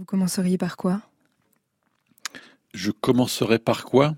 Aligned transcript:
Vous 0.00 0.06
commenceriez 0.06 0.56
par 0.56 0.78
quoi? 0.78 1.02
Je 2.72 2.90
commencerai 2.90 3.58
par 3.58 3.84
quoi? 3.84 4.16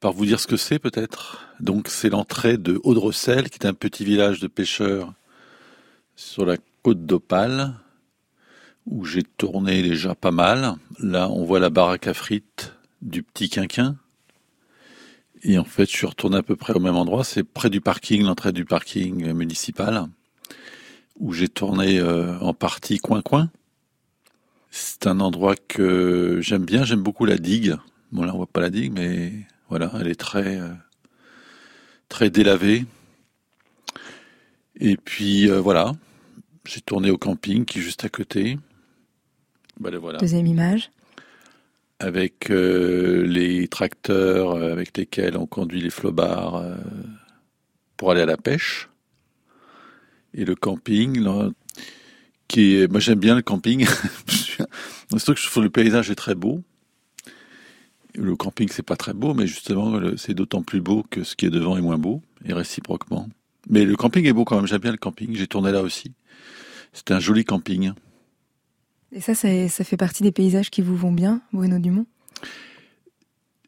Par 0.00 0.12
vous 0.12 0.26
dire 0.26 0.40
ce 0.40 0.48
que 0.48 0.56
c'est 0.56 0.80
peut-être. 0.80 1.46
Donc 1.60 1.86
c'est 1.86 2.10
l'entrée 2.10 2.58
de 2.58 2.80
Audrecel, 2.82 3.48
qui 3.48 3.60
est 3.60 3.66
un 3.68 3.74
petit 3.74 4.04
village 4.04 4.40
de 4.40 4.48
pêcheurs 4.48 5.14
sur 6.16 6.44
la 6.44 6.56
côte 6.82 7.06
d'Opale, 7.06 7.74
où 8.86 9.04
j'ai 9.04 9.22
tourné 9.22 9.82
déjà 9.82 10.16
pas 10.16 10.32
mal. 10.32 10.74
Là, 10.98 11.30
on 11.30 11.44
voit 11.44 11.60
la 11.60 11.70
baraque 11.70 12.08
à 12.08 12.12
frites 12.12 12.72
du 13.02 13.22
petit 13.22 13.48
quinquin. 13.48 13.94
Et 15.44 15.58
en 15.58 15.64
fait, 15.64 15.88
je 15.88 15.96
suis 15.96 16.06
retourné 16.06 16.38
à 16.38 16.42
peu 16.42 16.56
près 16.56 16.72
au 16.72 16.80
même 16.80 16.96
endroit. 16.96 17.22
C'est 17.22 17.44
près 17.44 17.70
du 17.70 17.80
parking, 17.80 18.24
l'entrée 18.24 18.50
du 18.50 18.64
parking 18.64 19.32
municipal, 19.32 20.08
où 21.20 21.32
j'ai 21.32 21.48
tourné 21.48 22.00
euh, 22.00 22.36
en 22.40 22.52
partie 22.52 22.98
coin-coin. 22.98 23.48
C'est 24.76 25.06
un 25.06 25.20
endroit 25.20 25.54
que 25.54 26.40
j'aime 26.40 26.64
bien. 26.64 26.82
J'aime 26.82 27.00
beaucoup 27.00 27.26
la 27.26 27.38
digue. 27.38 27.76
Bon, 28.10 28.24
là, 28.24 28.34
on 28.34 28.38
voit 28.38 28.48
pas 28.48 28.60
la 28.60 28.70
digue, 28.70 28.92
mais 28.92 29.32
voilà, 29.68 29.92
elle 30.00 30.08
est 30.08 30.18
très, 30.18 30.58
euh, 30.58 30.72
très 32.08 32.28
délavée. 32.28 32.84
Et 34.80 34.96
puis, 34.96 35.48
euh, 35.48 35.60
voilà. 35.60 35.92
J'ai 36.66 36.80
tourné 36.80 37.12
au 37.12 37.18
camping 37.18 37.64
qui 37.64 37.78
est 37.78 37.82
juste 37.82 38.04
à 38.04 38.08
côté. 38.08 38.58
Bah, 39.78 39.96
voilà. 39.96 40.18
Deuxième 40.18 40.46
image. 40.46 40.90
Avec 42.00 42.50
euh, 42.50 43.22
les 43.28 43.68
tracteurs 43.68 44.56
avec 44.56 44.98
lesquels 44.98 45.36
on 45.36 45.46
conduit 45.46 45.82
les 45.82 45.90
flobards 45.90 46.56
euh, 46.56 46.74
pour 47.96 48.10
aller 48.10 48.22
à 48.22 48.26
la 48.26 48.36
pêche. 48.36 48.88
Et 50.34 50.44
le 50.44 50.56
camping, 50.56 51.20
là, 51.20 51.50
qui 52.48 52.76
est, 52.76 52.90
moi 52.90 53.00
j'aime 53.00 53.18
bien 53.18 53.34
le 53.34 53.42
camping. 53.42 53.86
Surtout 55.10 55.34
que 55.34 55.40
je 55.40 55.46
trouve 55.48 55.62
le 55.62 55.70
paysage 55.70 56.10
est 56.10 56.14
très 56.14 56.34
beau. 56.34 56.62
Le 58.14 58.36
camping 58.36 58.68
c'est 58.70 58.84
pas 58.84 58.96
très 58.96 59.12
beau, 59.12 59.34
mais 59.34 59.46
justement 59.46 60.00
c'est 60.16 60.34
d'autant 60.34 60.62
plus 60.62 60.80
beau 60.80 61.04
que 61.10 61.24
ce 61.24 61.36
qui 61.36 61.46
est 61.46 61.50
devant 61.50 61.76
est 61.76 61.82
moins 61.82 61.98
beau, 61.98 62.22
et 62.44 62.52
réciproquement. 62.52 63.28
Mais 63.68 63.84
le 63.84 63.96
camping 63.96 64.26
est 64.26 64.32
beau 64.32 64.44
quand 64.44 64.56
même, 64.56 64.66
j'aime 64.66 64.80
bien 64.80 64.92
le 64.92 64.98
camping, 64.98 65.34
j'ai 65.34 65.46
tourné 65.46 65.72
là 65.72 65.82
aussi. 65.82 66.12
C'est 66.92 67.10
un 67.10 67.20
joli 67.20 67.44
camping. 67.44 67.92
Et 69.12 69.20
ça, 69.20 69.34
ça 69.34 69.84
fait 69.84 69.96
partie 69.96 70.22
des 70.22 70.32
paysages 70.32 70.70
qui 70.70 70.82
vous 70.82 70.96
vont 70.96 71.12
bien, 71.12 71.40
Bruno 71.52 71.78
Dumont? 71.78 72.06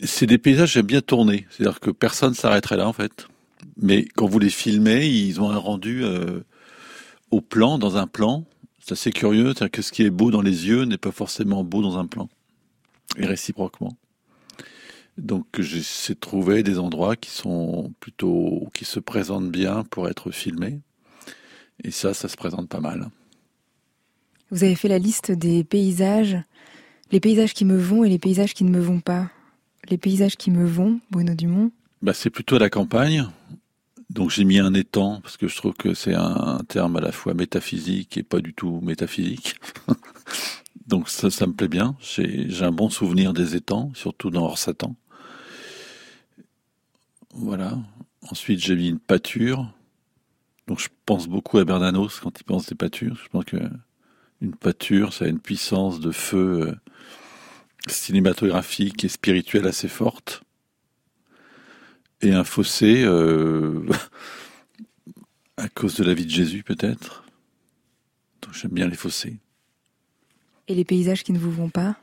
C'est 0.00 0.26
des 0.26 0.38
paysages 0.38 0.70
que 0.70 0.74
j'aime 0.74 0.86
bien 0.86 1.00
tourner. 1.00 1.46
C'est-à-dire 1.50 1.80
que 1.80 1.90
personne 1.90 2.34
s'arrêterait 2.34 2.76
là, 2.76 2.88
en 2.88 2.92
fait. 2.92 3.28
Mais 3.76 4.06
quand 4.16 4.26
vous 4.26 4.38
les 4.38 4.50
filmez, 4.50 5.08
ils 5.08 5.40
ont 5.40 5.50
un 5.50 5.56
rendu 5.56 6.04
euh, 6.04 6.40
au 7.30 7.40
plan, 7.40 7.78
dans 7.78 7.96
un 7.96 8.06
plan. 8.06 8.44
C'est 8.86 8.92
assez 8.92 9.10
curieux. 9.10 9.46
C'est-à-dire 9.46 9.72
que 9.72 9.82
ce 9.82 9.90
qui 9.90 10.04
est 10.04 10.10
beau 10.10 10.30
dans 10.30 10.42
les 10.42 10.68
yeux 10.68 10.84
n'est 10.84 10.96
pas 10.96 11.10
forcément 11.10 11.64
beau 11.64 11.82
dans 11.82 11.98
un 11.98 12.06
plan. 12.06 12.28
Et 13.16 13.26
réciproquement. 13.26 13.96
Donc 15.18 15.46
j'essaie 15.58 16.14
de 16.14 16.20
trouver 16.20 16.62
des 16.62 16.78
endroits 16.78 17.16
qui 17.16 17.30
sont 17.30 17.92
plutôt, 17.98 18.68
qui 18.74 18.84
se 18.84 19.00
présentent 19.00 19.50
bien 19.50 19.82
pour 19.90 20.08
être 20.08 20.30
filmés. 20.30 20.78
Et 21.82 21.90
ça, 21.90 22.14
ça 22.14 22.28
se 22.28 22.36
présente 22.36 22.68
pas 22.68 22.78
mal. 22.78 23.08
Vous 24.52 24.62
avez 24.62 24.76
fait 24.76 24.88
la 24.88 24.98
liste 24.98 25.32
des 25.32 25.64
paysages, 25.64 26.36
les 27.10 27.18
paysages 27.18 27.54
qui 27.54 27.64
me 27.64 27.76
vont 27.76 28.04
et 28.04 28.08
les 28.08 28.20
paysages 28.20 28.54
qui 28.54 28.62
ne 28.62 28.70
me 28.70 28.80
vont 28.80 29.00
pas. 29.00 29.30
Les 29.88 29.98
paysages 29.98 30.36
qui 30.36 30.52
me 30.52 30.64
vont, 30.64 31.00
Bruno 31.10 31.34
Dumont 31.34 31.72
bah, 32.02 32.14
C'est 32.14 32.30
plutôt 32.30 32.54
à 32.56 32.60
la 32.60 32.70
campagne. 32.70 33.26
Donc 34.16 34.30
j'ai 34.30 34.44
mis 34.44 34.58
un 34.58 34.72
étang, 34.72 35.20
parce 35.20 35.36
que 35.36 35.46
je 35.46 35.54
trouve 35.56 35.74
que 35.74 35.92
c'est 35.92 36.14
un 36.14 36.58
terme 36.68 36.96
à 36.96 37.00
la 37.02 37.12
fois 37.12 37.34
métaphysique 37.34 38.16
et 38.16 38.22
pas 38.22 38.40
du 38.40 38.54
tout 38.54 38.80
métaphysique. 38.80 39.56
Donc 40.86 41.10
ça, 41.10 41.28
me 41.46 41.52
plaît 41.52 41.68
bien. 41.68 41.96
J'ai 42.00 42.62
un 42.62 42.72
bon 42.72 42.88
souvenir 42.88 43.34
des 43.34 43.56
étangs, 43.56 43.92
surtout 43.94 44.30
dans 44.30 44.44
Hors-Satan. 44.44 44.96
Voilà. 47.34 47.78
Ensuite 48.30 48.60
j'ai 48.60 48.74
mis 48.74 48.88
une 48.88 48.98
pâture. 48.98 49.70
Donc 50.66 50.80
je 50.80 50.88
pense 51.04 51.28
beaucoup 51.28 51.58
à 51.58 51.64
Bernanos 51.64 52.18
quand 52.20 52.40
il 52.40 52.44
pense 52.44 52.64
des 52.64 52.74
pâtures. 52.74 53.20
Je 53.22 53.28
pense 53.28 53.44
que 53.44 53.58
une 54.40 54.54
pâture, 54.54 55.12
ça 55.12 55.26
a 55.26 55.28
une 55.28 55.40
puissance 55.40 56.00
de 56.00 56.10
feu 56.10 56.68
euh, 56.68 56.74
cinématographique 57.86 59.04
et 59.04 59.08
spirituelle 59.08 59.66
assez 59.66 59.88
forte. 59.88 60.42
Et 62.22 62.32
un 62.32 62.44
fossé, 62.44 63.02
euh, 63.04 63.86
à 65.56 65.68
cause 65.68 65.96
de 65.96 66.04
la 66.04 66.14
vie 66.14 66.24
de 66.24 66.30
Jésus 66.30 66.62
peut-être? 66.62 67.24
Donc 68.42 68.54
j'aime 68.54 68.72
bien 68.72 68.88
les 68.88 68.96
fossés. 68.96 69.38
Et 70.68 70.74
les 70.74 70.84
paysages 70.84 71.22
qui 71.22 71.32
ne 71.32 71.38
vous 71.38 71.52
vont 71.52 71.70
pas? 71.70 71.96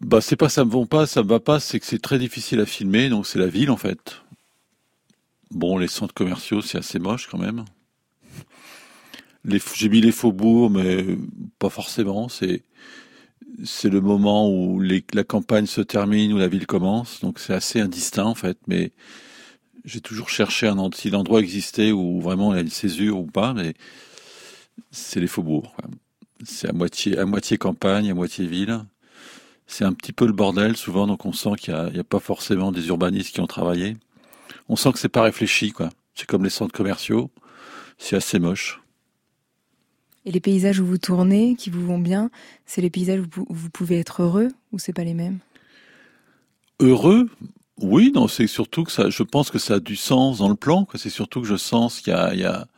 Bah 0.00 0.20
c'est 0.20 0.36
pas 0.36 0.48
ça 0.48 0.64
me 0.64 0.70
vont 0.70 0.86
pas, 0.86 1.06
ça 1.06 1.22
me 1.22 1.28
va 1.28 1.38
pas, 1.38 1.60
c'est 1.60 1.78
que 1.78 1.86
c'est 1.86 2.02
très 2.02 2.18
difficile 2.18 2.60
à 2.60 2.66
filmer, 2.66 3.08
donc 3.08 3.26
c'est 3.26 3.38
la 3.38 3.46
ville 3.46 3.70
en 3.70 3.76
fait. 3.76 4.22
Bon, 5.50 5.78
les 5.78 5.88
centres 5.88 6.14
commerciaux, 6.14 6.60
c'est 6.60 6.78
assez 6.78 6.98
moche 6.98 7.28
quand 7.28 7.38
même 7.38 7.64
j'ai 9.74 9.88
mis 9.88 10.00
les 10.00 10.12
faubourgs, 10.12 10.70
mais 10.70 11.04
pas 11.58 11.70
forcément. 11.70 12.28
C'est 12.28 12.62
c'est 13.64 13.90
le 13.90 14.00
moment 14.00 14.50
où 14.50 14.80
la 14.80 15.24
campagne 15.24 15.66
se 15.66 15.80
termine, 15.80 16.32
où 16.32 16.38
la 16.38 16.48
ville 16.48 16.66
commence. 16.66 17.20
Donc 17.20 17.38
c'est 17.38 17.54
assez 17.54 17.80
indistinct 17.80 18.24
en 18.24 18.34
fait. 18.34 18.58
Mais 18.66 18.92
j'ai 19.84 20.00
toujours 20.00 20.28
cherché 20.28 20.66
un 20.66 20.90
si 20.94 21.10
l'endroit 21.10 21.40
existait 21.40 21.92
où 21.92 22.20
vraiment 22.20 22.52
il 22.52 22.56
y 22.56 22.58
a 22.58 22.62
une 22.62 22.70
césure 22.70 23.18
ou 23.18 23.26
pas, 23.26 23.54
mais 23.54 23.74
c'est 24.90 25.20
les 25.20 25.26
faubourgs. 25.26 25.72
C'est 26.44 26.68
à 26.68 26.72
moitié 27.26 27.58
campagne, 27.58 28.10
à 28.10 28.14
moitié 28.14 28.46
ville. 28.46 28.80
C'est 29.66 29.84
un 29.84 29.92
petit 29.92 30.12
peu 30.12 30.26
le 30.26 30.32
bordel 30.32 30.76
souvent, 30.76 31.06
donc 31.06 31.26
on 31.26 31.32
sent 31.32 31.52
qu'il 31.58 31.74
n'y 31.74 31.98
a, 31.98 32.00
a, 32.00 32.04
pas 32.04 32.20
forcément 32.20 32.72
des 32.72 32.88
urbanistes 32.88 33.34
qui 33.34 33.40
ont 33.40 33.46
travaillé. 33.46 33.96
On 34.68 34.76
sent 34.76 34.92
que 34.92 34.98
c'est 34.98 35.08
pas 35.08 35.22
réfléchi, 35.22 35.72
quoi. 35.72 35.90
C'est 36.14 36.26
comme 36.26 36.44
les 36.44 36.50
centres 36.50 36.72
commerciaux. 36.72 37.30
C'est 37.98 38.16
assez 38.16 38.38
moche. 38.38 38.80
Et 40.28 40.30
les 40.30 40.40
paysages 40.40 40.78
où 40.78 40.84
vous 40.84 40.98
tournez, 40.98 41.56
qui 41.56 41.70
vous 41.70 41.86
vont 41.86 41.98
bien, 41.98 42.30
c'est 42.66 42.82
les 42.82 42.90
paysages 42.90 43.20
où 43.20 43.46
vous 43.48 43.70
pouvez 43.70 43.98
être 43.98 44.20
heureux 44.20 44.48
ou 44.72 44.78
c'est 44.78 44.92
pas 44.92 45.02
les 45.02 45.14
mêmes? 45.14 45.38
Heureux? 46.80 47.30
Oui, 47.80 48.12
non, 48.14 48.28
c'est 48.28 48.46
surtout 48.46 48.84
que 48.84 48.92
ça, 48.92 49.08
je 49.08 49.22
pense 49.22 49.50
que 49.50 49.58
ça 49.58 49.76
a 49.76 49.80
du 49.80 49.96
sens 49.96 50.36
dans 50.36 50.50
le 50.50 50.54
plan. 50.54 50.86
C'est 50.96 51.08
surtout 51.08 51.40
que 51.40 51.46
je 51.46 51.56
sens 51.56 52.00
qu'il 52.00 52.12
y 52.12 52.44
a, 52.44 52.68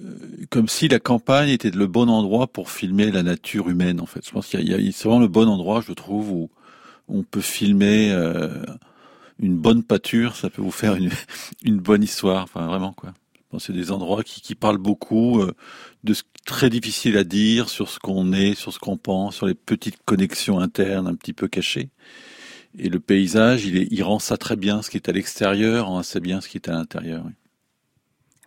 euh, 0.00 0.02
comme 0.50 0.68
si 0.68 0.86
la 0.86 1.00
campagne 1.00 1.48
était 1.48 1.72
le 1.72 1.88
bon 1.88 2.08
endroit 2.08 2.46
pour 2.46 2.70
filmer 2.70 3.10
la 3.10 3.24
nature 3.24 3.68
humaine. 3.68 4.00
En 4.00 4.06
fait, 4.06 4.24
je 4.24 4.30
pense 4.30 4.46
qu'il 4.46 4.68
y 4.68 4.72
a, 4.72 4.92
c'est 4.92 5.08
vraiment 5.08 5.18
le 5.18 5.26
bon 5.26 5.48
endroit, 5.48 5.80
je 5.80 5.92
trouve, 5.92 6.30
où 6.30 6.48
on 7.08 7.24
peut 7.24 7.40
filmer 7.40 8.12
euh, 8.12 8.62
une 9.40 9.56
bonne 9.56 9.82
pâture. 9.82 10.36
Ça 10.36 10.48
peut 10.48 10.62
vous 10.62 10.70
faire 10.70 10.94
une, 10.94 11.10
une 11.64 11.78
bonne 11.78 12.04
histoire. 12.04 12.44
Enfin, 12.44 12.68
vraiment 12.68 12.92
quoi. 12.92 13.14
C'est 13.58 13.72
des 13.72 13.90
endroits 13.90 14.22
qui, 14.22 14.40
qui 14.40 14.54
parlent 14.54 14.78
beaucoup 14.78 15.40
euh, 15.40 15.52
de 16.04 16.14
ce 16.14 16.22
très 16.44 16.70
difficile 16.70 17.16
à 17.16 17.24
dire 17.24 17.68
sur 17.68 17.88
ce 17.88 17.98
qu'on 17.98 18.32
est, 18.32 18.54
sur 18.54 18.72
ce 18.72 18.78
qu'on 18.78 18.96
pense, 18.96 19.36
sur 19.36 19.46
les 19.46 19.54
petites 19.54 19.98
connexions 20.04 20.58
internes 20.58 21.06
un 21.06 21.14
petit 21.14 21.32
peu 21.32 21.48
cachées. 21.48 21.90
Et 22.78 22.88
le 22.88 22.98
paysage, 23.00 23.64
il, 23.66 23.76
est, 23.76 23.88
il 23.90 24.02
rend 24.02 24.18
ça 24.18 24.36
très 24.36 24.56
bien, 24.56 24.82
ce 24.82 24.90
qui 24.90 24.96
est 24.96 25.08
à 25.08 25.12
l'extérieur 25.12 25.86
rend 25.86 25.98
assez 25.98 26.20
bien 26.20 26.40
ce 26.40 26.48
qui 26.48 26.56
est 26.56 26.68
à 26.68 26.72
l'intérieur. 26.72 27.24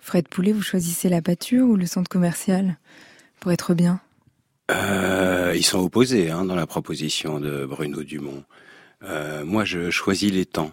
Fred 0.01 0.27
Poulet, 0.27 0.51
vous 0.51 0.61
choisissez 0.61 1.09
la 1.09 1.21
pâture 1.21 1.65
ou 1.67 1.75
le 1.75 1.85
centre 1.85 2.09
commercial 2.09 2.77
pour 3.39 3.51
être 3.51 3.73
bien? 3.73 4.01
Euh, 4.71 5.53
Ils 5.55 5.63
sont 5.63 5.79
opposés 5.79 6.31
hein, 6.31 6.45
dans 6.45 6.55
la 6.55 6.67
proposition 6.67 7.39
de 7.39 7.65
Bruno 7.65 8.03
Dumont. 8.03 8.43
Euh, 9.03 9.45
moi, 9.45 9.65
je 9.65 9.91
choisis 9.91 10.31
les 10.31 10.45
temps. 10.45 10.71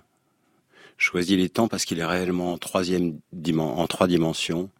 Je 0.99 1.07
choisis 1.07 1.37
les 1.37 1.49
temps 1.49 1.69
parce 1.69 1.85
qu'il 1.85 1.99
est 1.99 2.05
réellement 2.05 2.53
en, 2.53 2.59
trois 2.59 2.85
dimensions. 4.07 4.71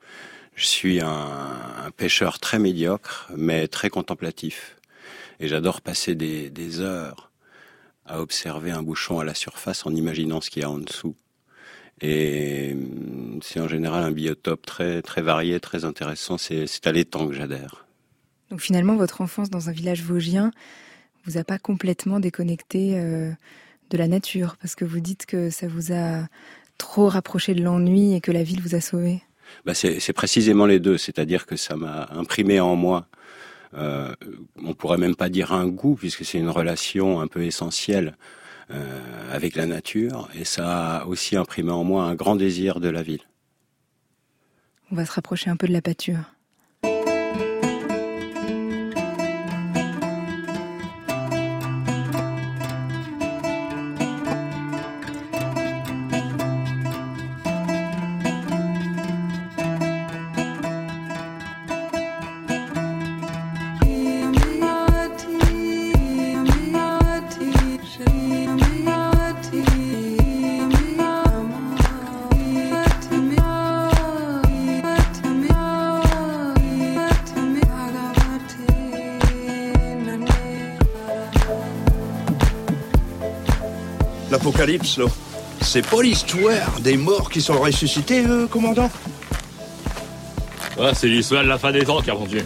Je 0.55 0.67
suis 0.67 1.01
un, 1.01 1.91
pêcheur 1.97 2.39
très 2.39 2.59
médiocre, 2.59 3.31
mais 3.37 3.69
très 3.69 3.91
contemplatif. 3.91 4.77
Et 5.41 5.49
j'adore 5.49 5.81
passer 5.81 6.15
des, 6.15 6.51
des, 6.51 6.81
heures 6.81 7.31
à 8.07 8.21
observer 8.21 8.71
un 8.71 8.83
bouchon 8.83 9.19
à 9.19 9.25
la 9.25 9.35
surface 9.35 9.87
en 9.87 9.95
imaginant 9.95 10.41
ce 10.41 10.51
qu'il 10.51 10.63
y 10.63 10.65
a 10.65 10.71
en 10.71 10.79
dessous. 10.79 11.17
Et 12.01 12.73
hum, 12.73 13.41
c'est 13.43 13.61
en 13.61 13.69
général 13.69 14.05
un 14.05 14.13
biotope 14.13 14.67
très, 14.67 15.03
très 15.03 15.23
varié, 15.23 15.61
très 15.61 15.85
intéressant. 15.85 16.39
C'est 16.39 16.87
à 16.87 16.93
l'étang 16.93 17.29
que 17.29 17.35
j'adhère. 17.35 17.87
Donc 18.51 18.61
finalement, 18.61 18.97
votre 18.97 19.21
enfance 19.21 19.51
dans 19.51 19.69
un 19.69 19.73
village 19.73 20.03
vosgien 20.03 20.51
vous 21.25 21.39
a 21.39 21.45
pas 21.45 21.59
complètement 21.59 22.21
déconnecté 22.21 22.99
euh, 22.99 23.33
de 23.93 23.99
la 23.99 24.09
nature 24.09 24.57
Parce 24.61 24.75
que 24.75 24.85
vous 24.85 25.01
dites 25.01 25.27
que 25.27 25.51
ça 25.51 25.69
vous 25.69 25.93
a 25.93 26.27
trop 26.79 27.09
rapproché 27.09 27.55
de 27.55 27.63
l'ennui 27.63 28.15
et 28.15 28.21
que 28.21 28.33
la 28.33 28.43
ville 28.43 28.61
vous 28.61 28.75
a 28.75 28.81
sauvé 28.81 29.23
bah 29.65 29.75
C'est 29.75 30.13
précisément 30.13 30.67
les 30.67 30.81
deux, 30.81 30.99
c'est-à-dire 30.99 31.47
que 31.47 31.57
ça 31.57 31.77
m'a 31.77 32.09
imprimé 32.11 32.59
en 32.59 32.75
moi, 32.75 33.07
euh, 33.75 34.13
on 34.63 34.75
pourrait 34.75 34.99
même 34.99 35.15
pas 35.15 35.29
dire 35.29 35.53
un 35.53 35.67
goût, 35.67 35.95
puisque 35.95 36.25
c'est 36.25 36.39
une 36.39 36.51
relation 36.51 37.21
un 37.21 37.27
peu 37.27 37.45
essentielle 37.45 38.17
euh, 38.71 39.01
avec 39.31 39.55
la 39.57 39.67
nature, 39.67 40.29
et 40.35 40.45
ça 40.45 40.97
a 40.97 41.07
aussi 41.07 41.37
imprimé 41.37 41.71
en 41.71 41.85
moi 41.85 42.05
un 42.05 42.15
grand 42.15 42.37
désir 42.37 42.81
de 42.81 42.89
la 42.89 43.03
ville. 43.03 43.23
On 44.91 44.97
va 44.97 45.07
se 45.07 45.13
rapprocher 45.13 45.51
un 45.51 45.57
peu 45.57 45.67
de 45.67 45.73
la 45.73 45.83
pâture. 45.83 46.32
Là. 84.83 85.05
C'est 85.61 85.87
pas 85.89 86.03
l'histoire 86.03 86.81
des 86.81 86.97
morts 86.97 87.31
qui 87.31 87.41
sont 87.41 87.59
ressuscités, 87.61 88.25
euh, 88.27 88.47
commandant 88.49 88.91
Ouais, 90.77 90.91
c'est 90.95 91.07
l'histoire 91.07 91.45
de 91.45 91.49
la 91.49 91.59
fin 91.59 91.71
des 91.71 91.85
temps, 91.85 92.01
Carpentier. 92.01 92.43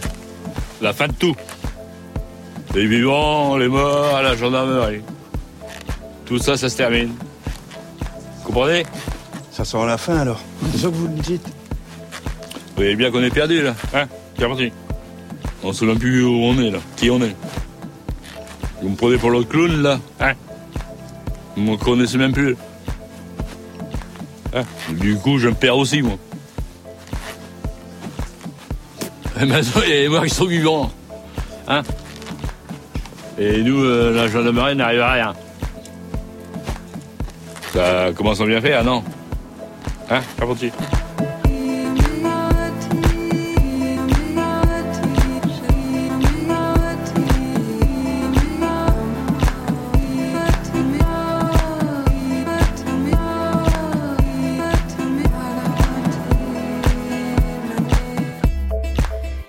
La 0.81 0.93
fin 0.93 1.07
de 1.07 1.13
tout. 1.13 1.35
Les 2.75 2.85
vivants, 2.85 3.57
les 3.57 3.67
morts, 3.67 4.21
la 4.21 4.35
gendarmerie. 4.35 5.01
Tout 6.25 6.37
ça, 6.37 6.57
ça 6.57 6.69
se 6.69 6.77
termine. 6.77 7.15
Vous 8.37 8.43
comprenez? 8.45 8.85
Ça 9.51 9.65
sent 9.65 9.85
la 9.87 9.97
fin, 9.97 10.17
alors. 10.19 10.41
C'est 10.71 10.77
ça 10.77 10.87
que 10.89 10.93
vous 10.93 11.07
me 11.07 11.19
dites 11.19 11.47
Vous 11.47 12.75
voyez 12.75 12.95
bien 12.95 13.09
qu'on 13.09 13.23
est 13.23 13.33
perdu, 13.33 13.63
là. 13.63 13.73
Hein, 13.95 14.05
Carpentier 14.37 14.71
On 15.63 15.73
se 15.73 15.79
souvient 15.79 15.95
plus 15.95 16.23
où 16.23 16.35
on 16.43 16.59
est, 16.59 16.69
là. 16.69 16.79
Qui 16.97 17.09
on 17.09 17.19
est? 17.23 17.35
Vous 18.81 18.89
me 18.89 18.95
prenez 18.95 19.17
pour 19.17 19.31
l'autre 19.31 19.49
clown, 19.49 19.81
là. 19.81 19.99
Hein? 20.19 20.33
Vous 21.57 21.63
me 21.63 21.75
connaissez 21.75 22.19
même 22.19 22.33
plus. 22.33 22.55
Hein 24.53 24.61
du 24.89 25.15
coup, 25.15 25.39
je 25.39 25.47
me 25.47 25.55
perds 25.55 25.77
aussi, 25.77 26.03
moi. 26.03 26.17
Et 29.41 29.45
maintenant, 29.45 29.81
il 29.83 29.89
y 29.89 30.05
a 30.05 30.21
les 30.21 30.29
qui 30.29 30.35
sont 30.35 30.45
vivants. 30.45 30.91
Hein 31.67 31.81
Et 33.39 33.63
nous, 33.63 33.83
euh, 33.83 34.13
la 34.13 34.27
gendarmerie 34.27 34.75
n'arrive 34.75 35.01
à 35.01 35.11
rien. 35.11 35.33
Ça 37.73 38.11
commence 38.15 38.39
à 38.39 38.45
bien 38.45 38.61
faire, 38.61 38.83
non? 38.83 39.03
Hein, 40.11 40.21
Carpentier 40.37 40.71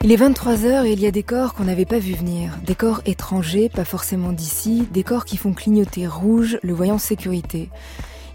Il 0.08 0.12
est 0.12 0.26
23h 0.26 0.86
et 0.86 0.92
il 0.92 1.00
y 1.00 1.06
a 1.06 1.10
des 1.10 1.22
corps 1.22 1.52
qu'on 1.52 1.64
n'avait 1.64 1.84
pas 1.84 1.98
vu 1.98 2.14
venir. 2.14 2.56
Des 2.64 2.74
corps 2.74 3.02
étrangers, 3.04 3.68
pas 3.68 3.84
forcément 3.84 4.32
d'ici, 4.32 4.88
des 4.90 5.02
corps 5.02 5.26
qui 5.26 5.36
font 5.36 5.52
clignoter 5.52 6.06
rouge 6.06 6.58
le 6.62 6.72
voyant 6.72 6.96
sécurité. 6.96 7.68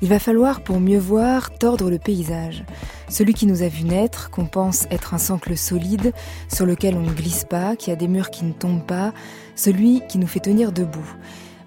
Il 0.04 0.08
va 0.08 0.20
falloir, 0.20 0.62
pour 0.62 0.80
mieux 0.80 1.00
voir, 1.00 1.50
tordre 1.50 1.90
le 1.90 1.98
paysage. 1.98 2.64
Celui 3.10 3.34
qui 3.34 3.48
nous 3.48 3.64
a 3.64 3.70
vu 3.70 3.86
naître, 3.86 4.30
qu'on 4.30 4.46
pense 4.46 4.86
être 4.92 5.16
un 5.16 5.18
sangle 5.18 5.58
solide, 5.58 6.14
sur 6.48 6.68
lequel 6.68 6.94
on 6.96 7.02
ne 7.02 7.12
glisse 7.12 7.44
pas, 7.44 7.76
qui 7.76 7.90
a 7.90 7.96
des 7.96 8.08
murs 8.08 8.30
qui 8.30 8.46
ne 8.46 8.54
tombent 8.54 8.86
pas, 8.86 9.12
celui 9.56 10.04
qui 10.08 10.20
nous 10.20 10.28
fait 10.28 10.42
tenir 10.42 10.74
debout. 10.74 11.12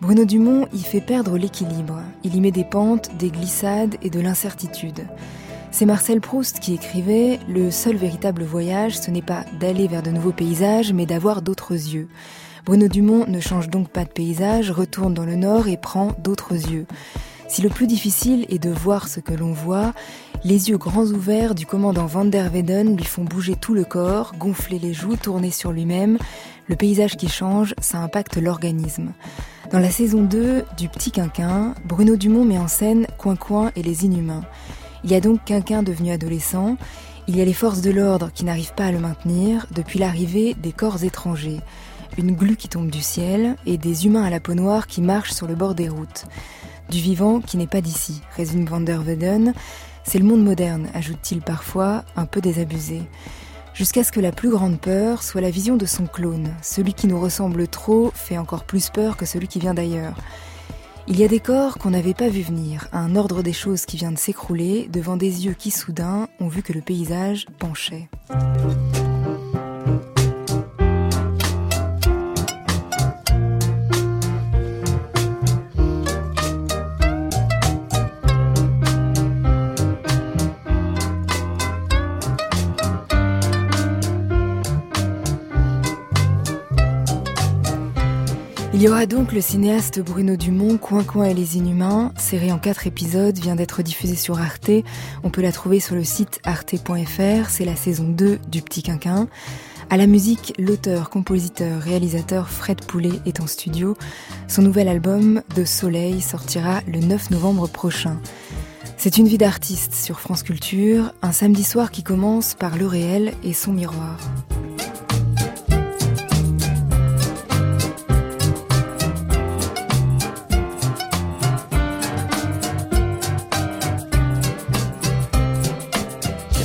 Bruno 0.00 0.24
Dumont 0.24 0.68
y 0.72 0.82
fait 0.82 1.00
perdre 1.00 1.36
l'équilibre. 1.36 2.00
Il 2.22 2.36
y 2.36 2.40
met 2.40 2.52
des 2.52 2.62
pentes, 2.62 3.10
des 3.18 3.30
glissades 3.30 3.96
et 4.02 4.10
de 4.10 4.20
l'incertitude. 4.20 5.04
C'est 5.70 5.86
Marcel 5.86 6.20
Proust 6.20 6.60
qui 6.60 6.74
écrivait 6.74 7.38
Le 7.48 7.70
seul 7.70 7.96
véritable 7.96 8.44
voyage, 8.44 8.98
ce 8.98 9.10
n'est 9.10 9.22
pas 9.22 9.44
d'aller 9.60 9.88
vers 9.88 10.02
de 10.02 10.10
nouveaux 10.10 10.32
paysages, 10.32 10.92
mais 10.92 11.06
d'avoir 11.06 11.42
d'autres 11.42 11.72
yeux. 11.72 12.08
Bruno 12.64 12.88
Dumont 12.88 13.26
ne 13.28 13.40
change 13.40 13.68
donc 13.68 13.88
pas 13.88 14.04
de 14.04 14.10
paysage, 14.10 14.70
retourne 14.70 15.14
dans 15.14 15.24
le 15.24 15.36
nord 15.36 15.68
et 15.68 15.76
prend 15.76 16.12
d'autres 16.18 16.54
yeux. 16.54 16.86
Si 17.48 17.62
le 17.62 17.68
plus 17.68 17.86
difficile 17.86 18.46
est 18.48 18.58
de 18.58 18.70
voir 18.70 19.06
ce 19.06 19.20
que 19.20 19.32
l'on 19.32 19.52
voit, 19.52 19.92
les 20.44 20.68
yeux 20.68 20.78
grands 20.78 21.06
ouverts 21.06 21.54
du 21.54 21.66
commandant 21.66 22.06
Van 22.06 22.24
der 22.24 22.50
Weyden 22.50 22.96
lui 22.96 23.04
font 23.04 23.24
bouger 23.24 23.54
tout 23.54 23.74
le 23.74 23.84
corps, 23.84 24.34
gonfler 24.38 24.78
les 24.78 24.94
joues, 24.94 25.16
tourner 25.16 25.50
sur 25.50 25.72
lui-même. 25.72 26.18
Le 26.66 26.76
paysage 26.76 27.16
qui 27.16 27.28
change, 27.28 27.74
ça 27.80 27.98
impacte 27.98 28.36
l'organisme. 28.36 29.12
Dans 29.70 29.78
la 29.78 29.90
saison 29.90 30.22
2 30.22 30.64
du 30.76 30.88
Petit 30.88 31.10
Quinquin, 31.10 31.74
Bruno 31.84 32.16
Dumont 32.16 32.44
met 32.44 32.58
en 32.58 32.68
scène 32.68 33.06
Coin 33.18 33.36
Coin 33.36 33.70
et 33.76 33.82
les 33.82 34.04
Inhumains. 34.04 34.44
Il 35.06 35.12
y 35.12 35.14
a 35.14 35.20
donc 35.20 35.44
quelqu'un 35.44 35.84
devenu 35.84 36.10
adolescent, 36.10 36.76
il 37.28 37.36
y 37.36 37.40
a 37.40 37.44
les 37.44 37.52
forces 37.52 37.80
de 37.80 37.92
l'ordre 37.92 38.32
qui 38.34 38.44
n'arrivent 38.44 38.74
pas 38.74 38.86
à 38.86 38.90
le 38.90 38.98
maintenir 38.98 39.68
depuis 39.70 40.00
l'arrivée 40.00 40.54
des 40.54 40.72
corps 40.72 41.04
étrangers, 41.04 41.60
une 42.18 42.34
glu 42.34 42.56
qui 42.56 42.68
tombe 42.68 42.90
du 42.90 43.00
ciel 43.00 43.54
et 43.66 43.78
des 43.78 44.06
humains 44.06 44.24
à 44.24 44.30
la 44.30 44.40
peau 44.40 44.54
noire 44.54 44.88
qui 44.88 45.00
marchent 45.00 45.30
sur 45.30 45.46
le 45.46 45.54
bord 45.54 45.76
des 45.76 45.88
routes. 45.88 46.24
Du 46.90 46.98
vivant 46.98 47.40
qui 47.40 47.56
n'est 47.56 47.68
pas 47.68 47.80
d'ici, 47.80 48.20
résume 48.36 48.64
Van 48.64 48.80
der 48.80 49.00
Weyden, 49.00 49.54
c'est 50.02 50.18
le 50.18 50.24
monde 50.24 50.42
moderne, 50.42 50.88
ajoute-t-il 50.92 51.40
parfois, 51.40 52.02
un 52.16 52.26
peu 52.26 52.40
désabusé. 52.40 53.02
Jusqu'à 53.74 54.02
ce 54.02 54.10
que 54.10 54.18
la 54.18 54.32
plus 54.32 54.50
grande 54.50 54.80
peur 54.80 55.22
soit 55.22 55.40
la 55.40 55.50
vision 55.50 55.76
de 55.76 55.86
son 55.86 56.06
clone. 56.06 56.48
Celui 56.62 56.94
qui 56.94 57.06
nous 57.06 57.20
ressemble 57.20 57.68
trop 57.68 58.10
fait 58.12 58.38
encore 58.38 58.64
plus 58.64 58.90
peur 58.90 59.16
que 59.16 59.24
celui 59.24 59.46
qui 59.46 59.60
vient 59.60 59.74
d'ailleurs. 59.74 60.16
Il 61.08 61.20
y 61.20 61.24
a 61.24 61.28
des 61.28 61.38
corps 61.38 61.78
qu'on 61.78 61.90
n'avait 61.90 62.14
pas 62.14 62.28
vu 62.28 62.42
venir, 62.42 62.88
un 62.92 63.14
ordre 63.14 63.42
des 63.42 63.52
choses 63.52 63.86
qui 63.86 63.96
vient 63.96 64.10
de 64.10 64.18
s'écrouler 64.18 64.88
devant 64.92 65.16
des 65.16 65.46
yeux 65.46 65.54
qui 65.54 65.70
soudain 65.70 66.26
ont 66.40 66.48
vu 66.48 66.62
que 66.62 66.72
le 66.72 66.80
paysage 66.80 67.46
penchait. 67.60 68.08
Il 88.76 88.82
y 88.82 88.88
aura 88.90 89.06
donc 89.06 89.32
le 89.32 89.40
cinéaste 89.40 90.00
Bruno 90.00 90.36
Dumont, 90.36 90.76
Coin 90.76 91.02
Coin 91.02 91.24
et 91.24 91.32
les 91.32 91.56
Inhumains, 91.56 92.12
série 92.18 92.52
en 92.52 92.58
quatre 92.58 92.86
épisodes, 92.86 93.38
vient 93.38 93.56
d'être 93.56 93.80
diffusée 93.80 94.16
sur 94.16 94.38
Arte. 94.38 94.70
On 95.24 95.30
peut 95.30 95.40
la 95.40 95.50
trouver 95.50 95.80
sur 95.80 95.94
le 95.94 96.04
site 96.04 96.40
arte.fr, 96.44 97.48
c'est 97.48 97.64
la 97.64 97.74
saison 97.74 98.04
2 98.06 98.38
du 98.50 98.60
Petit 98.60 98.82
Quinquin. 98.82 99.28
À 99.88 99.96
la 99.96 100.06
musique, 100.06 100.52
l'auteur, 100.58 101.08
compositeur, 101.08 101.80
réalisateur 101.80 102.50
Fred 102.50 102.84
Poulet 102.84 103.18
est 103.24 103.40
en 103.40 103.46
studio. 103.46 103.96
Son 104.46 104.60
nouvel 104.60 104.88
album, 104.88 105.40
De 105.54 105.64
Soleil, 105.64 106.20
sortira 106.20 106.82
le 106.86 107.00
9 107.00 107.30
novembre 107.30 107.68
prochain. 107.68 108.20
C'est 108.98 109.16
une 109.16 109.26
vie 109.26 109.38
d'artiste 109.38 109.94
sur 109.94 110.20
France 110.20 110.42
Culture, 110.42 111.14
un 111.22 111.32
samedi 111.32 111.64
soir 111.64 111.90
qui 111.90 112.02
commence 112.02 112.52
par 112.52 112.76
le 112.76 112.86
réel 112.86 113.32
et 113.42 113.54
son 113.54 113.72
miroir. 113.72 114.18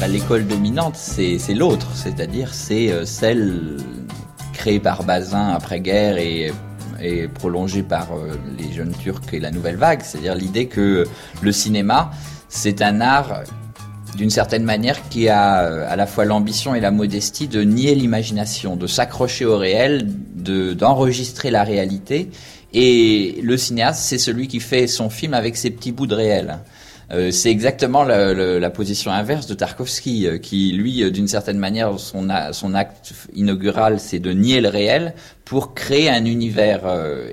L'école 0.08 0.48
dominante, 0.48 0.96
c'est 0.96 1.54
l'autre, 1.54 1.88
c'est-à-dire 1.94 2.54
c'est 2.54 2.92
euh, 2.92 3.06
celle 3.06 3.78
créée 4.54 4.80
par 4.80 5.04
Bazin 5.04 5.50
après-guerre 5.50 6.18
et, 6.18 6.52
prolongée 7.34 7.82
par 7.82 8.10
euh, 8.14 8.36
les 8.60 8.72
jeunes 8.72 8.94
Turcs 8.94 9.22
et 9.34 9.40
la 9.40 9.50
nouvelle 9.50 9.76
vague, 9.76 10.02
c'est-à-dire 10.04 10.36
l'idée 10.36 10.68
que 10.68 11.08
le 11.42 11.52
cinéma, 11.52 12.12
c'est 12.48 12.82
un 12.84 13.02
art 13.02 13.42
d'une 14.16 14.30
certaine 14.30 14.64
manière 14.64 15.10
qui 15.10 15.30
a 15.30 15.64
euh, 15.64 15.86
à 15.90 15.96
la 15.96 16.06
fois 16.06 16.26
l'ambition 16.26 16.76
et 16.76 16.80
la 16.80 16.92
modestie 16.92 17.48
de 17.48 17.62
nier 17.62 17.96
l'imagination, 17.96 18.76
de 18.76 18.88
s'accrocher 18.88 19.46
au 19.46 19.58
réel, 19.58 20.08
d'enregistrer 20.36 21.50
la 21.50 21.64
réalité. 21.64 22.30
Et 22.74 23.40
le 23.44 23.58
cinéaste, 23.58 24.02
c'est 24.04 24.18
celui 24.18 24.48
qui 24.48 24.60
fait 24.60 24.88
son 24.88 25.10
film 25.10 25.34
avec 25.34 25.58
ses 25.58 25.72
petits 25.72 25.92
bouts 25.92 26.08
de 26.08 26.16
réel. 26.16 26.60
Euh, 27.14 27.32
c'est 27.32 27.52
exactement 27.52 28.04
la, 28.04 28.70
position 28.70 29.12
inverse 29.12 29.48
de 29.48 29.54
Tarkovsky, 29.54 30.28
euh, 30.28 30.38
qui 30.38 30.72
lui, 30.72 31.04
euh, 31.04 31.12
d'une 31.12 31.28
certaine 31.28 31.58
manière, 31.58 32.00
son 32.00 32.30
acte 32.30 33.14
inaugural, 33.34 34.00
c'est 34.00 34.20
de 34.20 34.32
nier 34.32 34.62
le 34.62 34.70
réel 34.70 35.14
pour 35.52 35.74
créer 35.74 36.10
un 36.10 36.24
univers. 36.24 36.84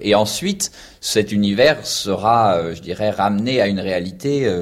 et 0.03 0.17
ensuite, 0.17 0.73
cet 1.01 1.31
univers 1.31 1.87
sera, 1.87 2.75
je 2.75 2.81
dirais, 2.81 3.11
ramené 3.11 3.61
à 3.61 3.69
une 3.69 3.79
réalité. 3.79 4.53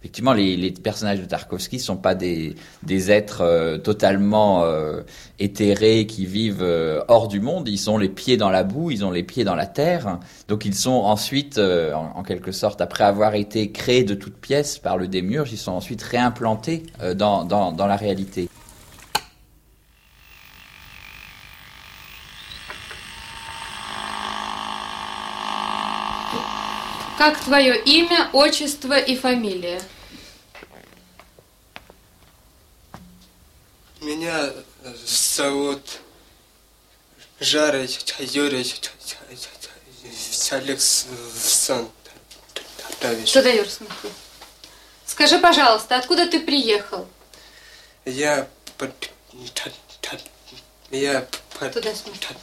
effectivement, 0.00 0.32
les, 0.32 0.70
personnages 0.70 1.18
de 1.18 1.24
Tarkovsky 1.24 1.80
sont 1.80 1.96
pas 1.96 2.14
des, 2.14 2.54
des 2.84 3.10
êtres 3.10 3.80
totalement 3.82 4.64
éthérés 5.40 6.06
qui 6.06 6.24
vivent 6.24 6.64
hors 7.08 7.26
du 7.26 7.40
monde. 7.40 7.66
Ils 7.68 7.78
sont 7.78 7.98
les 7.98 8.08
pieds 8.08 8.36
dans 8.36 8.50
la 8.50 8.62
boue, 8.62 8.92
ils 8.92 9.04
ont 9.04 9.10
les 9.10 9.24
pieds 9.24 9.42
dans 9.42 9.56
la 9.56 9.66
terre. 9.66 10.20
Donc, 10.46 10.64
ils 10.64 10.76
sont 10.76 10.92
ensuite, 10.92 11.58
en, 11.58 12.12
en 12.14 12.22
quelque 12.22 12.52
sorte, 12.52 12.80
après 12.80 13.02
avoir 13.02 13.34
été 13.34 13.72
créés 13.72 14.04
de 14.04 14.14
toutes 14.14 14.36
pièces, 14.36 14.78
par 14.78 14.96
le 14.96 15.08
démiurge, 15.08 15.52
ils 15.52 15.58
sont 15.58 15.72
ensuite 15.72 16.02
réimplantés 16.02 16.84
euh, 17.02 17.14
dans, 17.14 17.44
dans, 17.44 17.72
dans 17.72 17.86
la 17.86 17.96
réalité. 17.96 18.48
Как 27.20 27.38
твое 27.44 27.78
имя, 27.78 28.30
отчество 28.32 28.98
и 28.98 29.14
фамилия? 29.14 29.82
Меня 34.00 34.50
зовут 35.04 35.82
Жарый 37.38 37.90
Юрий 38.20 38.64
Александр. 40.50 41.90
Даешь 43.02 43.70
смеху? 43.70 44.08
Скажи, 45.04 45.38
пожалуйста, 45.40 45.98
откуда 45.98 46.26
ты 46.26 46.40
приехал? 46.40 47.06
Я 48.06 48.48
Я. 50.90 51.26
Туда 51.70 51.94
смотри. 51.94 52.38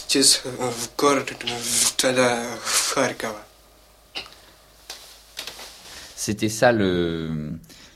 через 0.07 0.41
э, 0.45 0.49
в 0.49 0.95
город 0.97 1.31
э, 1.31 1.59
тогда 1.97 2.57
в 2.63 2.93
Харькова. 2.93 3.41
C'était 6.15 6.49
ça 6.49 6.71
le, 6.71 7.53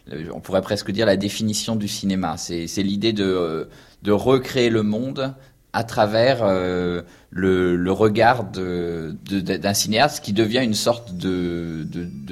le- 0.08 0.32
on 0.34 0.40
pourrait 0.40 0.62
presque 0.62 0.92
dire 0.92 1.06
la 1.06 1.18
définition 1.18 1.76
du 1.76 1.88
cinéma. 1.88 2.38
C'est 2.38 2.68
c'est 2.68 2.84
l'idée 2.84 3.14
de, 3.14 3.26
euh, 3.26 3.66
de 4.02 4.12
recréer 4.12 4.70
le 4.70 4.84
monde 4.84 5.36
à 5.73 5.85
travers 5.85 6.39
euh, 6.43 7.03
le, 7.31 7.91
regard 7.93 8.45
de- 8.45 9.15
de- 9.29 9.57
d'un 9.57 9.75
cinéaste 9.75 10.25
qui 10.25 10.33
devient 10.33 10.63
une 10.63 10.75
sorte 10.75 11.15
de, 11.15 11.87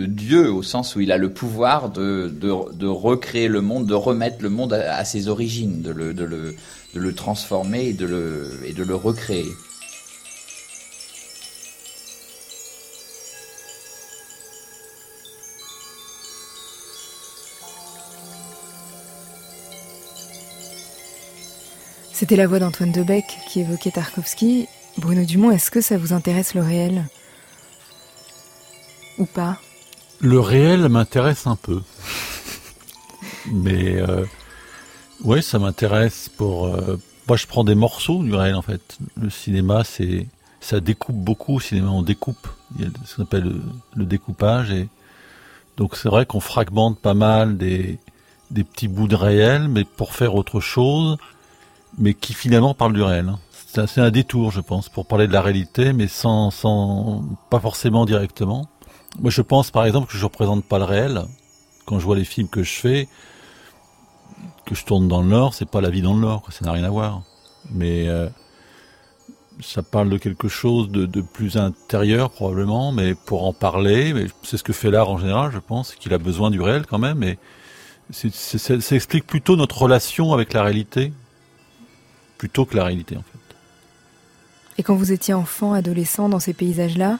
dieu 0.06 0.50
au 0.50 0.62
sens 0.62 0.96
où 0.96 1.00
il 1.00 1.12
a 1.12 1.18
le 1.18 1.30
pouvoir 1.32 1.90
de, 1.90 2.86
recréer 2.86 3.48
le 3.48 3.60
monde, 3.60 3.86
de 3.86 3.94
remettre 3.94 4.38
le 4.42 4.48
monde 4.48 4.72
à, 4.72 5.04
ses 5.04 5.28
origines, 5.28 5.82
de 5.82 5.90
le, 5.90 7.14
transformer 7.14 7.88
et 7.88 7.92
de 7.92 8.06
le 8.06 8.94
recréer. 8.94 9.46
C'était 22.18 22.36
la 22.36 22.46
voix 22.46 22.58
d'Antoine 22.58 22.92
Debec 22.92 23.40
qui 23.46 23.60
évoquait 23.60 23.90
Tarkovsky. 23.90 24.68
Bruno 24.96 25.22
Dumont, 25.26 25.50
est-ce 25.50 25.70
que 25.70 25.82
ça 25.82 25.98
vous 25.98 26.14
intéresse 26.14 26.54
le 26.54 26.62
réel? 26.62 27.04
Ou 29.18 29.26
pas? 29.26 29.58
Le 30.20 30.40
réel 30.40 30.88
m'intéresse 30.88 31.46
un 31.46 31.56
peu. 31.56 31.82
Mais 33.52 33.96
euh, 33.96 34.24
ouais, 35.24 35.42
ça 35.42 35.58
m'intéresse 35.58 36.30
pour. 36.34 36.68
euh, 36.68 36.98
moi, 37.28 37.36
je 37.36 37.46
prends 37.46 37.64
des 37.64 37.74
morceaux 37.74 38.22
du 38.22 38.34
réel 38.34 38.54
en 38.54 38.62
fait. 38.62 38.96
Le 39.20 39.28
cinéma, 39.28 39.84
c'est 39.84 40.26
ça 40.62 40.80
découpe 40.80 41.16
beaucoup. 41.16 41.56
Au 41.56 41.60
cinéma, 41.60 41.90
on 41.90 42.00
découpe. 42.00 42.48
Il 42.78 42.86
y 42.86 42.88
a 42.88 42.90
ce 43.04 43.16
qu'on 43.16 43.24
appelle 43.24 43.60
le, 43.94 44.04
découpage 44.06 44.70
et 44.70 44.88
donc 45.76 45.96
c'est 45.96 46.08
vrai 46.08 46.24
qu'on 46.24 46.40
fragmente 46.40 46.98
pas 46.98 47.12
mal 47.12 47.58
des 47.58 47.98
petits 48.50 48.88
bouts 48.88 49.06
de 49.06 49.16
réel, 49.16 49.68
mais 49.68 49.84
pour 49.84 50.14
faire 50.14 50.34
autre 50.34 50.60
chose, 50.60 51.18
mais 51.98 52.14
qui 52.14 52.34
finalement 52.34 52.74
parlent 52.74 52.92
du 52.92 53.02
réel. 53.02 53.28
hein. 53.28 53.38
C'est 53.86 54.00
un- 54.00 54.10
détour, 54.10 54.52
je 54.52 54.60
pense, 54.60 54.88
pour 54.88 55.06
parler 55.06 55.26
de 55.26 55.32
la 55.32 55.42
réalité, 55.42 55.92
mais 55.92 56.08
sans, 56.08 56.50
sans, 56.50 57.22
pas 57.50 57.60
forcément 57.60 58.06
directement. 58.06 58.68
Moi, 59.20 59.30
je 59.30 59.42
pense, 59.42 59.70
par 59.70 59.84
exemple, 59.84 60.10
que 60.10 60.16
je 60.16 60.24
représente 60.24 60.64
pas 60.64 60.78
le 60.78 60.84
réel. 60.84 61.22
Quand 61.84 61.98
je 61.98 62.04
vois 62.04 62.16
les 62.16 62.24
films 62.24 62.48
que 62.48 62.62
je 62.62 62.72
fais, 62.72 63.08
que 64.64 64.74
je 64.74 64.84
tourne 64.84 65.08
dans 65.08 65.20
le 65.20 65.28
Nord, 65.28 65.52
c'est 65.54 65.68
pas 65.68 65.80
la 65.82 65.90
vie 65.90 66.00
dans 66.02 66.14
le 66.14 66.20
Nord, 66.20 66.42
ça 66.50 66.64
n'a 66.64 66.72
rien 66.72 66.84
à 66.84 66.90
voir. 66.90 67.22
Mais 67.70 68.08
euh, 68.08 68.28
ça 69.60 69.82
parle 69.82 70.08
de 70.10 70.18
quelque 70.18 70.48
chose 70.48 70.90
de, 70.90 71.06
de 71.06 71.20
plus 71.20 71.56
intérieur, 71.56 72.30
probablement, 72.30 72.92
mais 72.92 73.14
pour 73.14 73.44
en 73.46 73.52
parler, 73.52 74.26
c'est 74.42 74.56
ce 74.56 74.62
que 74.62 74.72
fait 74.72 74.90
l'art 74.90 75.08
en 75.10 75.18
général, 75.18 75.50
je 75.52 75.58
pense, 75.58 75.94
qu'il 75.94 76.12
a 76.14 76.18
besoin 76.18 76.50
du 76.50 76.60
réel 76.60 76.86
quand 76.86 76.98
même, 76.98 77.22
et 77.22 77.38
ça 78.10 78.94
explique 78.94 79.26
plutôt 79.26 79.56
notre 79.56 79.82
relation 79.82 80.32
avec 80.32 80.52
la 80.52 80.62
réalité, 80.62 81.12
plutôt 82.38 82.64
que 82.64 82.76
la 82.76 82.84
réalité, 82.84 83.16
en 83.16 83.22
fait. 83.22 83.56
Et 84.78 84.82
quand 84.82 84.94
vous 84.94 85.12
étiez 85.12 85.34
enfant, 85.34 85.72
adolescent, 85.72 86.28
dans 86.28 86.38
ces 86.38 86.52
paysages-là, 86.52 87.18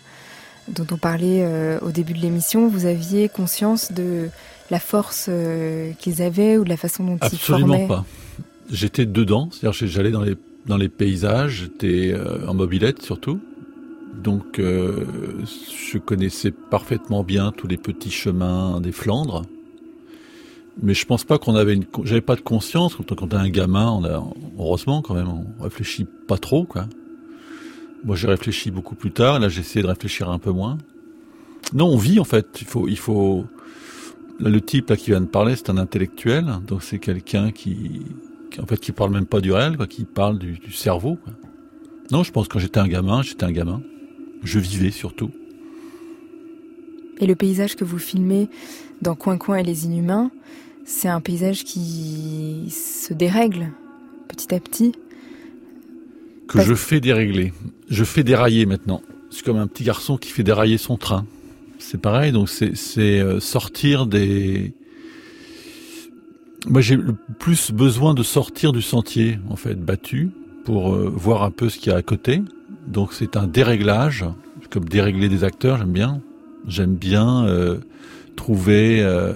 dont 0.68 0.86
on 0.90 0.96
parlait 0.96 1.42
euh, 1.42 1.78
au 1.80 1.90
début 1.90 2.12
de 2.12 2.18
l'émission, 2.18 2.68
vous 2.68 2.86
aviez 2.86 3.28
conscience 3.28 3.92
de 3.92 4.28
la 4.70 4.80
force 4.80 5.26
euh, 5.28 5.92
qu'ils 5.98 6.22
avaient 6.22 6.58
ou 6.58 6.64
de 6.64 6.68
la 6.68 6.76
façon 6.76 7.04
dont 7.04 7.16
ils 7.16 7.26
Absolument 7.26 7.66
formaient 7.68 7.86
pas. 7.86 8.04
J'étais 8.70 9.06
dedans, 9.06 9.48
c'est-à-dire 9.52 9.86
j'allais 9.88 10.10
dans 10.10 10.22
les 10.22 10.34
dans 10.66 10.76
les 10.76 10.88
paysages, 10.88 11.60
j'étais 11.60 12.12
euh, 12.12 12.48
en 12.48 12.54
mobilette 12.54 13.00
surtout. 13.00 13.40
Donc 14.14 14.58
je 14.58 15.98
connaissais 15.98 16.50
parfaitement 16.50 17.22
bien 17.22 17.52
tous 17.52 17.68
les 17.68 17.76
petits 17.76 18.10
chemins 18.10 18.80
des 18.80 18.90
Flandres. 18.90 19.42
Mais 20.82 20.92
je 20.94 21.06
pense 21.06 21.24
pas 21.24 21.38
qu'on 21.38 21.54
avait 21.54 21.74
une 21.74 21.86
j'avais 22.04 22.20
pas 22.20 22.36
de 22.36 22.42
conscience 22.42 22.96
quand 22.96 23.22
on 23.22 23.28
est 23.28 23.34
un 23.34 23.48
gamin, 23.48 23.90
on 23.90 24.04
a 24.04 24.22
heureusement 24.58 25.00
quand 25.00 25.14
même, 25.14 25.28
on 25.28 25.62
réfléchit 25.62 26.06
pas 26.26 26.36
trop 26.36 26.64
quoi. 26.64 26.86
Moi 28.04 28.14
j'ai 28.14 28.28
réfléchi 28.28 28.70
beaucoup 28.70 28.94
plus 28.94 29.10
tard, 29.10 29.40
là 29.40 29.48
j'ai 29.48 29.60
essayé 29.60 29.82
de 29.82 29.88
réfléchir 29.88 30.28
un 30.30 30.38
peu 30.38 30.50
moins. 30.50 30.76
Non, 31.72 31.86
on 31.86 31.96
vit 31.96 32.20
en 32.20 32.24
fait, 32.24 32.58
il 32.60 32.66
faut 32.66 32.88
il 32.88 32.98
faut 32.98 33.46
Là, 34.38 34.50
le 34.50 34.60
type 34.60 34.90
là 34.90 34.96
qui 34.96 35.10
vient 35.10 35.20
de 35.20 35.26
parler, 35.26 35.56
c'est 35.56 35.70
un 35.70 35.78
intellectuel, 35.78 36.46
donc 36.66 36.82
c'est 36.82 36.98
quelqu'un 36.98 37.52
qui, 37.52 38.02
qui, 38.50 38.60
en 38.60 38.66
fait, 38.66 38.78
qui 38.78 38.92
parle 38.92 39.12
même 39.12 39.26
pas 39.26 39.40
du 39.40 39.50
réel, 39.50 39.76
quoi, 39.76 39.86
qui 39.86 40.04
parle 40.04 40.38
du, 40.38 40.58
du 40.58 40.72
cerveau. 40.72 41.16
Quoi. 41.16 41.32
Non, 42.10 42.22
je 42.22 42.32
pense 42.32 42.46
que 42.46 42.54
quand 42.54 42.58
j'étais 42.58 42.80
un 42.80 42.88
gamin, 42.88 43.22
j'étais 43.22 43.44
un 43.44 43.52
gamin. 43.52 43.80
Je 44.42 44.58
vivais 44.58 44.90
surtout. 44.90 45.30
Et 47.18 47.26
le 47.26 47.34
paysage 47.34 47.76
que 47.76 47.84
vous 47.84 47.98
filmez 47.98 48.50
dans 49.00 49.14
Coin 49.14 49.38
Coin 49.38 49.56
et 49.56 49.62
les 49.62 49.86
Inhumains, 49.86 50.30
c'est 50.86 51.08
un 51.08 51.20
paysage 51.20 51.64
qui 51.64 52.70
se 52.70 53.12
dérègle 53.12 53.72
petit 54.28 54.54
à 54.54 54.60
petit. 54.60 54.92
Que 56.48 56.62
je 56.62 56.74
fais 56.74 57.00
dérégler. 57.00 57.52
Je 57.90 58.04
fais 58.04 58.22
dérailler 58.22 58.66
maintenant. 58.66 59.02
C'est 59.30 59.44
comme 59.44 59.56
un 59.58 59.66
petit 59.66 59.82
garçon 59.82 60.16
qui 60.16 60.30
fait 60.30 60.44
dérailler 60.44 60.78
son 60.78 60.96
train. 60.96 61.26
C'est 61.80 62.00
pareil, 62.00 62.32
donc 62.32 62.48
c'est 62.48 63.20
euh, 63.20 63.40
sortir 63.40 64.06
des... 64.06 64.72
Moi 66.68 66.80
j'ai 66.80 66.96
le 66.96 67.14
plus 67.38 67.72
besoin 67.72 68.14
de 68.14 68.22
sortir 68.22 68.72
du 68.72 68.80
sentier, 68.80 69.38
en 69.50 69.56
fait, 69.56 69.74
battu, 69.74 70.30
pour 70.64 70.94
euh, 70.94 71.12
voir 71.12 71.42
un 71.42 71.50
peu 71.50 71.68
ce 71.68 71.78
qu'il 71.78 71.90
y 71.90 71.94
a 71.94 71.98
à 71.98 72.02
côté. 72.02 72.42
Donc 72.86 73.12
c'est 73.12 73.36
un 73.36 73.48
déréglage, 73.48 74.24
comme 74.70 74.84
dérégler 74.84 75.28
des 75.28 75.42
acteurs, 75.42 75.78
j'aime 75.78 75.92
bien. 75.92 76.22
J'aime 76.68 76.94
bien 76.94 77.44
euh, 77.46 77.78
trouver... 78.36 79.02
euh, 79.02 79.32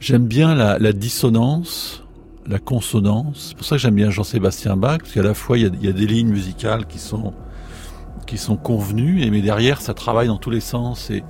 j'aime 0.00 0.26
bien 0.26 0.54
la, 0.54 0.92
dissonance, 0.92 2.02
la 2.46 2.58
consonance. 2.58 3.48
C'est 3.50 3.56
pour 3.56 3.66
ça 3.66 3.76
que 3.76 3.82
j'aime 3.82 3.94
bien 3.94 4.10
Jean-Sébastien 4.10 4.76
Bach, 4.76 4.98
parce 4.98 5.12
qu'à 5.12 5.22
la 5.22 5.34
fois 5.34 5.58
il 5.58 5.64
y, 5.82 5.88
a, 5.88 5.92
des 5.92 6.06
lignes 6.06 6.30
musicales 6.30 6.86
qui 6.86 6.98
sont 6.98 7.32
qui 8.26 8.38
sont 8.38 8.56
convenues, 8.56 9.22
et 9.22 9.30
mais 9.30 9.42
derrière 9.42 9.80
ça 9.80 9.94
travaille 9.94 10.28
dans 10.28 10.38
tous 10.38 10.50
les 10.50 10.60
sens. 10.60 11.10
Et 11.10 11.22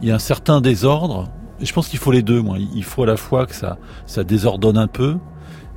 il 0.00 0.08
y 0.08 0.12
a 0.12 0.14
un 0.14 0.20
certain 0.20 0.60
désordre. 0.60 1.28
Et 1.60 1.66
je 1.66 1.72
pense 1.72 1.88
qu'il 1.88 1.98
faut 1.98 2.12
les 2.12 2.22
deux. 2.22 2.40
Moi, 2.42 2.58
il 2.58 2.84
faut 2.84 3.04
à 3.04 3.06
la 3.06 3.16
fois 3.16 3.46
que 3.46 3.54
ça 3.54 3.78
ça 4.06 4.24
désordonne 4.24 4.78
un 4.78 4.88
peu, 4.88 5.16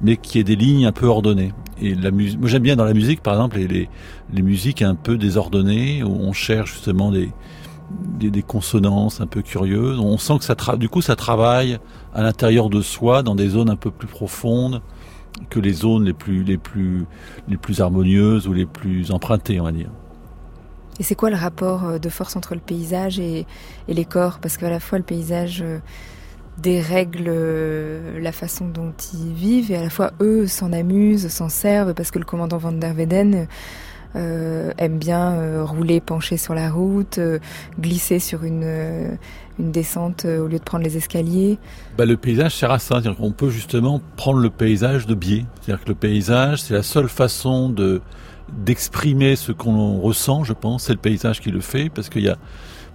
mais 0.01 0.17
qu'il 0.17 0.37
y 0.37 0.41
ait 0.41 0.43
des 0.43 0.55
lignes 0.55 0.85
un 0.85 0.91
peu 0.91 1.07
ordonnées. 1.07 1.53
Et 1.81 1.95
la 1.95 2.11
moi 2.11 2.47
j'aime 2.47 2.63
bien 2.63 2.75
dans 2.75 2.85
la 2.85 2.93
musique, 2.93 3.21
par 3.21 3.33
exemple, 3.33 3.57
les, 3.57 3.67
les 3.67 3.89
les 4.33 4.41
musiques 4.41 4.81
un 4.81 4.95
peu 4.95 5.17
désordonnées 5.17 6.03
où 6.03 6.11
on 6.11 6.33
cherche 6.33 6.73
justement 6.73 7.11
des 7.11 7.31
des, 8.19 8.41
consonances 8.41 9.21
un 9.21 9.27
peu 9.27 9.41
curieuses. 9.41 9.99
On 9.99 10.17
sent 10.17 10.39
que 10.39 10.45
ça 10.45 10.55
du 10.77 10.89
coup 10.89 11.01
ça 11.01 11.15
travaille 11.15 11.77
à 12.15 12.23
l'intérieur 12.23 12.69
de 12.69 12.81
soi 12.81 13.21
dans 13.21 13.35
des 13.35 13.49
zones 13.49 13.69
un 13.69 13.75
peu 13.75 13.91
plus 13.91 14.07
profondes 14.07 14.81
que 15.49 15.59
les 15.59 15.73
zones 15.73 16.05
les 16.05 16.13
plus 16.13 16.43
les 16.43 16.57
plus 16.57 17.05
les 17.49 17.57
plus 17.57 17.81
harmonieuses 17.81 18.47
ou 18.47 18.53
les 18.53 18.65
plus 18.65 19.11
empruntées, 19.11 19.59
on 19.59 19.65
va 19.65 19.73
dire. 19.73 19.89
Et 20.97 21.03
c'est 21.03 21.15
quoi 21.15 21.29
le 21.29 21.35
rapport 21.35 21.83
euh, 21.83 21.99
de 21.99 22.07
force 22.07 22.37
entre 22.37 22.55
le 22.55 22.61
paysage 22.61 23.19
et, 23.19 23.45
les 23.89 24.05
corps? 24.05 24.39
Parce 24.39 24.55
qu'à 24.55 24.69
la 24.69 24.79
fois 24.79 24.97
le 24.97 25.03
paysage 25.03 25.61
euh, 25.61 25.79
dérègle 26.57 27.25
euh, 27.27 28.17
la 28.21 28.31
façon 28.31 28.69
dont 28.69 28.93
ils 29.13 29.33
vivent 29.33 29.71
et 29.71 29.75
à 29.75 29.83
la 29.83 29.89
fois 29.89 30.11
eux 30.21 30.47
s'en 30.47 30.71
amusent, 30.71 31.27
s'en 31.27 31.49
servent 31.49 31.93
parce 31.93 32.11
que 32.11 32.19
le 32.19 32.25
commandant 32.25 32.57
Van 32.57 32.71
der 32.71 32.93
Weyden 32.93 33.47
euh, 34.15 34.71
aime 34.77 34.97
bien 34.97 35.61
rouler 35.65 35.99
penché 35.99 36.37
sur 36.37 36.55
la 36.55 36.71
route, 36.71 37.19
glisser 37.77 38.19
sur 38.19 38.45
une, 38.45 39.17
une 39.59 39.71
descente 39.71 40.25
euh, 40.25 40.43
au 40.43 40.47
lieu 40.47 40.59
de 40.59 40.63
prendre 40.63 40.83
les 40.83 40.97
escaliers. 40.97 41.57
Bah, 41.97 42.05
le 42.05 42.17
paysage 42.17 42.55
sert 42.55 42.71
à 42.71 42.79
ça, 42.79 42.95
c'est-à-dire 42.95 43.15
qu'on 43.15 43.31
peut 43.31 43.49
justement 43.49 44.01
prendre 44.17 44.39
le 44.39 44.49
paysage 44.49 45.05
de 45.05 45.15
biais. 45.15 45.45
C'est-à-dire 45.61 45.83
que 45.83 45.89
le 45.89 45.95
paysage, 45.95 46.61
c'est 46.61 46.73
la 46.73 46.83
seule 46.83 47.09
façon 47.09 47.69
de 47.69 48.01
d'exprimer 48.63 49.35
ce 49.35 49.51
qu'on 49.51 49.99
ressent, 49.99 50.43
je 50.43 50.53
pense, 50.53 50.83
c'est 50.83 50.93
le 50.93 50.99
paysage 50.99 51.41
qui 51.41 51.49
le 51.49 51.61
fait, 51.61 51.89
parce 51.89 52.09
qu'il 52.09 52.21
y 52.21 52.29
a, 52.29 52.37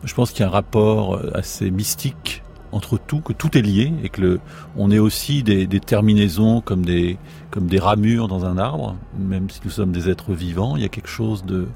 je 0.04 0.14
pense 0.14 0.30
qu'il 0.30 0.40
y 0.40 0.42
a 0.44 0.46
un 0.46 0.50
rapport 0.52 1.16
euh, 1.16 1.32
assez 1.34 1.72
mystique 1.72 2.44
entre 2.70 2.98
tout, 2.98 3.20
que 3.20 3.32
tout 3.32 3.58
est 3.58 3.62
lié 3.62 3.92
et 4.04 4.10
que 4.10 4.38
on 4.76 4.92
est 4.92 5.00
aussi 5.00 5.42
des, 5.42 5.66
des 5.66 5.80
terminaisons 5.80 6.60
comme 6.60 6.84
des, 6.84 7.18
comme 7.50 7.66
des 7.66 7.80
ramures 7.80 8.28
dans 8.28 8.44
un 8.44 8.58
arbre, 8.58 8.94
même 9.18 9.50
si 9.50 9.60
nous 9.64 9.72
sommes 9.72 9.90
des 9.90 10.08
êtres 10.08 10.34
vivants, 10.34 10.76
il 10.76 10.82
y 10.82 10.84
a 10.84 10.88
quelque 10.88 11.08
chose 11.08 11.44
de, 11.44 11.66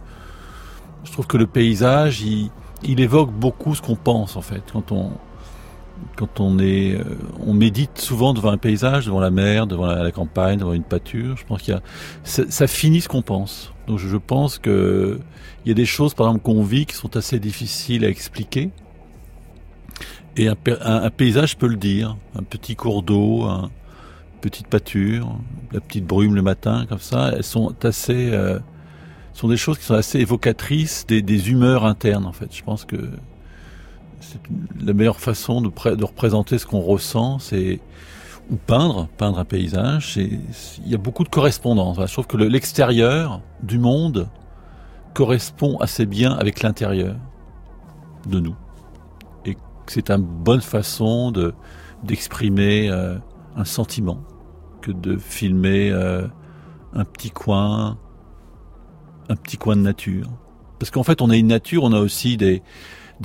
je 1.02 1.10
trouve 1.10 1.26
que 1.26 1.36
le 1.36 1.48
paysage, 1.48 2.22
il, 2.22 2.50
il 2.84 3.00
évoque 3.00 3.30
beaucoup 3.30 3.74
ce 3.74 3.82
qu'on 3.82 3.96
pense 3.96 4.36
en 4.36 4.42
fait. 4.42 4.62
Quand 4.72 4.92
on, 4.92 5.12
quand 6.16 6.40
on 6.40 6.58
est, 6.58 6.94
euh, 6.94 7.04
on 7.40 7.54
médite 7.54 7.98
souvent 7.98 8.34
devant 8.34 8.50
un 8.50 8.58
paysage, 8.58 9.06
devant 9.06 9.20
la 9.20 9.30
mer, 9.30 9.66
devant 9.66 9.86
la, 9.86 10.10
campagne, 10.10 10.58
devant 10.58 10.72
une 10.72 10.84
pâture. 10.84 11.36
Je 11.36 11.44
pense 11.44 11.62
qu'il 11.62 11.74
y 11.74 11.76
a, 11.76 11.82
ça, 12.24 12.66
finit 12.66 13.00
ce 13.00 13.08
qu'on 13.08 13.22
pense. 13.22 13.72
Donc 13.86 13.98
je, 13.98 14.16
pense 14.16 14.58
que 14.58 15.18
il 15.64 15.68
y 15.68 15.72
a 15.72 15.74
des 15.74 15.86
choses, 15.86 16.14
par 16.14 16.26
exemple, 16.28 16.44
qu'on 16.44 16.62
vit 16.62 16.86
qui 16.86 16.94
sont 16.94 17.16
assez 17.16 17.38
difficiles 17.38 18.04
à 18.04 18.08
expliquer. 18.08 18.70
Et 20.36 20.48
un, 20.48 21.10
paysage 21.10 21.56
peut 21.56 21.68
le 21.68 21.76
dire. 21.76 22.16
Un 22.36 22.42
petit 22.42 22.74
cours 22.74 23.02
d'eau, 23.02 23.44
une 23.44 23.70
petite 24.40 24.66
pâture, 24.66 25.36
la 25.72 25.80
petite 25.80 26.04
brume 26.04 26.34
le 26.34 26.42
matin, 26.42 26.86
comme 26.88 26.98
ça, 26.98 27.32
elles 27.34 27.44
sont 27.44 27.74
assez, 27.84 28.30
euh, 28.32 28.58
sont 29.34 29.48
des 29.48 29.56
choses 29.56 29.78
qui 29.78 29.84
sont 29.84 29.94
assez 29.94 30.20
évocatrices 30.20 31.06
des, 31.06 31.50
humeurs 31.50 31.84
internes, 31.84 32.24
en 32.24 32.32
fait. 32.32 32.54
Je 32.54 32.62
pense 32.62 32.84
que 32.84 33.10
la 34.80 34.92
meilleure 34.92 35.20
façon 35.20 35.60
de, 35.60 35.70
représenter 36.04 36.58
ce 36.58 36.66
qu'on 36.66 36.80
ressent, 36.80 37.38
c'est 37.38 37.80
ou 38.50 38.56
peindre, 38.56 39.08
peindre 39.16 39.38
un 39.38 39.44
paysage. 39.44 40.16
Il 40.16 40.40
y 40.86 40.94
a 40.94 40.98
beaucoup 40.98 41.24
de 41.24 41.28
correspondance. 41.30 41.98
Je 41.98 42.12
trouve 42.12 42.26
que 42.26 42.36
l'extérieur 42.36 43.40
du 43.62 43.78
monde 43.78 44.28
correspond 45.14 45.78
assez 45.78 46.06
bien 46.06 46.32
avec 46.32 46.62
l'intérieur 46.62 47.16
de 48.26 48.40
nous, 48.40 48.56
et 49.44 49.56
c'est 49.86 50.10
une 50.10 50.22
bonne 50.22 50.60
façon 50.60 51.30
de 51.30 51.54
d'exprimer 52.02 52.90
euh, 52.90 53.16
un 53.56 53.64
sentiment 53.64 54.20
que 54.82 54.92
de 54.92 55.16
filmer 55.16 55.90
euh, 55.90 56.26
un 56.92 57.04
petit 57.04 57.30
coin, 57.30 57.96
un 59.28 59.36
petit 59.36 59.56
coin 59.56 59.76
de 59.76 59.82
nature. 59.82 60.30
Parce 60.78 60.90
qu'en 60.90 61.02
fait, 61.02 61.22
on 61.22 61.30
a 61.30 61.36
une 61.36 61.48
nature, 61.48 61.84
on 61.84 61.92
a 61.92 62.00
aussi 62.00 62.36
des 62.36 62.60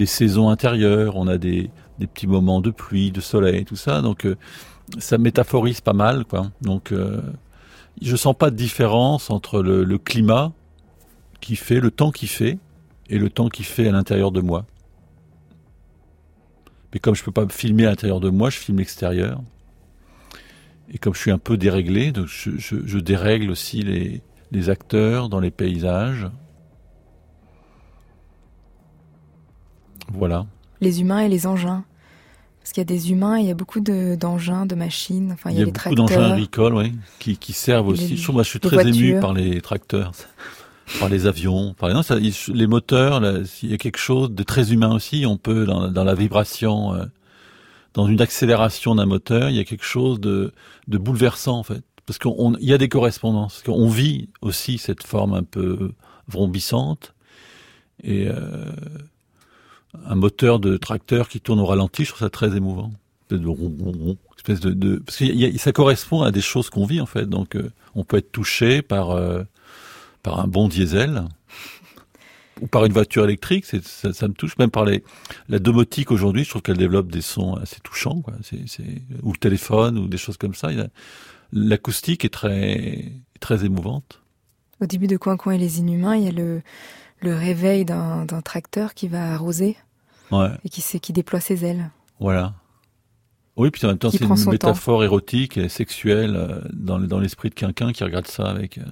saisons 0.05 0.49
intérieures, 0.49 1.15
on 1.15 1.27
a 1.27 1.37
des, 1.37 1.69
petits 1.99 2.27
moments 2.27 2.61
de 2.61 2.71
pluie, 2.71 3.11
de 3.11 3.21
soleil, 3.21 3.65
tout 3.65 3.75
ça. 3.75 4.01
Donc 4.01 4.25
euh, 4.25 4.37
ça 4.97 5.17
métaphorise 5.17 5.81
pas 5.81 5.93
mal, 5.93 6.25
quoi. 6.25 6.51
Donc 6.61 6.91
euh, 6.91 7.21
je 8.01 8.15
sens 8.15 8.35
pas 8.37 8.49
de 8.51 8.55
différence 8.55 9.29
entre 9.29 9.61
le, 9.61 9.97
climat 9.97 10.53
qui 11.41 11.55
fait, 11.55 11.79
le 11.79 11.91
temps 11.91 12.11
qui 12.11 12.27
fait, 12.27 12.57
et 13.09 13.17
le 13.17 13.29
temps 13.29 13.49
qui 13.49 13.63
fait 13.63 13.87
à 13.87 13.91
l'intérieur 13.91 14.31
de 14.31 14.41
moi. 14.41 14.65
Mais 16.93 16.99
comme 16.99 17.15
je 17.15 17.23
peux 17.23 17.31
pas 17.31 17.47
filmer 17.49 17.85
à 17.85 17.89
l'intérieur 17.89 18.19
de 18.19 18.29
moi, 18.29 18.49
je 18.49 18.57
filme 18.57 18.77
l'extérieur. 18.77 19.41
Et 20.91 20.97
comme 20.97 21.13
je 21.13 21.19
suis 21.19 21.31
un 21.31 21.37
peu 21.37 21.57
déréglé, 21.57 22.11
donc 22.11 22.27
je 22.27 22.97
dérègle 22.97 23.51
aussi 23.51 23.81
les, 23.83 24.21
les 24.51 24.69
acteurs 24.69 25.29
dans 25.29 25.39
les 25.39 25.51
paysages. 25.51 26.27
Voilà. 30.11 30.45
Les 30.81 31.01
humains 31.01 31.19
et 31.19 31.29
les 31.29 31.45
engins. 31.45 31.83
Parce 32.59 32.73
qu'il 32.73 32.81
y 32.81 32.85
a 32.93 32.97
des 32.97 33.11
humains, 33.11 33.39
il 33.39 33.47
y 33.47 33.51
a 33.51 33.53
beaucoup 33.53 33.79
d'engins, 33.79 34.65
de, 34.65 34.75
machines. 34.75 35.31
Enfin, 35.31 35.49
il 35.51 35.59
y, 35.59 35.61
a, 35.61 35.65
beaucoup 35.65 35.95
d'engins 35.95 36.33
agricoles, 36.33 36.75
oui, 36.75 36.93
qui, 37.19 37.37
qui 37.37 37.53
servent 37.53 37.87
aussi. 37.87 38.17
je, 38.17 38.31
moi, 38.31 38.43
je 38.43 38.49
suis 38.49 38.59
très 38.59 38.87
ému 38.87 39.19
par 39.19 39.33
les 39.33 39.61
tracteurs, 39.61 40.11
par 40.99 41.09
les 41.09 41.25
avions. 41.25 41.73
Par 41.73 42.03
ça, 42.03 42.17
les 42.19 42.67
moteurs, 42.67 43.23
il 43.63 43.71
y 43.71 43.73
a 43.73 43.77
quelque 43.77 43.97
chose 43.97 44.31
de 44.31 44.43
très 44.43 44.71
humain 44.73 44.93
aussi. 44.93 45.25
On 45.25 45.37
peut, 45.37 45.65
dans, 45.65 45.87
dans 45.87 46.03
la 46.03 46.15
vibration, 46.15 46.93
euh, 46.93 47.05
dans 47.93 48.07
une 48.07 48.21
accélération 48.21 48.93
d'un 48.93 49.05
moteur, 49.05 49.49
il 49.49 49.55
y 49.55 49.59
a 49.59 49.63
quelque 49.63 49.85
chose 49.85 50.19
de, 50.19 50.53
de 50.87 50.97
bouleversant, 50.97 51.57
en 51.57 51.63
fait. 51.63 51.83
Parce 52.09 52.17
qu'il 52.17 52.67
y 52.67 52.73
a 52.73 52.79
des 52.79 52.89
correspondances. 52.89 53.61
On 53.67 53.87
vit 53.87 54.29
aussi 54.41 54.79
cette 54.79 55.03
forme 55.03 55.35
un 55.35 55.43
peu 55.43 55.91
vrombissante. 56.27 57.13
Et 58.03 58.27
euh, 58.27 58.65
un 60.07 60.15
moteur 60.15 60.59
de 60.59 60.75
tracteur 60.75 61.29
qui 61.29 61.39
tourne 61.39 61.59
au 61.59 61.67
ralenti, 61.67 62.05
je 62.05 62.09
trouve 62.09 62.21
ça 62.21 62.31
très 62.31 62.57
émouvant. 62.57 62.91
Ça 65.59 65.71
correspond 65.71 66.23
à 66.23 66.31
des 66.31 66.41
choses 66.41 66.71
qu'on 66.71 66.87
vit 66.87 66.99
en 66.99 67.05
fait. 67.05 67.27
Donc 67.27 67.55
euh, 67.55 67.71
on 67.93 68.03
peut 68.03 68.17
être 68.17 68.31
touché 68.31 68.81
par 68.81 69.11
euh, 69.11 69.43
par 70.23 70.39
un 70.39 70.47
bon 70.47 70.67
diesel 70.67 71.25
ou 72.59 72.65
par 72.65 72.85
une 72.85 72.93
voiture 72.93 73.23
électrique, 73.23 73.65
ça, 73.65 74.27
me 74.27 74.33
touche. 74.33 74.57
Même 74.57 74.71
par 74.71 74.85
la 74.85 75.59
domotique 75.59 76.09
aujourd'hui, 76.09 76.43
je 76.43 76.49
trouve 76.49 76.63
qu'elle 76.63 76.77
développe 76.77 77.11
des 77.11 77.21
sons 77.21 77.53
assez 77.53 77.79
touchants, 77.81 78.23
ou 79.21 79.31
le 79.31 79.37
téléphone 79.37 79.99
ou 79.99 80.07
des 80.07 80.17
choses 80.17 80.37
comme 80.37 80.55
ça. 80.55 80.69
L'acoustique 81.51 82.25
est 82.25 82.33
très 82.33 83.11
très 83.39 83.65
émouvante. 83.65 84.21
Au 84.81 84.85
début 84.85 85.07
de 85.07 85.17
Coin 85.17 85.37
Coin 85.37 85.53
et 85.53 85.57
les 85.57 85.79
Inhumains, 85.79 86.15
il 86.15 86.23
y 86.23 86.27
a 86.27 86.31
le 86.31 86.61
le 87.21 87.35
réveil 87.35 87.85
d'un 87.85 88.25
tracteur 88.43 88.93
qui 88.93 89.07
va 89.07 89.33
arroser 89.33 89.77
et 90.63 90.69
qui, 90.69 90.99
qui 90.99 91.13
déploie 91.13 91.39
ses 91.39 91.65
ailes. 91.65 91.89
Voilà. 92.19 92.53
Oui, 93.57 93.71
puis 93.71 93.85
en 93.85 93.89
même 93.89 93.97
temps, 93.97 94.09
c'est 94.09 94.23
une 94.23 94.51
métaphore 94.51 95.03
érotique 95.03 95.57
et 95.57 95.67
sexuelle 95.67 96.35
euh, 96.35 96.61
dans, 96.71 96.97
dans 96.99 97.19
l'esprit 97.19 97.49
de 97.49 97.55
quelqu'un 97.55 97.91
qui 97.91 98.03
regarde 98.05 98.27
ça 98.27 98.45
avec. 98.45 98.77
Euh, 98.77 98.83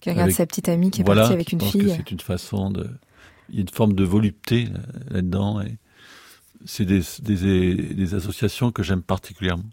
qui 0.00 0.10
regarde 0.10 0.30
sa 0.30 0.44
petite 0.44 0.68
amie 0.68 0.90
qui 0.90 1.00
est 1.00 1.04
partie 1.04 1.32
avec 1.32 1.52
une 1.52 1.60
fille. 1.60 1.94
C'est 1.96 2.10
une 2.10 2.20
façon 2.20 2.70
de. 2.70 2.88
Il 3.48 3.54
y 3.54 3.58
a 3.58 3.60
une 3.62 3.68
forme 3.70 3.94
de 3.94 4.04
volupté 4.04 4.68
là-dedans 5.10 5.62
et 5.62 5.78
c'est 6.66 6.84
des, 6.84 7.00
des, 7.22 7.74
des, 7.74 8.14
associations 8.14 8.72
que 8.72 8.82
j'aime 8.82 9.00
particulièrement. 9.00 9.64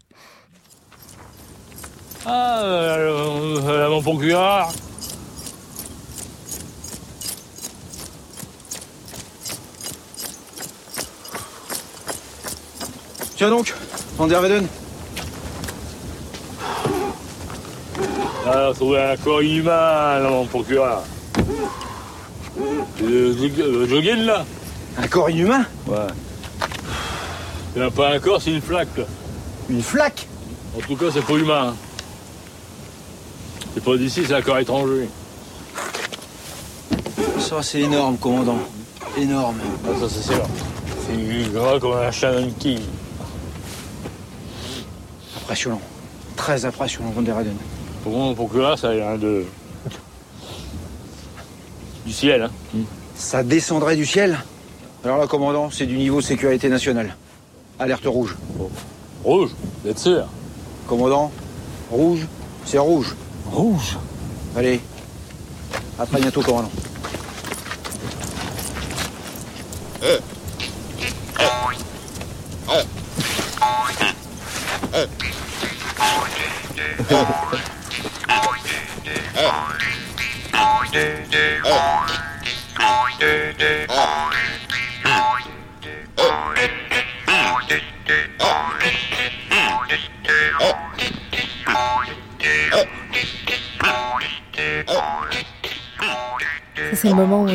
Ah, 2.28 2.60
euh, 2.64 3.88
mon 3.88 4.02
procureur 4.02 4.72
Tiens 13.36 13.50
donc, 13.50 13.72
Van 14.18 14.26
der 14.26 14.40
Weyden. 14.40 14.66
Ah, 18.44 18.70
trouvé 18.74 19.00
un 19.00 19.16
corps 19.18 19.42
inhumain, 19.42 20.18
là, 20.18 20.28
mon 20.28 20.46
procureur. 20.46 21.04
Le, 23.00 23.34
le 23.34 23.86
jogging, 23.86 24.24
là 24.24 24.44
Un 24.98 25.06
corps 25.06 25.30
inhumain? 25.30 25.64
Ouais. 25.86 25.96
C'est 27.74 27.94
pas 27.94 28.14
un 28.14 28.18
corps, 28.18 28.42
c'est 28.42 28.50
une 28.50 28.62
flaque, 28.62 28.96
là. 28.96 29.04
Une 29.68 29.82
flaque? 29.82 30.26
En 30.76 30.80
tout 30.80 30.96
cas, 30.96 31.06
c'est 31.12 31.24
pas 31.24 31.34
humain. 31.34 31.76
C'est 33.76 33.84
pas 33.84 33.98
d'ici, 33.98 34.22
c'est 34.26 34.32
un 34.32 34.40
corps 34.40 34.58
étranger. 34.58 35.06
Ça, 37.38 37.62
c'est 37.62 37.80
énorme, 37.82 38.16
commandant. 38.16 38.56
Énorme. 39.18 39.58
Ah, 39.84 39.90
ça, 40.00 40.08
c'est 40.08 40.32
sûr. 40.32 40.42
C'est 41.06 41.52
gras 41.52 41.78
comme 41.78 41.92
un 41.92 42.10
chat 42.10 42.32
qui. 42.58 42.78
Impressionnant. 45.36 45.80
Très 46.36 46.64
impressionnant, 46.64 47.10
Van 47.10 47.20
der 47.20 47.38
Heyden. 47.38 47.56
Pour 48.02 48.16
moi, 48.16 48.34
pour 48.34 48.50
que 48.50 48.56
là, 48.56 48.78
ça 48.78 48.94
vient 48.94 49.18
de. 49.18 49.44
du 52.06 52.12
ciel. 52.14 52.44
Hein. 52.44 52.80
Ça 53.14 53.42
descendrait 53.42 53.96
du 53.96 54.06
ciel? 54.06 54.38
Alors 55.04 55.18
là, 55.18 55.26
commandant, 55.26 55.68
c'est 55.70 55.84
du 55.84 55.98
niveau 55.98 56.22
sécurité 56.22 56.70
nationale. 56.70 57.14
Alerte 57.78 58.06
rouge. 58.06 58.36
Rouge 59.22 59.50
Vous 59.84 59.90
êtes 59.90 59.98
sûr? 59.98 60.24
Commandant, 60.86 61.30
rouge, 61.90 62.26
c'est 62.64 62.78
rouge. 62.78 63.14
Rouge 63.52 63.96
Allez. 64.56 64.80
À 65.98 66.06
très 66.06 66.20
bientôt, 66.20 66.42
commandant. 66.42 66.70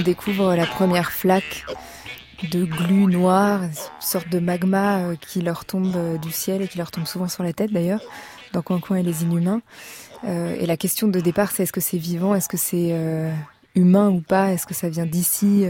On 0.02 0.04
découvre 0.04 0.56
la 0.56 0.66
première 0.66 1.12
flaque 1.12 1.64
de 2.52 2.66
glu 2.66 3.06
noir, 3.06 3.62
une 3.62 3.70
sorte 4.00 4.30
de 4.30 4.40
magma 4.40 5.00
euh, 5.00 5.16
qui 5.16 5.42
leur 5.42 5.64
tombe 5.64 5.96
euh, 5.96 6.18
du 6.18 6.32
ciel 6.32 6.64
et 6.64 6.68
qui 6.68 6.80
leur 6.80 6.90
tombe 6.90 7.06
souvent 7.06 7.28
sur 7.28 7.44
la 7.44 7.54
tête 7.54 7.72
d'ailleurs, 7.72 8.02
dans 8.52 8.64
Coin 8.64 8.80
Coin 8.80 8.98
et 8.98 9.04
les 9.04 9.22
Inhumains. 9.22 9.62
Euh, 10.24 10.56
et 10.60 10.66
la 10.66 10.76
question 10.76 11.08
de 11.08 11.20
départ, 11.20 11.52
c'est 11.52 11.64
est-ce 11.64 11.72
que 11.72 11.82
c'est 11.82 12.00
vivant, 12.00 12.34
est-ce 12.34 12.50
que 12.50 12.58
c'est 12.58 12.96
humain 13.76 14.10
ou 14.10 14.22
pas, 14.22 14.52
est-ce 14.52 14.66
que 14.66 14.74
ça 14.74 14.90
vient 14.90 15.06
d'ici 15.06 15.66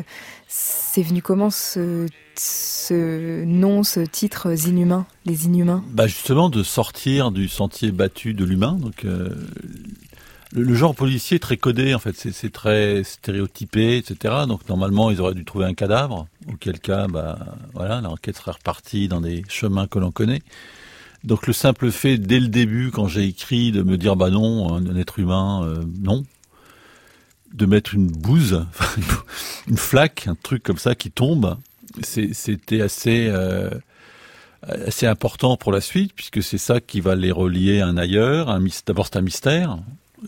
C'est 0.47 1.03
venu 1.03 1.21
comment 1.21 1.49
ce, 1.49 2.07
ce 2.37 3.43
nom, 3.43 3.83
ce 3.83 3.99
titre 3.99 4.53
Inhumains, 4.65 5.05
les 5.25 5.45
Inhumains? 5.45 5.83
Bah 5.89 6.07
justement 6.07 6.49
de 6.49 6.63
sortir 6.63 7.31
du 7.31 7.49
sentier 7.49 7.91
battu 7.91 8.33
de 8.33 8.45
l'humain. 8.45 8.77
Donc 8.79 9.05
le, 10.53 10.73
genre 10.73 10.95
policier 10.95 11.35
est 11.35 11.39
très 11.39 11.57
codé, 11.57 11.93
en 11.93 11.99
fait, 11.99 12.15
c'est 12.15 12.51
très 12.51 13.03
stéréotypé, 13.03 13.97
etc. 13.97 14.35
Donc 14.47 14.67
normalement, 14.67 15.11
ils 15.11 15.21
auraient 15.21 15.33
dû 15.33 15.45
trouver 15.45 15.65
un 15.65 15.73
cadavre, 15.73 16.27
auquel 16.51 16.79
cas, 16.79 17.07
bah, 17.07 17.39
voilà, 17.73 18.01
l'enquête 18.01 18.37
serait 18.37 18.51
repartie 18.51 19.07
dans 19.07 19.21
des 19.21 19.43
chemins 19.47 19.87
que 19.87 19.99
l'on 19.99 20.11
connaît. 20.11 20.41
Donc 21.23 21.47
le 21.47 21.53
simple 21.53 21.91
fait, 21.91 22.17
dès 22.17 22.39
le 22.39 22.47
début, 22.47 22.91
quand 22.91 23.07
j'ai 23.07 23.25
écrit, 23.25 23.71
de 23.71 23.83
me 23.83 23.97
dire, 23.97 24.15
bah 24.15 24.29
non, 24.29 24.73
un, 24.73 24.95
être 24.95 25.19
humain, 25.19 25.63
euh, 25.63 25.83
non, 25.99 26.25
de 27.53 27.65
mettre 27.65 27.93
une 27.93 28.07
bouse, 28.07 28.65
une 29.67 29.77
flaque, 29.77 30.27
un 30.27 30.35
truc 30.35 30.63
comme 30.63 30.77
ça 30.77 30.95
qui 30.95 31.11
tombe, 31.11 31.57
c'était. 32.01 32.81
Euh, 33.07 33.69
assez 34.63 35.07
important 35.07 35.57
pour 35.57 35.71
la 35.71 35.81
suite, 35.81 36.13
puisque 36.13 36.43
c'est 36.43 36.57
ça 36.57 36.79
qui 36.79 37.01
va 37.01 37.15
les 37.15 37.31
relier 37.31 37.81
à 37.81 37.87
un 37.87 37.97
ailleurs. 37.97 38.59
D'abord, 38.85 39.07
c'est 39.07 39.17
un 39.17 39.21
mystère. 39.21 39.79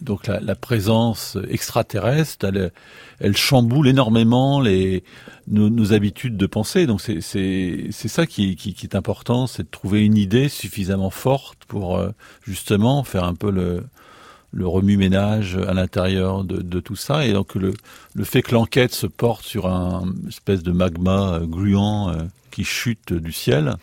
Donc 0.02 0.26
la, 0.28 0.40
la, 0.40 0.56
présence 0.56 1.38
extraterrestre, 1.50 2.46
elle, 2.48 2.72
elle 3.20 3.38
chamboule 3.38 3.88
énormément 3.88 4.60
les, 4.60 5.04
nos, 5.48 5.70
nos, 5.70 5.94
habitudes 5.94 6.36
de 6.36 6.46
pensée. 6.48 6.88
Donc 6.88 7.02
c'est 7.02 7.92
ça 7.92 8.26
qui, 8.26 8.56
qui, 8.56 8.74
qui, 8.74 8.86
est 8.86 8.96
important, 8.96 9.46
c'est 9.46 9.64
de 9.64 9.70
trouver 9.70 10.04
une 10.04 10.18
idée 10.18 10.50
suffisamment 10.50 11.12
forte 11.12 11.66
pour 11.68 11.98
euh, 11.98 12.10
justement 12.44 13.04
faire 13.04 13.24
un 13.24 13.36
peu 13.36 13.52
le, 13.52 13.84
le 14.52 14.68
remue-ménage 14.68 15.58
à 15.58 15.74
l'intérieur 15.74 16.44
de, 16.44 16.62
de, 16.62 16.80
tout 16.80 16.96
ça. 16.96 17.26
Et 17.26 17.34
donc 17.34 17.54
le, 17.56 17.74
le 18.16 18.24
fait 18.24 18.42
que 18.42 18.54
l'enquête 18.54 18.94
se 18.94 19.08
porte 19.08 19.46
sur 19.46 19.68
un 19.68 20.12
espèce 20.28 20.64
de 20.64 20.72
magma 20.72 21.34
euh, 21.34 21.40
gluant 21.46 22.10
euh, 22.10 22.24
qui 22.50 22.64
chute 22.64 23.14
du 23.14 23.32
ciel, 23.32 23.76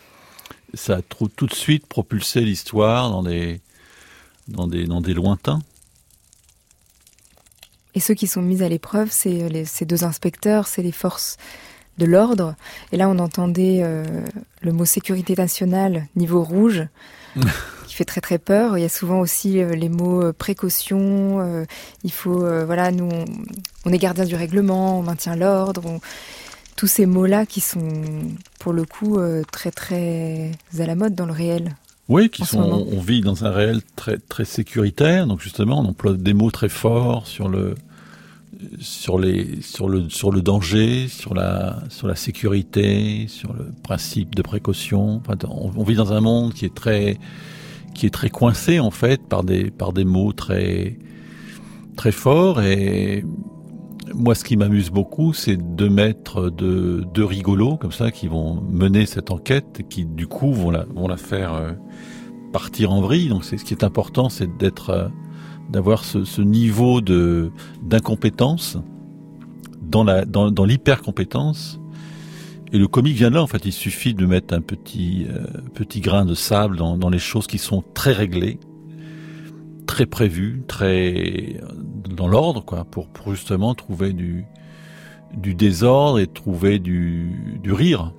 ça 0.75 0.97
a 0.97 1.03
tout 1.03 1.47
de 1.47 1.55
suite 1.55 1.87
propulsé 1.87 2.41
l'histoire 2.41 3.11
dans 3.11 3.23
des, 3.23 3.61
dans, 4.49 4.67
des, 4.67 4.87
dans 4.87 5.01
des 5.01 5.15
lointains. 5.15 5.61
Et 7.95 8.01
ceux 8.01 8.15
qui 8.15 8.27
sont 8.27 8.43
mis 8.43 8.63
à 8.63 8.69
l'épreuve, 8.69 9.09
c'est 9.11 9.43
euh, 9.43 9.63
ces 9.67 9.85
deux 9.85 10.05
inspecteurs, 10.05 10.67
c'est 10.67 10.83
les 10.83 10.93
forces 10.93 11.37
de 11.99 12.07
l'ordre. 12.07 12.55
Et 12.93 12.97
là, 12.97 13.09
on 13.09 13.19
entendait 13.19 13.81
euh, 13.83 14.05
le 14.63 14.73
mot 14.73 14.85
sécurité 14.85 15.35
nationale, 15.35 16.07
niveau 16.17 16.43
rouge, 16.43 16.87
qui 17.87 17.95
fait 17.95 18.05
très 18.05 18.21
très 18.21 18.39
peur. 18.39 18.79
Il 18.79 18.83
y 18.83 18.85
a 18.85 18.89
souvent 18.89 19.21
aussi 19.21 19.61
euh, 19.61 19.75
les 19.75 19.89
mots 19.89 20.33
précaution. 20.33 21.67
il 22.05 22.13
faut, 22.13 22.39
voilà, 22.65 22.91
nous, 22.91 23.09
on, 23.85 23.93
est 23.93 23.99
gardien 23.99 24.25
du 24.25 24.37
règlement, 24.37 24.99
on 24.99 25.03
maintient 25.03 25.37
l'ordre. 25.37 26.01
Tous 26.77 26.87
ces 26.87 27.05
mots-là 27.05 27.45
qui 27.45 27.61
sont, 27.61 27.91
pour 28.59 28.73
le 28.73 28.87
coup, 28.87 29.19
très 29.53 29.71
très 29.71 30.53
à 30.79 30.87
la 30.87 30.95
mode 30.95 31.15
dans 31.15 31.27
le 31.27 31.33
réel. 31.33 31.77
Oui, 32.11 32.29
qui 32.29 32.45
sont, 32.45 32.89
on 32.91 33.01
vit 33.01 33.21
dans 33.21 33.45
un 33.45 33.53
réel 33.53 33.83
très 33.95 34.19
très 34.19 34.45
sécuritaire, 34.45 35.29
donc 35.29 35.41
justement, 35.41 35.79
on 35.79 35.85
emploie 35.85 36.15
des 36.15 36.35
mots 36.35 36.51
très 36.51 36.69
forts 36.69 37.29
sur 37.29 37.49
le 37.49 37.77
sur 38.81 39.17
les 39.17 39.63
sur 39.63 39.89
le 39.89 40.11
sur 40.11 40.33
le 40.33 40.43
danger, 40.43 41.07
sur 41.07 41.35
la 41.35 41.79
sur 41.89 42.09
la 42.09 42.17
sécurité, 42.17 43.27
sur 43.29 43.53
le 43.53 43.71
principe 43.85 44.35
de 44.35 44.43
précaution. 44.43 45.23
Enfin, 45.25 45.37
on, 45.49 45.85
vit 45.85 45.95
dans 45.95 46.13
un 46.13 46.21
monde 46.21 46.53
qui 46.53 46.65
est 46.65 46.75
très 46.75 47.17
qui 47.95 48.07
est 48.07 48.11
très 48.11 48.29
coincé 48.29 48.81
en 48.81 48.91
fait 48.91 49.23
par 49.29 49.45
des 49.45 49.71
par 49.71 49.93
des 49.93 50.05
mots 50.05 50.33
très 50.33 50.99
très 51.97 52.11
forts. 52.11 52.61
Et 52.61 53.25
moi, 54.15 54.35
ce 54.35 54.45
qui 54.45 54.57
m'amuse 54.57 54.91
beaucoup, 54.91 55.33
c'est 55.33 55.57
de 55.57 55.89
mettre 55.89 56.51
de, 56.51 57.05
de 57.13 57.23
rigolos 57.23 57.77
comme 57.77 57.93
ça 57.93 58.11
qui 58.11 58.29
vont 58.29 58.61
mener 58.69 59.07
cette 59.07 59.31
enquête 59.31 59.83
qui, 59.89 60.05
du 60.05 60.27
coup, 60.27 60.53
vont 60.53 60.71
la, 60.71 60.85
vont 60.85 61.09
la 61.09 61.17
faire 61.17 61.55
euh, 61.55 61.73
partir 62.53 62.93
en 62.93 63.01
vrille. 63.01 63.29
Donc, 63.29 63.45
c'est 63.45 63.59
ce 63.59 63.65
qui 63.65 63.75
est 63.75 63.85
important, 63.85 64.29
c'est 64.29 64.57
d'être, 64.57 64.91
euh, 64.91 65.09
d'avoir 65.71 66.05
ce, 66.05 66.25
ce, 66.25 66.43
niveau 66.43 67.01
de 67.01 67.53
d'incompétence 67.83 68.79
dans 69.83 70.05
la 70.05 70.25
dans, 70.25 70.51
dans 70.51 70.65
l'hyper 70.65 71.03
compétence. 71.03 71.81
Et 72.73 72.79
le 72.79 72.87
comique 72.87 73.17
vient 73.17 73.31
de 73.31 73.35
là. 73.35 73.43
En 73.43 73.49
fait, 73.49 73.65
il 73.65 73.73
suffit 73.73 74.15
de 74.15 74.27
mettre 74.27 74.55
un 74.55 74.61
petit 74.61 75.27
euh, 75.29 75.45
petit 75.75 76.01
grain 76.01 76.25
de 76.25 76.35
sable 76.35 76.77
dans, 76.77 76.97
dans 76.97 77.11
les 77.11 77.19
choses 77.19 77.47
qui 77.47 77.59
sont 77.59 77.83
très 77.95 78.13
réglées, 78.13 78.59
très 80.01 80.07
prévues, 80.07 80.63
très 80.67 81.61
dans 82.09 82.27
l'ordre, 82.27 82.65
quoi, 82.65 82.85
pour, 82.85 83.09
pour, 83.09 83.35
justement 83.35 83.75
trouver 83.75 84.15
du 84.15 84.47
du 85.35 85.55
désordre 85.55 86.19
et 86.19 86.27
trouver 86.27 86.79
du, 86.79 87.59
du 87.63 87.73
rire. 87.73 88.13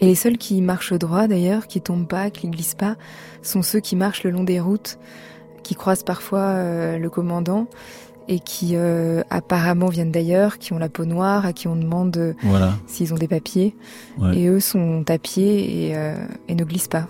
Et 0.00 0.06
les 0.06 0.14
seuls 0.16 0.36
qui 0.36 0.60
marchent 0.60 0.92
droit 0.92 1.28
d'ailleurs, 1.28 1.68
qui 1.68 1.80
tombent 1.80 2.08
pas, 2.08 2.30
qui 2.30 2.48
glissent 2.48 2.74
pas, 2.74 2.96
sont 3.40 3.62
ceux 3.62 3.80
qui 3.80 3.94
marchent 3.94 4.24
le 4.24 4.30
long 4.30 4.42
des 4.42 4.60
routes, 4.60 4.98
qui 5.62 5.74
croisent 5.76 6.02
parfois 6.02 6.40
euh, 6.40 6.98
le 6.98 7.08
commandant 7.08 7.68
et 8.28 8.40
qui 8.40 8.72
euh, 8.74 9.22
apparemment 9.30 9.86
viennent 9.86 10.10
d'ailleurs, 10.10 10.58
qui 10.58 10.72
ont 10.72 10.78
la 10.78 10.88
peau 10.88 11.04
noire, 11.04 11.46
à 11.46 11.52
qui 11.52 11.68
on 11.68 11.76
demande 11.76 12.16
euh, 12.16 12.34
voilà. 12.42 12.74
s'ils 12.88 13.14
ont 13.14 13.16
des 13.16 13.28
papiers. 13.28 13.76
Ouais. 14.18 14.36
Et 14.36 14.48
eux 14.48 14.60
sont 14.60 15.04
à 15.08 15.18
pied 15.18 15.92
et, 15.92 16.14
et, 16.48 16.54
ne 16.54 16.64
glissent 16.64 16.88
pas. 16.88 17.08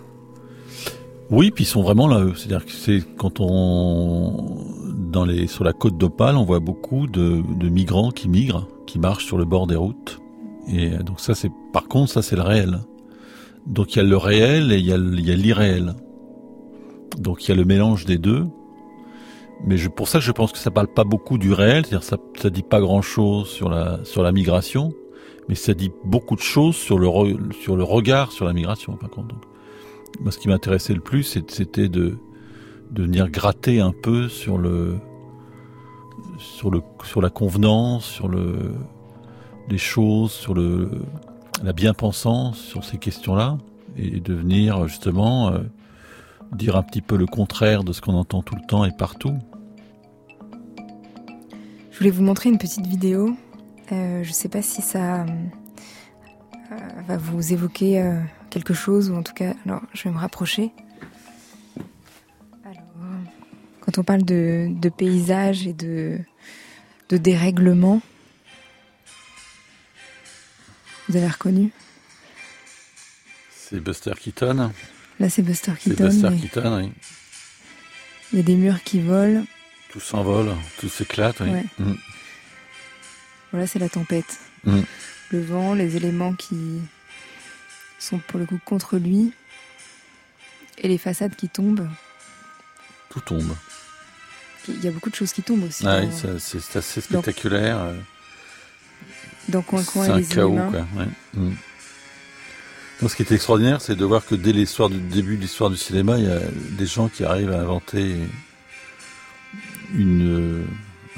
Oui, 1.31 1.51
puis 1.51 1.65
ils 1.65 1.67
sont 1.67 1.83
vraiment 1.83 2.07
là. 2.07 2.25
C'est-à-dire 2.37 2.65
que 2.65 2.73
c'est 2.73 3.03
quand 3.17 3.41
on 3.41 4.59
dans 4.97 5.25
les 5.25 5.47
sur 5.47 5.65
la 5.65 5.73
côte 5.73 5.97
d'Opale, 5.99 6.37
on 6.37 6.45
voit 6.45 6.61
beaucoup 6.61 7.07
de, 7.07 7.43
de 7.59 7.69
migrants 7.69 8.11
qui 8.11 8.29
migrent, 8.29 8.69
qui 8.87 8.99
marchent 8.99 9.27
sur 9.27 9.39
le 9.39 9.45
bord 9.45 9.67
des 9.67 9.77
routes. 9.77 10.21
Et 10.69 10.91
donc 10.91 11.21
ça, 11.21 11.35
c'est 11.35 11.51
par 11.73 11.89
contre, 11.89 12.13
ça 12.13 12.23
c'est 12.23 12.37
le 12.37 12.43
réel. 12.43 12.81
Donc 13.67 13.95
il 13.95 13.99
y 13.99 14.01
a 14.01 14.05
le 14.05 14.17
réel 14.17 14.73
et 14.73 14.79
il 14.79 14.87
y 14.87 14.93
a 14.93 14.97
l'irréel. 14.97 15.95
Donc 17.19 17.45
il 17.45 17.49
y 17.49 17.53
a 17.53 17.57
le 17.57 17.65
mélange 17.65 18.05
des 18.05 18.19
deux. 18.19 18.47
Mais 19.65 19.79
je, 19.79 19.89
pour 19.89 20.07
ça, 20.07 20.21
je 20.21 20.33
pense 20.33 20.53
que 20.53 20.59
ça 20.59 20.71
parle 20.71 20.89
pas 20.89 21.05
beaucoup 21.05 21.39
du 21.39 21.53
réel, 21.53 21.87
c'est-à-dire 21.87 22.05
ça, 22.05 22.19
ça 22.37 22.51
dit 22.51 22.63
pas 22.63 22.81
grand-chose 22.81 23.49
sur 23.49 23.71
la 23.71 24.05
sur 24.05 24.23
la 24.23 24.31
migration, 24.31 24.93
mais 25.49 25.55
ça 25.55 25.73
dit 25.73 25.91
beaucoup 26.05 26.37
de 26.37 26.43
choses 26.43 26.77
sur 26.77 26.99
le 26.99 27.09
sur 27.63 27.75
le 27.75 27.83
regard 27.83 28.33
sur 28.33 28.45
la 28.45 28.53
migration. 28.53 28.97
Par 28.97 29.09
contre, 29.11 29.35
moi, 30.21 30.31
ce 30.31 30.39
qui 30.39 30.49
m'intéressait 30.49 30.95
le 30.95 31.01
plus, 31.01 31.23
c'était 31.23 31.89
de 31.89 32.19
venir 32.91 33.29
gratter 33.31 33.81
un 33.81 33.93
peu 33.93 34.29
sur 34.29 34.59
le 34.59 34.97
sur 36.39 36.71
le 36.71 36.83
sur 37.05 37.21
la 37.21 37.31
convenance, 37.31 38.05
sur 38.05 38.29
le 38.29 38.75
les 39.69 39.79
choses, 39.79 40.33
sur 40.33 40.55
le 40.55 40.91
la 41.63 41.73
bien-pensance 41.73 42.59
sur 42.59 42.85
ces 42.85 42.99
questions-là, 42.99 43.59
et 43.97 44.21
de 44.21 44.35
venir 44.35 44.87
justement 44.89 45.49
euh, 45.49 45.61
dire 46.53 46.77
un 46.77 46.83
petit 46.83 47.01
peu 47.01 47.17
le 47.17 47.27
contraire 47.27 47.83
de 47.83 47.93
ce 47.93 48.01
qu'on 48.01 48.15
entend 48.15 48.43
tout 48.43 48.55
le 48.55 48.67
temps 48.67 48.85
et 48.85 48.93
partout. 48.93 49.37
Je 51.91 51.99
voulais 51.99 52.11
vous 52.11 52.23
montrer 52.23 52.51
une 52.51 52.59
petite 52.59 52.87
vidéo. 52.87 53.35
Euh, 53.91 54.23
je 54.23 54.29
ne 54.29 54.35
sais 54.35 54.51
pas 54.51 54.61
si 54.61 54.83
ça 54.83 55.23
euh, 55.23 55.27
va 57.09 57.17
vous 57.17 57.55
évoquer 57.55 58.21
quelque 58.57 58.73
chose, 58.73 59.11
ou 59.11 59.15
en 59.17 59.23
tout 59.23 59.35
cas, 59.35 59.53
alors 59.67 59.83
je 59.93 60.05
vais 60.05 60.11
me 60.11 60.19
rapprocher. 60.19 60.73
Alors, 62.65 62.83
quand 63.83 63.99
on 63.99 64.03
parle 64.03 64.23
de, 64.23 64.69
de 64.71 64.89
paysage 64.89 65.67
et 65.67 65.75
de, 65.75 66.19
de 67.11 67.19
dérèglement, 67.19 68.01
vous 71.07 71.17
avez 71.17 71.29
reconnu? 71.29 71.71
C'est 73.55 73.79
Buster 73.79 74.13
Keaton. 74.19 74.73
Là, 75.21 75.29
c'est 75.29 75.43
Buster 75.43 75.73
Keaton. 75.79 75.97
C'est 75.97 76.05
Buster 76.05 76.31
mais... 76.31 76.39
Keaton, 76.39 76.79
oui. 76.79 76.93
Il 78.33 78.39
y 78.39 78.41
a 78.41 78.43
des 78.43 78.57
murs 78.57 78.83
qui 78.85 79.01
volent. 79.01 79.45
Tout 79.91 80.01
s'envole, 80.01 80.55
tout 80.79 80.89
s'éclate, 80.89 81.41
oui. 81.41 81.51
Ouais. 81.51 81.65
Mm. 81.79 81.95
Voilà, 83.51 83.67
c'est 83.67 83.79
la 83.79 83.91
tempête. 83.91 84.39
Mm. 84.65 84.81
Le 85.31 85.43
vent, 85.43 85.75
les 85.75 85.97
éléments 85.97 86.33
qui 86.33 86.81
sont 87.99 88.19
pour 88.19 88.39
le 88.39 88.47
coup 88.47 88.59
contre 88.65 88.97
lui. 88.99 89.33
Et 90.79 90.89
les 90.89 90.99
façades 90.99 91.35
qui 91.37 91.49
tombent. 91.49 91.89
Tout 93.11 93.21
tombe. 93.21 93.55
Il 94.69 94.85
y 94.85 94.89
a 94.89 94.91
beaucoup 94.91 95.11
de 95.11 95.15
choses 95.15 95.33
qui 95.33 95.43
tombent 95.43 95.65
aussi. 95.65 95.87
Ah, 95.87 96.01
oui, 96.03 96.09
c'est 96.39 96.77
assez 96.77 97.01
spectaculaire. 97.01 97.79
euh, 97.79 97.95
Dans 99.49 99.63
Coin 99.63 99.83
Coin 99.85 100.05
C'est 100.07 100.11
un 100.11 100.17
les 100.19 100.25
chaos, 100.25 100.53
humains. 100.53 100.71
quoi. 100.71 100.87
ouais. 101.03 101.09
Mm. 101.35 101.55
Donc, 103.01 103.11
ce 103.11 103.17
qui 103.17 103.23
est 103.23 103.33
extraordinaire, 103.33 103.81
c'est 103.81 103.95
de 103.97 104.05
voir 104.05 104.25
que 104.27 104.35
dès 104.35 104.53
l'histoire 104.53 104.89
du 104.91 104.99
début 104.99 105.37
de 105.37 105.43
l'histoire 105.43 105.71
du 105.71 105.77
cinéma, 105.77 106.19
il 106.19 106.25
y 106.25 106.31
a 106.31 106.41
des 106.73 106.87
gens 106.87 107.09
qui 107.09 107.25
arrivent 107.25 107.53
à 107.53 107.61
inventer 107.61 108.17
une, 109.95 110.63
euh, 110.63 110.65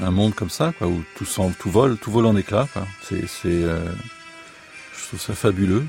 un 0.04 0.10
monde 0.10 0.34
comme 0.34 0.50
ça, 0.50 0.72
quoi, 0.78 0.86
où 0.88 1.02
tout, 1.16 1.24
s'en- 1.24 1.50
tout 1.52 1.70
vole, 1.70 1.96
tout 1.96 2.10
vole 2.10 2.26
en 2.26 2.36
éclats. 2.36 2.68
c'est, 3.02 3.24
euh, 3.46 3.90
je 4.96 5.06
trouve 5.08 5.20
ça 5.20 5.34
fabuleux. 5.34 5.84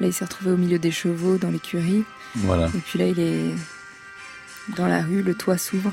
Là, 0.00 0.06
il 0.08 0.12
s'est 0.12 0.24
retrouvé 0.24 0.50
au 0.50 0.56
milieu 0.56 0.78
des 0.78 0.90
chevaux 0.90 1.36
dans 1.38 1.50
l'écurie. 1.50 2.04
Voilà. 2.36 2.66
Et 2.74 2.78
puis 2.78 2.98
là, 2.98 3.06
il 3.06 3.20
est 3.20 3.54
dans 4.76 4.86
la 4.88 5.02
rue, 5.02 5.22
le 5.22 5.34
toit 5.34 5.56
s'ouvre. 5.58 5.92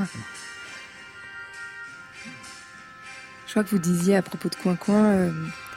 Je 3.48 3.52
crois 3.52 3.64
que 3.64 3.70
vous 3.70 3.80
disiez 3.80 4.16
à 4.16 4.22
propos 4.22 4.50
de 4.50 4.56
Coin 4.56 4.76
Coin, 4.76 5.04
euh, 5.04 5.32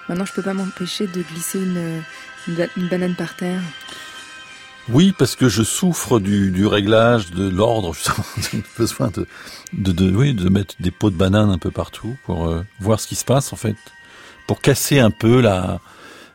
maintenant 0.09 0.25
je 0.25 0.33
peux 0.33 0.43
pas 0.43 0.55
m'empêcher 0.55 1.07
de 1.09 1.23
glisser 1.23 1.59
une, 1.59 2.03
une, 2.47 2.55
ba- 2.55 2.69
une 2.77 2.89
banane 2.89 3.17
par 3.17 3.35
terre. 3.35 3.61
Oui, 4.91 5.13
parce 5.19 5.35
que 5.35 5.49
je 5.49 5.63
souffre 5.63 6.21
du, 6.21 6.51
du 6.51 6.67
réglage 6.67 7.31
de 7.31 7.49
l'ordre, 7.49 7.95
justement. 7.95 8.25
J'ai 8.53 8.63
besoin 8.79 9.09
de, 9.09 9.27
de, 9.73 9.93
de, 9.93 10.15
oui, 10.15 10.35
de 10.35 10.49
mettre 10.51 10.75
des 10.79 10.91
pots 10.91 11.11
de 11.11 11.17
banane 11.17 11.51
un 11.51 11.59
peu 11.59 11.71
partout 11.71 12.17
pour 12.25 12.47
euh, 12.47 12.63
voir 12.81 13.01
ce 13.01 13.07
qui 13.09 13.15
se 13.17 13.25
passe, 13.25 13.53
en 13.53 13.57
fait. 13.57 13.77
Pour 14.47 14.61
casser 14.61 14.99
un 15.01 15.11
peu 15.11 15.41
la, 15.41 15.81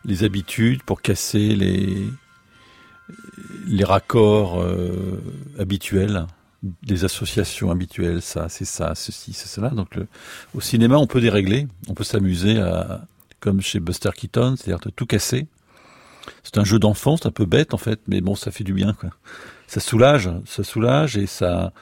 les 0.06 0.24
habitudes, 0.24 0.84
pour 0.84 1.02
casser 1.02 1.56
les, 1.56 2.06
les 3.68 3.84
raccords 3.84 4.62
euh, 4.62 5.22
habituels, 5.58 6.26
des 6.84 7.06
associations 7.06 7.72
habituelles, 7.72 8.22
ça, 8.22 8.50
c'est 8.50 8.66
ça, 8.66 8.94
ceci, 8.96 9.34
c'est 9.34 9.48
cela. 9.48 9.70
Donc, 9.70 9.98
au 10.54 10.62
cinéma, 10.62 10.98
on 10.98 11.08
peut 11.08 11.22
dérégler, 11.22 11.68
on 11.88 11.94
peut 11.94 12.04
s'amuser 12.04 12.60
à, 12.60 13.06
comme 13.40 13.62
chez 13.62 13.80
Buster 13.80 14.10
Keaton, 14.14 14.56
c'est-à-dire 14.58 14.80
de 14.80 14.90
tout 14.90 15.06
casser 15.06 15.48
c'est 16.44 16.58
un 16.58 16.64
jeu 16.64 16.80
d'enfant, 16.80 17.18
c'est 17.18 17.28
un 17.28 17.32
peu 17.32 17.46
bête 17.46 17.74
en 17.74 17.78
fait, 17.78 18.00
mais 18.08 18.22
bon, 18.22 18.36
ça 18.36 18.52
fait 18.52 18.64
du 18.64 18.74
bien 18.74 18.94
quoi. 18.94 19.10
Ça 19.68 19.80
soulage, 19.80 20.30
ça 20.46 20.64
soulage 20.64 21.18
et 21.18 21.28
ça. 21.28 21.74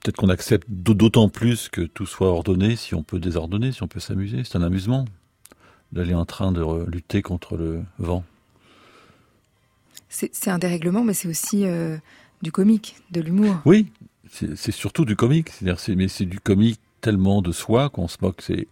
Peut-être 0.00 0.16
qu'on 0.16 0.28
accepte 0.28 0.68
d'autant 0.70 1.28
plus 1.28 1.68
que 1.68 1.80
tout 1.82 2.06
soit 2.06 2.28
ordonné, 2.28 2.76
si 2.76 2.94
on 2.94 3.02
peut 3.02 3.18
désordonner, 3.18 3.72
si 3.72 3.82
on 3.82 3.88
peut 3.88 4.00
s'amuser. 4.00 4.44
C'est 4.44 4.56
un 4.56 4.62
amusement 4.62 5.04
d'aller 5.92 6.14
en 6.14 6.24
train 6.24 6.52
de 6.52 6.84
lutter 6.90 7.22
contre 7.22 7.56
le 7.56 7.82
vent. 7.98 8.24
C'est 10.08 10.50
un 10.50 10.58
dérèglement, 10.58 11.04
mais 11.04 11.14
c'est 11.14 11.28
aussi 11.28 11.64
euh, 11.64 11.96
du 12.42 12.50
comique, 12.50 12.96
de 13.12 13.20
l'humour. 13.20 13.56
Oui, 13.64 13.92
c'est 14.28 14.72
surtout 14.72 15.04
du 15.04 15.14
comique. 15.14 15.50
Mais 15.62 16.08
c'est 16.08 16.24
du 16.24 16.40
comique 16.40 16.80
tellement 17.00 17.42
de 17.42 17.52
soi 17.52 17.90
qu'on 17.90 18.08
se 18.08 18.16
moque. 18.20 18.42
C'est 18.42 18.66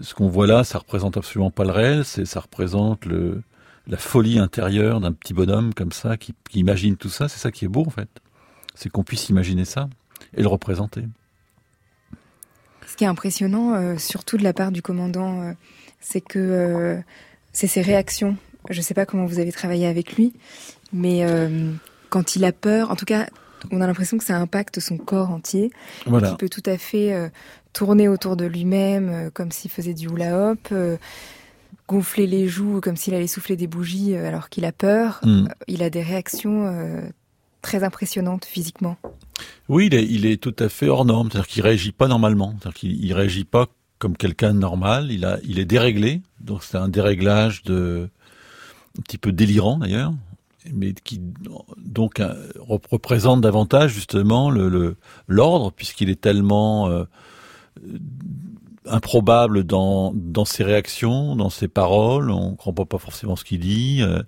ce 0.00 0.14
qu'on 0.14 0.28
voit 0.28 0.46
là, 0.46 0.64
ça 0.64 0.78
représente 0.78 1.16
absolument 1.16 1.50
pas 1.50 1.64
le 1.64 1.70
réel. 1.70 2.04
C'est 2.04 2.24
ça 2.24 2.40
représente 2.40 3.04
le 3.04 3.42
la 3.86 3.96
folie 3.96 4.38
intérieure 4.38 5.00
d'un 5.00 5.12
petit 5.12 5.34
bonhomme 5.34 5.74
comme 5.74 5.92
ça 5.92 6.16
qui, 6.16 6.34
imagine 6.54 6.96
tout 6.96 7.08
ça. 7.08 7.28
C'est 7.28 7.38
ça 7.38 7.50
qui 7.50 7.64
est 7.64 7.68
beau 7.68 7.84
en 7.86 7.90
fait. 7.90 8.08
C'est 8.74 8.88
qu'on 8.88 9.04
puisse 9.04 9.28
imaginer 9.28 9.64
ça 9.64 9.88
et 10.36 10.42
le 10.42 10.48
représenter. 10.48 11.02
Ce 12.86 12.96
qui 12.96 13.04
est 13.04 13.08
impressionnant, 13.08 13.74
euh, 13.74 13.98
surtout 13.98 14.36
de 14.36 14.42
la 14.42 14.52
part 14.52 14.72
du 14.72 14.82
commandant, 14.82 15.42
euh, 15.42 15.52
c'est 16.00 16.20
que 16.20 16.38
euh, 16.38 16.96
c'est 17.52 17.66
ses 17.66 17.82
réactions. 17.82 18.36
Je 18.68 18.78
ne 18.78 18.82
sais 18.82 18.94
pas 18.94 19.06
comment 19.06 19.26
vous 19.26 19.38
avez 19.38 19.52
travaillé 19.52 19.86
avec 19.86 20.14
lui, 20.14 20.34
mais 20.92 21.24
quand 22.10 22.36
il 22.36 22.44
a 22.44 22.52
peur, 22.52 22.90
en 22.90 22.96
tout 22.96 23.06
cas, 23.06 23.26
on 23.70 23.80
a 23.80 23.86
l'impression 23.86 24.18
que 24.18 24.24
ça 24.24 24.36
impacte 24.36 24.80
son 24.80 24.98
corps 24.98 25.30
entier. 25.30 25.70
Il 26.06 26.36
peut 26.38 26.50
tout 26.50 26.62
à 26.66 26.76
fait 26.76 27.32
tourner 27.72 28.06
autour 28.06 28.36
de 28.36 28.44
lui-même 28.44 29.30
comme 29.32 29.50
s'il 29.50 29.70
faisait 29.70 29.94
du 29.94 30.08
hula 30.08 30.50
hop 30.50 30.68
gonfler 31.90 32.28
les 32.28 32.46
joues 32.46 32.80
comme 32.80 32.96
s'il 32.96 33.14
allait 33.14 33.26
souffler 33.26 33.56
des 33.56 33.66
bougies 33.66 34.14
euh, 34.14 34.28
alors 34.28 34.48
qu'il 34.48 34.64
a 34.64 34.72
peur. 34.72 35.20
Hmm. 35.24 35.46
Euh, 35.46 35.54
il 35.66 35.82
a 35.82 35.90
des 35.90 36.02
réactions 36.02 36.66
euh, 36.66 37.00
très 37.62 37.82
impressionnantes 37.82 38.44
physiquement. 38.44 38.96
Oui, 39.68 39.86
il 39.86 39.94
est, 39.94 40.04
il 40.04 40.26
est 40.26 40.40
tout 40.40 40.54
à 40.60 40.68
fait 40.68 40.88
hors 40.88 41.04
norme, 41.04 41.30
c'est-à-dire 41.30 41.48
qu'il 41.48 41.62
réagit 41.62 41.92
pas 41.92 42.06
normalement, 42.06 42.54
c'est-à-dire 42.60 42.78
qu'il 42.78 43.04
il 43.04 43.12
réagit 43.12 43.44
pas 43.44 43.66
comme 44.00 44.16
quelqu'un 44.16 44.52
normal. 44.52 45.12
Il 45.12 45.24
a, 45.24 45.38
il 45.44 45.60
est 45.60 45.64
déréglé, 45.64 46.22
donc 46.40 46.64
c'est 46.64 46.78
un 46.78 46.88
déréglage 46.88 47.62
de 47.62 48.08
un 48.98 49.02
petit 49.02 49.18
peu 49.18 49.30
délirant 49.30 49.78
d'ailleurs, 49.78 50.12
mais 50.72 50.92
qui 50.92 51.20
donc 51.78 52.20
représente 52.58 53.40
davantage 53.40 53.92
justement 53.92 54.50
le 54.50 54.96
l'ordre 55.28 55.70
puisqu'il 55.70 56.10
est 56.10 56.20
tellement 56.20 57.06
improbable 58.86 59.64
dans, 59.64 60.12
dans 60.14 60.44
ses 60.44 60.64
réactions, 60.64 61.36
dans 61.36 61.50
ses 61.50 61.68
paroles, 61.68 62.30
on 62.30 62.54
comprend 62.54 62.86
pas 62.86 62.98
forcément 62.98 63.36
ce 63.36 63.44
qu'il 63.44 63.60
dit. 63.60 64.00
Euh. 64.02 64.22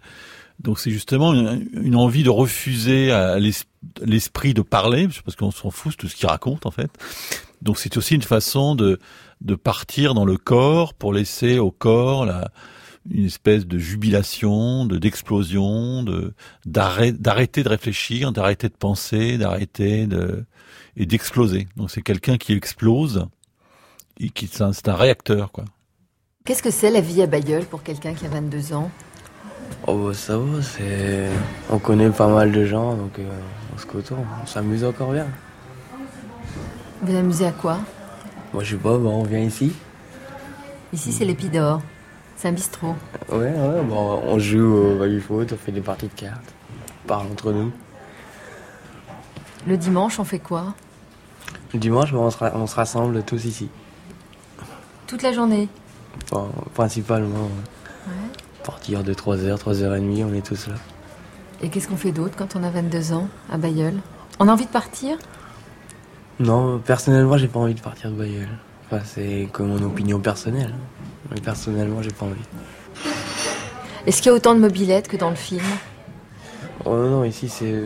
donc 0.61 0.79
c'est 0.79 0.91
justement 0.91 1.33
une, 1.33 1.97
envie 1.97 2.23
de 2.23 2.31
refuser 2.31 3.11
à 3.11 3.39
l'esprit 4.03 4.55
de 4.55 4.63
parler, 4.63 5.09
parce 5.25 5.37
qu'on 5.37 5.51
s'en 5.51 5.71
fout 5.71 5.93
de 5.93 5.97
tout 5.97 6.09
ce 6.09 6.17
qu'il 6.17 6.29
raconte 6.29 6.67
en 6.67 6.71
fait. 6.71 6.91
Donc 7.63 7.79
c'est 7.79 7.97
aussi 7.97 8.15
une 8.15 8.23
façon 8.23 8.75
de, 8.75 8.99
de 9.45 9.55
partir 9.55 10.15
dans 10.15 10.25
le 10.25 10.37
corps 10.37 10.95
pour 10.95 11.13
laisser 11.13 11.59
au 11.59 11.71
corps 11.71 12.25
la, 12.25 12.51
une 13.11 13.27
espèce 13.27 13.67
de 13.67 13.79
jubilation, 13.79 14.87
de 14.87 14.99
d'explosion, 14.99 16.03
de 16.03 16.35
d'arrêter 16.65 17.63
de 17.63 17.69
réfléchir, 17.69 18.33
d'arrêter 18.33 18.69
de 18.69 18.77
penser, 18.77 19.39
d'arrêter 19.39 20.07
de 20.07 20.45
et 20.97 21.07
d'exploser. 21.07 21.69
Donc 21.77 21.91
c'est 21.91 22.03
quelqu'un 22.03 22.37
qui 22.37 22.53
explose 22.53 23.27
c'est 24.43 24.89
un 24.89 24.95
réacteur, 24.95 25.53
quoi. 25.53 25.65
Qu'est-ce 26.45 26.63
que 26.63 26.71
c'est 26.71 26.91
la 26.91 27.01
vie 27.01 27.23
à 27.23 27.27
Bayeul 27.27 27.65
pour 27.65 27.83
quelqu'un 27.83 28.15
qui 28.15 28.27
a 28.27 28.29
22 28.29 28.75
ans? 28.75 28.91
Oh 29.87 30.07
bah, 30.07 30.15
ça 30.15 30.39
va, 30.39 30.63
c'est... 30.63 31.29
On 31.71 31.79
connaît 31.79 32.11
pas 32.11 32.29
mal 32.29 32.53
de 32.53 32.65
gens, 32.65 32.95
donc 32.95 33.19
euh, 33.19 33.29
on 33.75 33.79
se 33.79 33.87
côtoie, 33.87 34.19
on 34.43 34.47
s'amuse 34.47 34.85
encore 34.85 35.13
bien. 35.13 35.27
Vous 37.03 37.17
amusez 37.17 37.47
à 37.47 37.53
quoi? 37.53 37.79
Moi 38.53 38.63
je 38.63 38.77
sais 38.77 38.83
pas, 38.83 38.99
bah, 38.99 39.09
on 39.09 39.23
vient 39.23 39.41
ici. 39.41 39.73
Ici 40.93 41.13
c'est 41.13 41.25
l'Épidore, 41.25 41.81
c'est 42.37 42.49
un 42.49 42.53
bistrot. 42.53 42.95
Ouais, 43.31 43.39
ouais, 43.39 43.83
bon, 43.83 44.23
on 44.27 44.39
joue 44.39 44.75
au 44.75 44.99
baby-foot, 44.99 45.53
on 45.53 45.57
fait 45.57 45.73
des 45.73 45.81
parties 45.81 46.09
de 46.09 46.15
cartes, 46.15 46.53
on 47.05 47.09
parle 47.09 47.27
entre 47.29 47.53
nous. 47.53 47.73
Le 49.67 49.77
dimanche 49.77 50.19
on 50.19 50.25
fait 50.25 50.39
quoi? 50.39 50.75
Le 51.73 51.79
dimanche 51.79 52.13
on 52.13 52.31
se 52.31 52.75
rassemble 52.75 53.23
tous 53.23 53.45
ici. 53.45 53.69
Toute 55.07 55.23
la 55.23 55.33
journée? 55.33 55.69
Principalement. 56.75 57.49
Ouais. 58.07 58.13
Partir 58.65 59.03
de 59.03 59.15
3h, 59.15 59.57
3h30, 59.57 60.25
on 60.25 60.35
est 60.35 60.47
tous 60.47 60.69
là. 60.69 60.75
Et 61.63 61.69
qu'est-ce 61.69 61.89
qu'on 61.89 61.97
fait 61.97 62.13
d'autre 62.13 62.35
quand 62.37 62.57
on 62.57 62.63
a 62.65 62.71
22 62.71 63.13
ans 63.13 63.29
à 63.51 63.57
Bayeul? 63.57 63.95
On 64.39 64.49
a 64.49 64.53
envie 64.53 64.67
de 64.67 64.71
partir? 64.71 65.17
Non, 66.43 66.81
personnellement, 66.81 67.39
j'ai 67.39 67.47
pas 67.47 67.61
envie 67.61 67.75
de 67.75 67.81
partir 67.81 68.11
de 68.11 68.17
Bayeul. 68.17 68.49
Enfin, 68.87 69.01
c'est 69.05 69.49
comme 69.53 69.69
mon 69.69 69.83
opinion 69.87 70.19
personnelle. 70.19 70.75
Mais 71.31 71.41
personnellement, 71.41 72.03
j'ai 72.03 72.11
pas 72.11 72.27
envie. 72.27 72.43
Est-ce 74.07 74.21
qu'il 74.21 74.27
y 74.27 74.33
a 74.33 74.35
autant 74.35 74.57
de 74.57 74.59
mobilettes 74.59 75.07
que 75.07 75.17
dans 75.17 75.31
le 75.31 75.37
film? 75.37 75.63
Oh 76.85 76.97
non, 76.97 77.23
ici 77.23 77.49
c'est. 77.49 77.85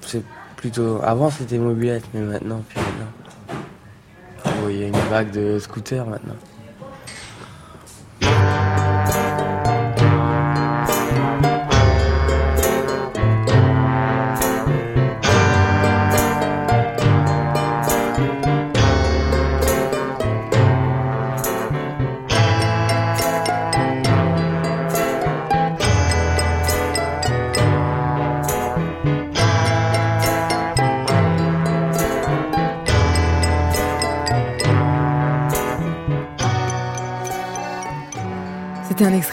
C'est 0.00 0.24
plutôt. 0.56 1.00
Avant 1.04 1.30
c'était 1.30 1.58
mobilette, 1.58 2.02
mais 2.12 2.22
maintenant, 2.22 2.64
puis 2.68 2.80
maintenant. 2.80 3.62
Oh, 4.46 4.68
il 4.68 4.80
y 4.80 4.82
a 4.82 4.88
une 4.88 5.08
vague 5.08 5.30
de 5.30 5.60
scooters 5.60 6.04
maintenant. 6.04 6.34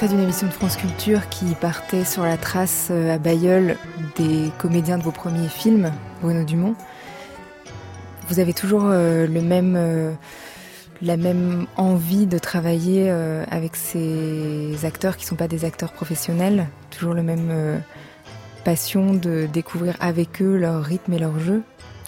Extrait 0.02 0.16
d'une 0.16 0.24
émission 0.24 0.48
de 0.48 0.54
France 0.54 0.78
Culture 0.78 1.28
qui 1.28 1.56
partait 1.56 2.06
sur 2.06 2.24
la 2.24 2.38
trace 2.38 2.88
euh, 2.90 3.14
à 3.14 3.18
Bayeul 3.18 3.76
des 4.16 4.50
comédiens 4.58 4.98
de 4.98 5.04
vos 5.04 5.12
premiers 5.12 5.50
films, 5.50 5.92
Bruno 6.22 6.46
Dumont. 6.46 6.74
Vous 8.30 8.40
avez 8.40 8.54
toujours 8.54 8.86
euh, 8.86 9.28
le 9.28 9.42
même, 9.42 9.76
euh, 9.76 10.14
la 11.02 11.18
même 11.18 11.66
envie 11.76 12.28
de 12.28 12.38
travailler 12.38 13.10
avec 13.10 13.76
ces 13.76 14.86
acteurs 14.86 15.18
qui 15.18 15.26
ne 15.26 15.30
sont 15.32 15.36
pas 15.36 15.50
des 15.50 15.66
acteurs 15.66 15.92
professionnels, 15.92 16.70
toujours 16.92 17.14
le 17.14 17.24
même 17.24 17.82
passion 18.64 19.14
de 19.14 19.50
découvrir 19.52 19.98
avec 20.00 20.42
eux 20.42 20.56
leur 20.56 20.82
rythme 20.82 21.12
et 21.12 21.20
leur 21.20 21.38
jeu? 21.42 21.62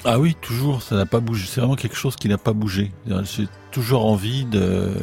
Ah 0.05 0.17
oui, 0.17 0.37
toujours, 0.39 0.81
ça 0.81 0.95
n'a 0.95 1.05
pas 1.05 1.19
bougé. 1.19 1.45
C'est 1.45 1.59
vraiment 1.59 1.75
quelque 1.75 1.97
chose 1.97 2.15
qui 2.15 2.29
n'a 2.29 2.37
pas 2.37 2.53
bougé. 2.53 2.93
J'ai 3.23 3.49
toujours 3.71 4.05
envie 4.05 4.45
de 4.45 4.93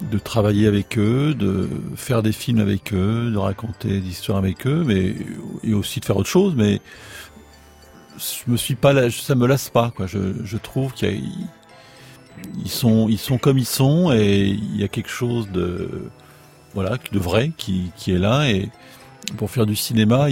de 0.00 0.18
travailler 0.18 0.66
avec 0.66 0.98
eux, 0.98 1.34
de 1.34 1.68
faire 1.96 2.22
des 2.22 2.32
films 2.32 2.58
avec 2.58 2.92
eux, 2.92 3.30
de 3.30 3.38
raconter 3.38 4.00
des 4.00 4.08
histoires 4.08 4.38
avec 4.38 4.66
eux, 4.66 4.84
mais 4.86 5.14
et 5.62 5.74
aussi 5.74 6.00
de 6.00 6.04
faire 6.04 6.16
autre 6.16 6.28
chose. 6.28 6.54
Mais 6.56 6.80
je 8.18 8.50
me 8.50 8.56
suis 8.56 8.74
pas, 8.74 9.10
ça 9.10 9.34
me 9.34 9.46
lasse 9.46 9.70
pas. 9.70 9.90
Quoi. 9.90 10.06
Je, 10.06 10.56
trouve 10.56 10.92
qu'ils 10.92 11.22
sont, 12.66 13.08
ils 13.08 13.18
sont 13.18 13.38
comme 13.38 13.58
ils 13.58 13.66
sont, 13.66 14.12
et 14.12 14.46
il 14.46 14.76
y 14.76 14.84
a 14.84 14.88
quelque 14.88 15.10
chose 15.10 15.50
de 15.50 16.10
voilà, 16.74 16.98
de 17.12 17.18
vrai 17.18 17.52
qui, 17.56 17.92
est 18.08 18.18
là. 18.18 18.50
Et 18.50 18.68
pour 19.36 19.50
faire 19.50 19.66
du 19.66 19.76
cinéma, 19.76 20.26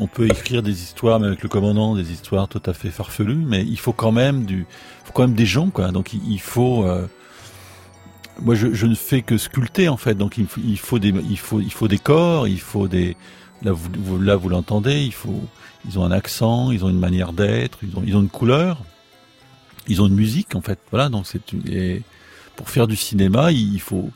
on 0.00 0.06
peut 0.06 0.26
écrire 0.26 0.62
des 0.62 0.82
histoires, 0.82 1.20
même 1.20 1.30
avec 1.30 1.42
le 1.42 1.48
commandant, 1.48 1.94
des 1.94 2.12
histoires 2.12 2.48
tout 2.48 2.62
à 2.64 2.72
fait 2.72 2.90
farfelues, 2.90 3.44
mais 3.46 3.62
il 3.62 3.78
faut 3.78 3.92
quand 3.92 4.12
même 4.12 4.44
du, 4.44 4.66
faut 5.04 5.12
quand 5.12 5.22
même 5.22 5.34
des 5.34 5.46
gens, 5.46 5.70
quoi. 5.70 5.90
Donc 5.90 6.12
il, 6.12 6.40
faut 6.40 6.84
euh, 6.84 7.06
moi 8.40 8.54
je, 8.54 8.72
je, 8.72 8.86
ne 8.86 8.94
fais 8.94 9.22
que 9.22 9.36
sculpter 9.36 9.88
en 9.88 9.96
fait, 9.96 10.14
donc 10.14 10.38
il, 10.38 10.46
faut 10.78 10.98
des, 10.98 11.08
il, 11.08 11.38
faut, 11.38 11.60
il 11.60 11.72
faut 11.72 11.88
des 11.88 11.98
corps, 11.98 12.46
il 12.48 12.60
faut 12.60 12.88
des, 12.88 13.16
Là, 13.62 13.72
vous, 13.72 14.20
là, 14.20 14.36
vous 14.36 14.48
l'entendez. 14.48 15.02
Il 15.02 15.12
faut, 15.12 15.42
ils 15.86 15.98
ont 15.98 16.04
un 16.04 16.12
accent, 16.12 16.70
ils 16.70 16.84
ont 16.84 16.88
une 16.88 16.98
manière 16.98 17.32
d'être, 17.32 17.78
ils 17.82 17.96
ont, 17.96 18.02
ils 18.06 18.16
ont 18.16 18.20
une 18.20 18.28
couleur, 18.28 18.82
ils 19.88 20.00
ont 20.00 20.06
une 20.06 20.14
musique 20.14 20.54
en 20.54 20.60
fait. 20.60 20.78
Voilà, 20.90 21.08
donc 21.08 21.26
c'est 21.26 21.40
et 21.68 22.02
pour 22.56 22.70
faire 22.70 22.86
du 22.86 22.96
cinéma, 22.96 23.52
il 23.52 23.80
faut, 23.80 24.10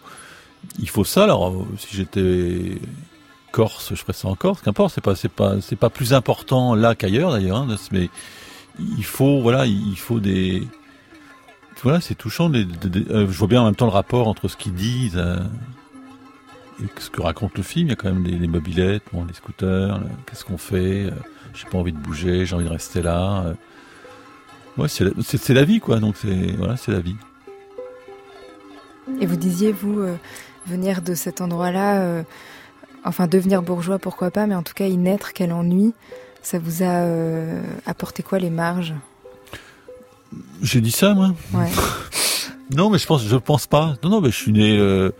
il 0.78 0.88
faut 0.88 1.04
ça. 1.04 1.24
Alors, 1.24 1.66
si 1.78 1.96
j'étais 1.96 2.78
Corse, 3.50 3.90
je 3.90 3.96
ferais 3.96 4.12
ça 4.12 4.28
en 4.28 4.36
Corse. 4.36 4.62
Qu'importe, 4.62 4.92
c'est 4.94 5.00
pas, 5.00 5.16
c'est 5.16 5.28
pas, 5.28 5.60
c'est 5.60 5.76
pas 5.76 5.90
plus 5.90 6.14
important 6.14 6.74
là 6.74 6.94
qu'ailleurs 6.94 7.32
d'ailleurs. 7.32 7.58
Hein, 7.58 7.76
mais 7.90 8.08
il 8.78 9.04
faut, 9.04 9.40
voilà, 9.42 9.66
il 9.66 9.98
faut 9.98 10.20
des, 10.20 10.62
voilà, 11.82 12.00
c'est 12.00 12.14
touchant. 12.14 12.50
Euh, 12.52 13.26
je 13.28 13.38
vois 13.38 13.48
bien 13.48 13.62
en 13.62 13.64
même 13.64 13.74
temps 13.74 13.86
le 13.86 13.92
rapport 13.92 14.28
entre 14.28 14.46
ce 14.46 14.56
qu'ils 14.56 14.74
disent 14.74 15.16
euh, 15.16 15.38
et 16.82 16.86
ce 17.00 17.10
que 17.10 17.20
raconte 17.20 17.56
le 17.56 17.62
film. 17.62 17.88
Il 17.88 17.90
y 17.90 17.92
a 17.92 17.96
quand 17.96 18.12
même 18.12 18.24
les, 18.24 18.46
mobilettes, 18.46 19.02
les 19.12 19.34
scooters. 19.34 20.00
Qu'est-ce 20.26 20.44
qu'on 20.44 20.58
fait 20.58 21.06
euh, 21.06 21.10
J'ai 21.54 21.66
pas 21.66 21.78
envie 21.78 21.92
de 21.92 21.98
bouger, 21.98 22.46
j'ai 22.46 22.54
envie 22.54 22.64
de 22.64 22.70
rester 22.70 23.02
là. 23.02 23.54
ouais, 24.78 24.88
c'est 24.88 25.54
la, 25.54 25.64
vie, 25.64 25.80
quoi. 25.80 25.98
Donc 25.98 26.16
voilà, 26.56 26.76
c'est 26.76 26.92
la 26.92 27.00
vie. 27.00 27.16
Et 29.20 29.26
vous 29.26 29.36
disiez 29.36 29.72
vous 29.72 30.06
venir 30.66 31.02
de 31.02 31.14
cet 31.14 31.40
endroit-là, 31.40 32.22
enfin 33.04 33.26
devenir 33.26 33.62
bourgeois, 33.62 33.98
pourquoi 33.98 34.30
pas, 34.30 34.46
mais 34.46 34.54
en 34.54 34.62
tout 34.62 34.74
cas 34.74 34.86
y 34.86 34.96
naître, 34.96 35.32
quel 35.32 35.52
ennui. 35.52 35.94
Ça 36.42 36.60
vous 36.60 36.84
a 36.84 37.04
apporté 37.86 38.22
quoi 38.22 38.38
les 38.38 38.50
marges? 38.50 38.94
J'ai 40.62 40.80
dit 40.80 40.90
ça, 40.90 41.14
moi 41.14 41.34
ouais. 41.54 41.68
Non, 42.74 42.90
mais 42.90 42.98
je 42.98 43.06
pense, 43.06 43.24
je 43.26 43.36
pense 43.36 43.66
pas. 43.66 43.96
Non, 44.02 44.10
non, 44.10 44.20
mais 44.20 44.30
je 44.30 44.36
suis 44.36 44.52
né 44.52 44.78
euh, 44.78 45.10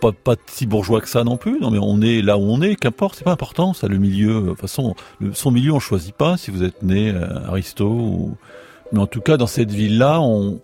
pas, 0.00 0.12
pas 0.12 0.36
si 0.46 0.66
bourgeois 0.66 1.00
que 1.00 1.08
ça 1.08 1.24
non 1.24 1.36
plus. 1.36 1.60
Non, 1.60 1.70
mais 1.70 1.78
on 1.80 2.00
est 2.00 2.22
là 2.22 2.38
où 2.38 2.42
on 2.42 2.62
est, 2.62 2.76
qu'importe, 2.76 3.16
c'est 3.16 3.24
pas 3.24 3.32
important. 3.32 3.74
Ça, 3.74 3.88
le 3.88 3.98
milieu. 3.98 4.40
De 4.40 4.48
toute 4.50 4.60
façon, 4.60 4.94
son 5.32 5.50
milieu, 5.50 5.72
on 5.72 5.80
choisit 5.80 6.14
pas. 6.14 6.36
Si 6.36 6.50
vous 6.50 6.62
êtes 6.62 6.82
né 6.82 7.10
euh, 7.10 7.46
Aristo 7.46 7.86
ou. 7.86 8.36
Mais 8.92 9.00
en 9.00 9.06
tout 9.06 9.20
cas, 9.20 9.36
dans 9.36 9.46
cette 9.46 9.70
ville-là, 9.70 10.20
on. 10.20 10.60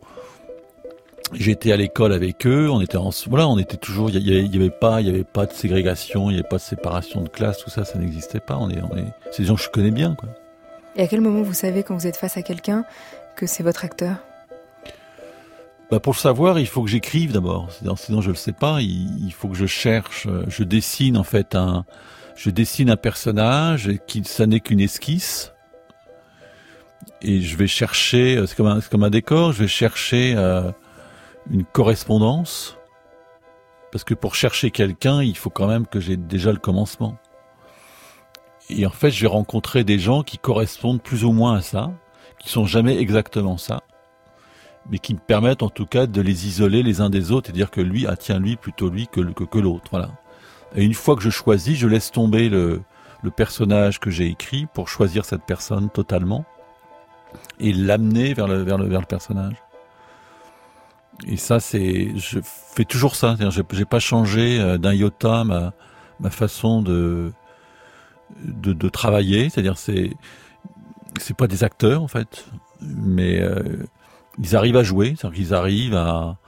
J'étais 1.33 1.71
à 1.71 1.77
l'école 1.77 2.13
avec 2.13 2.45
eux. 2.47 2.69
On 2.71 2.81
était 2.81 2.97
en, 2.97 3.11
voilà, 3.29 3.47
on 3.47 3.59
était 3.59 3.77
toujours. 3.77 4.11
Il 4.11 4.17
y, 4.17 4.33
y, 4.33 4.57
avait 4.57 4.71
pas, 4.71 5.01
il 5.01 5.07
y 5.07 5.11
avait 5.11 5.25
pas 5.25 5.47
de 5.47 5.53
ségrégation, 5.53 6.29
il 6.29 6.37
y 6.37 6.41
avait 6.41 6.49
pas 6.49 6.57
de 6.57 6.63
séparation 6.63 7.23
de 7.23 7.29
classe, 7.29 7.59
tout 7.59 7.71
ça, 7.71 7.85
ça 7.85 7.99
n'existait 7.99 8.41
pas. 8.41 8.57
On 8.57 8.69
est, 8.69 8.81
on 8.83 8.97
est. 8.97 9.07
C'est 9.31 9.43
des 9.43 9.49
gens 9.49 9.55
que 9.55 9.63
je 9.63 9.69
connais 9.69 9.93
bien, 9.93 10.17
quoi. 10.17 10.29
Et 10.97 11.03
à 11.03 11.07
quel 11.07 11.21
moment 11.21 11.43
vous 11.43 11.55
savez 11.55 11.85
quand 11.85 11.95
vous 11.95 12.07
êtes 12.07 12.17
face 12.17 12.37
à 12.37 12.43
quelqu'un 12.43 12.85
que 13.37 13.47
c'est 13.47 13.63
votre 13.63 13.85
acteur 13.85 14.17
bah 15.91 15.99
pour 15.99 16.13
le 16.13 16.19
savoir, 16.19 16.61
il 16.61 16.69
faut 16.69 16.85
que 16.85 16.89
j'écrive 16.89 17.33
d'abord. 17.33 17.69
Sinon, 17.97 18.21
je 18.21 18.31
le 18.31 18.37
sais 18.37 18.53
pas. 18.53 18.81
Il, 18.81 19.33
faut 19.33 19.49
que 19.49 19.57
je 19.57 19.67
cherche. 19.67 20.29
Je 20.47 20.63
dessine 20.63 21.17
en 21.17 21.25
fait 21.25 21.57
un. 21.57 21.85
Je 22.37 22.51
dessine 22.51 22.91
un 22.91 22.97
personnage 22.97 23.91
qui 24.07 24.23
ça 24.25 24.47
n'est 24.47 24.61
qu'une 24.61 24.81
esquisse. 24.81 25.53
Et 27.23 27.41
je 27.41 27.57
vais 27.57 27.67
chercher. 27.67 28.41
C'est 28.47 28.57
comme 28.57 28.69
un, 28.69 28.81
comme 28.81 29.03
un 29.03 29.11
décor. 29.11 29.53
Je 29.53 29.63
vais 29.63 29.69
chercher 29.69 30.35
euh, 30.37 30.71
une 31.51 31.65
correspondance. 31.65 32.77
Parce 33.91 34.05
que 34.05 34.15
pour 34.15 34.37
chercher 34.37 34.71
quelqu'un, 34.71 35.23
il 35.25 35.37
faut 35.37 35.51
quand 35.51 35.67
même 35.67 35.89
que 35.89 35.99
j'ai 35.99 36.17
déjà 36.17 36.53
le 36.53 36.59
commencement. 36.59 37.19
Et 38.69 38.87
en 38.87 38.91
fait, 38.91 39.11
je 39.11 39.23
vais 39.23 39.27
rencontrer 39.27 39.83
des 39.83 39.99
gens 39.99 40.23
qui 40.23 40.39
correspondent 40.39 41.03
plus 41.03 41.25
ou 41.25 41.33
moins 41.33 41.57
à 41.57 41.63
ça 41.63 41.91
qui 42.41 42.49
sont 42.49 42.67
jamais 42.67 42.99
exactement 42.99 43.59
ça, 43.59 43.83
mais 44.91 44.99
qui 44.99 45.15
me 45.15 45.21
permettent 45.21 45.63
en 45.63 45.69
tout 45.69 45.87
cas 45.87 46.07
de 46.07 46.21
les 46.21 46.47
isoler 46.47 46.83
les 46.83 47.01
uns 47.01 47.11
des 47.11 47.31
autres 47.31 47.51
et 47.51 47.53
dire 47.53 47.71
que 47.71 47.81
lui, 47.81 48.07
ah 48.09 48.17
tiens, 48.17 48.41
lui 48.41 48.57
plutôt 48.57 48.89
lui 48.89 49.07
que, 49.07 49.21
que, 49.21 49.59
l'autre. 49.59 49.87
Voilà. 49.91 50.11
Et 50.75 50.83
une 50.83 50.95
fois 50.95 51.15
que 51.15 51.23
je 51.23 51.31
choisis, 51.31 51.79
je 51.79 51.87
laisse 51.87 52.11
tomber 52.11 52.49
le, 52.49 52.81
le 53.23 53.31
personnage 53.31 54.01
que 54.01 54.11
j'ai 54.11 54.27
écrit 54.27 54.67
pour 54.73 54.89
choisir 54.89 55.25
cette 55.25 55.43
personne 55.43 55.91
totalement 55.91 56.45
et 57.61 57.73
l'amener 57.73 58.33
vers 58.35 58.49
le, 58.49 58.63
vers, 58.63 58.79
le, 58.79 58.87
vers 58.87 59.01
le 59.01 59.07
personnage. 59.07 59.57
Et 61.27 61.37
ça, 61.37 61.61
c'est, 61.61 62.17
je 62.17 62.41
fais 62.43 62.87
toujours 62.87 63.15
ça. 63.15 63.37
J'ai, 63.51 63.63
j'ai 63.73 63.85
pas 63.85 63.99
changé 63.99 64.59
euh, 64.59 64.79
d'un 64.79 64.95
iota 64.95 65.45
ma, 65.45 65.75
ma 66.19 66.31
façon 66.31 66.81
de, 66.81 67.33
de, 68.43 68.73
de 68.73 68.89
travailler. 68.89 69.51
C'est-à-dire, 69.51 69.77
c'est, 69.77 70.13
c'est 71.19 71.37
pas 71.37 71.47
des 71.47 71.65
acteurs 71.65 72.03
en 72.03 72.09
fait, 72.09 72.47
mais 72.81 73.41
euh, 73.41 73.85
ils 74.39 74.57
arrivent 74.57 74.77
à 74.77 74.83
jouer, 74.83 75.15
c'est-à-dire 75.17 75.37
qu'ils 75.37 75.55
arrivent 75.55 75.97
à. 75.97 76.39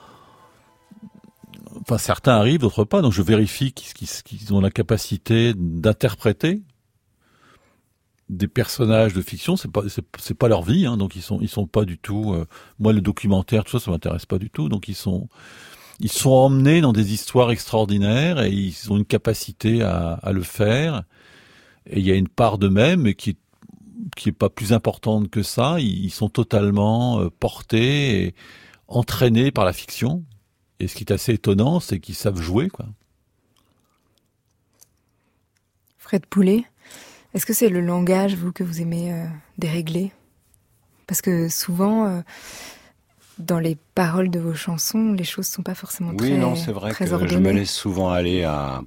Enfin, 1.80 1.98
certains 1.98 2.34
arrivent, 2.34 2.60
d'autres 2.60 2.84
pas. 2.84 3.02
Donc, 3.02 3.12
je 3.12 3.22
vérifie 3.22 3.72
qu'ils 3.72 4.54
ont 4.54 4.60
la 4.60 4.70
capacité 4.70 5.52
d'interpréter 5.56 6.62
des 8.28 8.48
personnages 8.48 9.12
de 9.14 9.20
fiction. 9.20 9.56
C'est 9.56 9.70
pas 9.70 9.82
pas 10.38 10.48
leur 10.48 10.62
vie, 10.62 10.86
hein, 10.86 10.96
donc 10.96 11.16
ils 11.16 11.22
sont 11.22 11.40
ils 11.40 11.48
sont 11.48 11.66
pas 11.66 11.84
du 11.84 11.98
tout. 11.98 12.32
Euh, 12.34 12.46
moi, 12.78 12.92
le 12.92 13.00
documentaire, 13.00 13.64
tout 13.64 13.78
ça, 13.78 13.84
ça 13.84 13.90
m'intéresse 13.90 14.26
pas 14.26 14.38
du 14.38 14.50
tout. 14.50 14.68
Donc, 14.68 14.88
ils 14.88 14.94
sont 14.94 15.28
ils 16.00 16.10
sont 16.12 16.30
emmenés 16.30 16.80
dans 16.80 16.92
des 16.92 17.12
histoires 17.12 17.50
extraordinaires 17.50 18.40
et 18.42 18.50
ils 18.50 18.92
ont 18.92 18.96
une 18.96 19.04
capacité 19.04 19.82
à, 19.82 20.14
à 20.14 20.32
le 20.32 20.42
faire. 20.42 21.02
Et 21.86 21.98
il 21.98 22.06
y 22.06 22.12
a 22.12 22.14
une 22.14 22.28
part 22.28 22.58
d'eux-mêmes 22.58 23.14
qui 23.14 23.30
est 23.30 23.38
qui 24.16 24.30
est 24.30 24.32
pas 24.32 24.50
plus 24.50 24.72
importante 24.72 25.30
que 25.30 25.42
ça. 25.42 25.76
Ils, 25.78 26.10
sont 26.10 26.28
totalement 26.28 27.20
euh, 27.20 27.30
portés 27.30 28.24
et 28.24 28.34
entraînés 28.88 29.50
par 29.50 29.64
la 29.64 29.72
fiction. 29.72 30.24
Et 30.80 30.88
ce 30.88 30.94
qui 30.94 31.04
est 31.04 31.12
assez 31.12 31.34
étonnant, 31.34 31.80
c'est 31.80 32.00
qu'ils 32.00 32.14
savent 32.14 32.40
jouer, 32.40 32.68
quoi. 32.68 32.86
Fred 35.98 36.26
Poulet, 36.26 36.64
est-ce 37.34 37.46
que 37.46 37.54
c'est 37.54 37.68
le 37.68 37.80
langage, 37.80 38.34
vous, 38.34 38.52
que 38.52 38.64
vous 38.64 38.80
aimez 38.80 39.12
euh, 39.12 39.26
dérégler? 39.56 40.12
Parce 41.06 41.22
que 41.22 41.48
souvent, 41.48 42.06
euh, 42.06 42.20
dans 43.38 43.58
les 43.58 43.76
paroles 43.94 44.30
de 44.30 44.38
vos 44.38 44.54
chansons, 44.54 45.12
les 45.12 45.24
choses 45.24 45.48
ne 45.48 45.52
sont 45.52 45.62
pas 45.62 45.74
forcément 45.74 46.14
très 46.14 46.32
Oui, 46.32 46.38
non, 46.38 46.56
c'est 46.56 46.72
vrai 46.72 46.92
que 46.92 47.06
je 47.06 47.38
me 47.38 47.52
laisse 47.52 47.72
souvent 47.72 48.10
aller 48.10 48.42
à, 48.42 48.82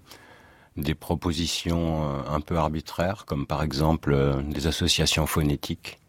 des 0.78 0.96
propositions 0.96 2.04
euh, 2.04 2.22
un 2.30 2.42
peu 2.42 2.58
arbitraires, 2.58 3.26
comme 3.26 3.46
par 3.46 3.64
exemple 3.64 4.14
euh, 4.14 4.42
des 4.42 4.68
associations 4.68 5.26
phonétiques, 5.26 6.00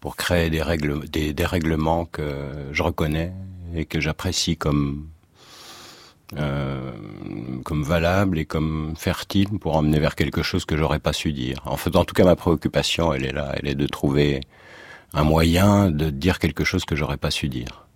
pour 0.00 0.16
créer 0.16 0.50
des 0.50 0.62
règles, 0.62 1.08
des, 1.08 1.34
règlements 1.44 2.04
que 2.04 2.68
je 2.70 2.82
reconnais 2.82 3.32
et 3.74 3.84
que 3.84 4.00
j'apprécie 4.00 4.56
comme 4.56 5.08
euh, 6.36 6.92
comme 7.64 7.82
valable 7.82 8.38
et 8.38 8.44
comme 8.44 8.94
fertile 8.96 9.48
pour 9.58 9.76
emmener 9.76 9.98
vers 9.98 10.14
quelque 10.14 10.42
chose 10.42 10.64
que 10.64 10.76
j'aurais 10.76 10.98
pas 11.00 11.12
su 11.12 11.32
dire. 11.32 11.62
En 11.64 11.72
en 11.72 12.04
tout 12.04 12.14
cas, 12.14 12.24
ma 12.24 12.36
préoccupation, 12.36 13.12
elle 13.12 13.24
est 13.24 13.32
là, 13.32 13.54
elle 13.56 13.66
est 13.66 13.74
de 13.74 13.86
trouver 13.86 14.40
un 15.14 15.24
moyen 15.24 15.90
de 15.90 16.10
dire 16.10 16.38
quelque 16.38 16.64
chose 16.64 16.84
que 16.84 16.94
j'aurais 16.94 17.16
pas 17.16 17.30
su 17.30 17.48
dire. 17.48 17.86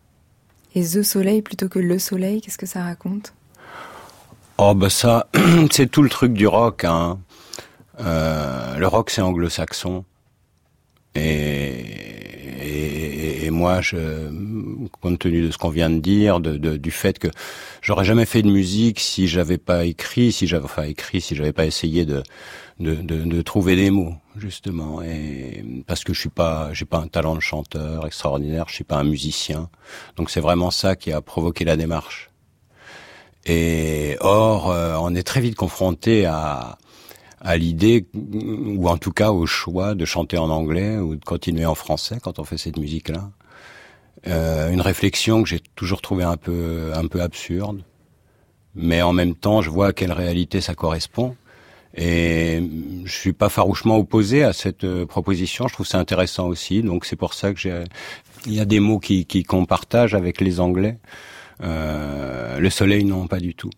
Et 0.75 0.83
The 0.83 1.03
Soleil 1.03 1.43
plutôt 1.43 1.69
que 1.69 1.79
Le 1.79 1.99
Soleil, 1.99 2.41
qu'est-ce 2.41 2.59
que 2.59 2.67
ça 2.67 2.83
raconte? 2.83 3.35
Oh 4.65 4.75
bah 4.77 4.91
ça, 4.91 5.27
c'est 5.73 5.91
tout 5.91 6.03
le 6.03 6.09
truc 6.09 6.35
du 6.35 6.47
rock. 6.47 6.85
Hein. 6.85 7.19
Euh, 7.99 8.77
le 8.77 8.87
rock 8.87 9.11
c'est 9.11 9.21
anglo-saxon. 9.21 10.05
Et, 11.17 11.85
et, 13.45 13.51
moi, 13.51 13.81
je, 13.81 14.31
compte 15.01 15.19
tenu 15.19 15.43
de 15.43 15.51
ce 15.51 15.59
qu'on 15.59 15.71
vient 15.71 15.91
de 15.91 15.99
dire, 15.99 16.39
de, 16.39 16.77
du 16.77 16.93
fait 16.93 17.19
que 17.19 17.27
j'aurais 17.81 18.05
jamais 18.05 18.25
fait 18.25 18.43
de 18.43 18.51
musique 18.51 19.01
si 19.01 19.27
j'avais 19.27 19.59
pas 19.59 19.85
écrit, 19.85 20.31
si 20.31 20.47
j'avais 20.47 20.65
enfin 20.65 20.85
écrit, 20.85 21.21
si 21.21 21.35
j'avais 21.35 21.53
pas 21.53 21.67
essayé 21.67 22.07
de, 22.07 22.23
de, 22.79 22.95
de, 23.03 23.43
trouver 23.43 23.75
des 23.75 23.91
mots 23.91 24.15
justement. 24.37 25.03
Et 25.03 25.65
parce 25.89 26.05
que 26.05 26.15
je 26.15 26.21
suis 26.21 26.29
pas, 26.29 26.73
j'ai 26.73 26.85
pas 26.85 26.99
un 26.99 27.09
talent 27.09 27.35
de 27.35 27.41
chanteur 27.41 28.07
extraordinaire, 28.07 28.67
je 28.69 28.75
suis 28.75 28.85
pas 28.85 28.99
un 28.99 29.05
musicien. 29.05 29.71
Donc 30.15 30.31
c'est 30.31 30.41
vraiment 30.41 30.71
ça 30.71 30.95
qui 30.95 31.11
a 31.11 31.21
provoqué 31.21 31.65
la 31.65 31.77
démarche. 31.77 32.32
Et 33.47 34.17
or, 34.21 34.71
euh, 34.71 34.97
on 35.01 35.15
est 35.15 35.23
très 35.23 35.41
vite 35.41 35.57
confronté 35.57 36.27
à, 36.27 36.79
à 37.41 37.57
l'idée, 37.57 38.07
ou 38.15 38.89
en 38.89 38.97
tout 38.97 39.13
cas 39.13 39.33
au 39.33 39.47
choix 39.47 39.95
de 39.95 40.05
chanter 40.05 40.39
en 40.39 40.49
anglais 40.49 40.99
ou 40.99 41.17
de 41.17 41.25
continuer 41.25 41.67
en 41.67 41.75
français 41.75 42.19
quand 42.23 42.39
on 42.39 42.45
fait 42.45 42.59
cette 42.59 42.79
musique-là. 42.79 43.31
Euh, 44.29 44.71
une 44.71 44.81
réflexion 44.81 45.43
que 45.43 45.49
j'ai 45.49 45.61
toujours 45.75 46.01
trouvée 46.01 46.23
un 46.23 46.37
peu, 46.37 46.93
un 46.95 47.09
peu 47.09 47.21
absurde, 47.21 47.83
mais 48.77 49.03
en 49.03 49.13
même 49.13 49.35
temps, 49.35 49.61
je 49.61 49.71
vois 49.71 49.89
à 49.89 49.93
quelle 49.93 50.13
réalité 50.13 50.61
ça 50.61 50.75
correspond. 50.75 51.37
Et 51.95 52.63
je 53.05 53.13
suis 53.13 53.35
pas 53.35 53.51
farouchement 53.51 53.99
opposé 53.99 54.45
à 54.45 54.55
cette 54.55 54.85
euh, 54.85 55.05
proposition. 55.05 55.69
Je 55.69 55.75
trouve 55.75 55.87
ça 55.87 55.99
intéressant 55.99 56.47
aussi. 56.47 56.83
Donc 56.83 57.05
c'est 57.05 57.17
pour 57.17 57.35
ça 57.35 57.53
que 57.53 57.61
j'ai. 57.61 57.85
Il 58.47 58.55
y 58.55 58.61
a 58.61 58.65
des 58.65 58.81
mots 58.81 58.99
qui 58.99 59.27
qu'on 59.45 59.67
partage 59.67 60.15
avec 60.15 60.41
les 60.41 60.59
Anglais. 60.59 60.99
Euh, 61.61 62.59
le 62.59 62.71
soleil, 62.71 63.05
non, 63.05 63.27
pas 63.27 63.41
du 63.41 63.55
tout. 63.55 63.71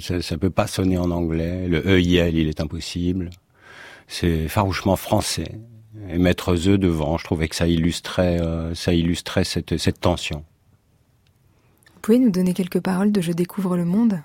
Ça, 0.00 0.20
ça 0.20 0.38
peut 0.38 0.50
pas 0.50 0.66
sonner 0.66 0.98
en 0.98 1.10
anglais. 1.10 1.68
Le 1.68 1.98
EIL, 1.98 2.36
il 2.36 2.48
est 2.48 2.60
impossible. 2.60 3.30
C'est 4.08 4.48
farouchement 4.48 4.96
français. 4.96 5.58
Et 6.08 6.18
mettre 6.18 6.54
The 6.54 6.70
devant, 6.70 7.18
je 7.18 7.24
trouvais 7.24 7.48
que 7.48 7.56
ça 7.56 7.66
illustrait, 7.66 8.40
euh, 8.40 8.74
ça 8.74 8.92
illustrait 8.92 9.44
cette, 9.44 9.76
cette 9.76 10.00
tension. 10.00 10.44
Vous 11.94 12.00
pouvez 12.00 12.18
nous 12.18 12.30
donner 12.30 12.54
quelques 12.54 12.80
paroles 12.80 13.10
de 13.10 13.20
Je 13.20 13.32
découvre 13.32 13.76
le 13.76 13.84
monde? 13.84 14.20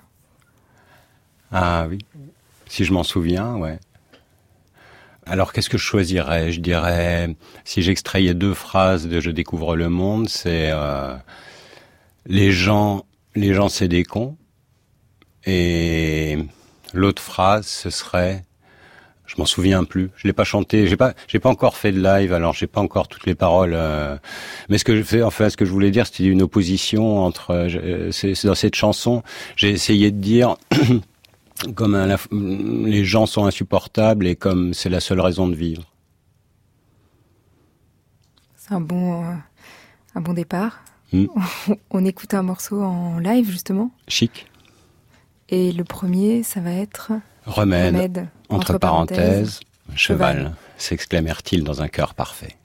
Ah 1.50 1.86
oui, 1.88 1.98
si 2.66 2.84
je 2.84 2.92
m'en 2.92 3.02
souviens, 3.02 3.56
ouais. 3.56 3.78
Alors 5.26 5.52
qu'est-ce 5.52 5.68
que 5.68 5.78
je 5.78 5.84
choisirais? 5.84 6.52
Je 6.52 6.60
dirais, 6.60 7.36
si 7.64 7.82
j'extrayais 7.82 8.34
deux 8.34 8.54
phrases 8.54 9.06
de 9.06 9.20
Je 9.20 9.30
découvre 9.30 9.76
le 9.76 9.88
monde, 9.88 10.28
c'est 10.28 10.70
euh, 10.72 11.14
les 12.26 12.52
gens, 12.52 13.04
les 13.34 13.54
gens 13.54 13.68
c'est 13.68 13.88
des 13.88 14.04
cons. 14.04 14.36
Et 15.44 16.38
l'autre 16.92 17.22
phrase, 17.22 17.66
ce 17.66 17.90
serait 17.90 18.44
je 19.32 19.40
m'en 19.40 19.46
souviens 19.46 19.84
plus. 19.84 20.10
Je 20.16 20.26
l'ai 20.26 20.34
pas 20.34 20.44
chanté. 20.44 20.86
J'ai 20.86 20.96
pas, 20.96 21.14
j'ai 21.26 21.38
pas 21.38 21.48
encore 21.48 21.76
fait 21.76 21.90
de 21.90 22.02
live. 22.02 22.34
Alors 22.34 22.52
j'ai 22.52 22.66
pas 22.66 22.82
encore 22.82 23.08
toutes 23.08 23.24
les 23.24 23.34
paroles. 23.34 23.72
Euh, 23.74 24.18
mais 24.68 24.76
ce 24.76 24.84
que 24.84 24.94
je 24.94 25.02
fais, 25.02 25.22
enfin, 25.22 25.48
ce 25.48 25.56
que 25.56 25.64
je 25.64 25.70
voulais 25.70 25.90
dire, 25.90 26.06
c'était 26.06 26.24
une 26.24 26.42
opposition 26.42 27.24
entre. 27.24 27.52
Euh, 27.52 28.10
c'est 28.10 28.44
dans 28.44 28.54
cette 28.54 28.74
chanson, 28.74 29.22
j'ai 29.56 29.70
essayé 29.70 30.10
de 30.10 30.18
dire. 30.18 30.56
comme 31.76 31.96
les 32.32 33.04
gens 33.04 33.26
sont 33.26 33.44
insupportables 33.44 34.26
et 34.26 34.34
comme 34.34 34.74
c'est 34.74 34.88
la 34.88 34.98
seule 34.98 35.20
raison 35.20 35.46
de 35.46 35.54
vivre. 35.54 35.84
C'est 38.56 38.74
un 38.74 38.80
bon, 38.80 39.22
euh, 39.22 39.34
un 40.16 40.20
bon 40.20 40.32
départ. 40.32 40.82
Hmm. 41.12 41.26
On 41.90 42.04
écoute 42.04 42.34
un 42.34 42.42
morceau 42.42 42.82
en 42.82 43.18
live 43.18 43.50
justement. 43.50 43.90
Chic. 44.08 44.46
Et 45.48 45.72
le 45.72 45.84
premier, 45.84 46.42
ça 46.42 46.60
va 46.60 46.72
être 46.72 47.12
Remède, 47.44 47.94
Remède, 47.94 48.28
entre, 48.48 48.70
entre 48.70 48.78
parenthèses, 48.78 49.18
parenthèses, 49.18 49.60
cheval, 49.94 50.36
cheval. 50.36 50.54
s'exclamèrent-ils 50.78 51.64
dans 51.64 51.82
un 51.82 51.88
cœur 51.88 52.14
parfait. 52.14 52.56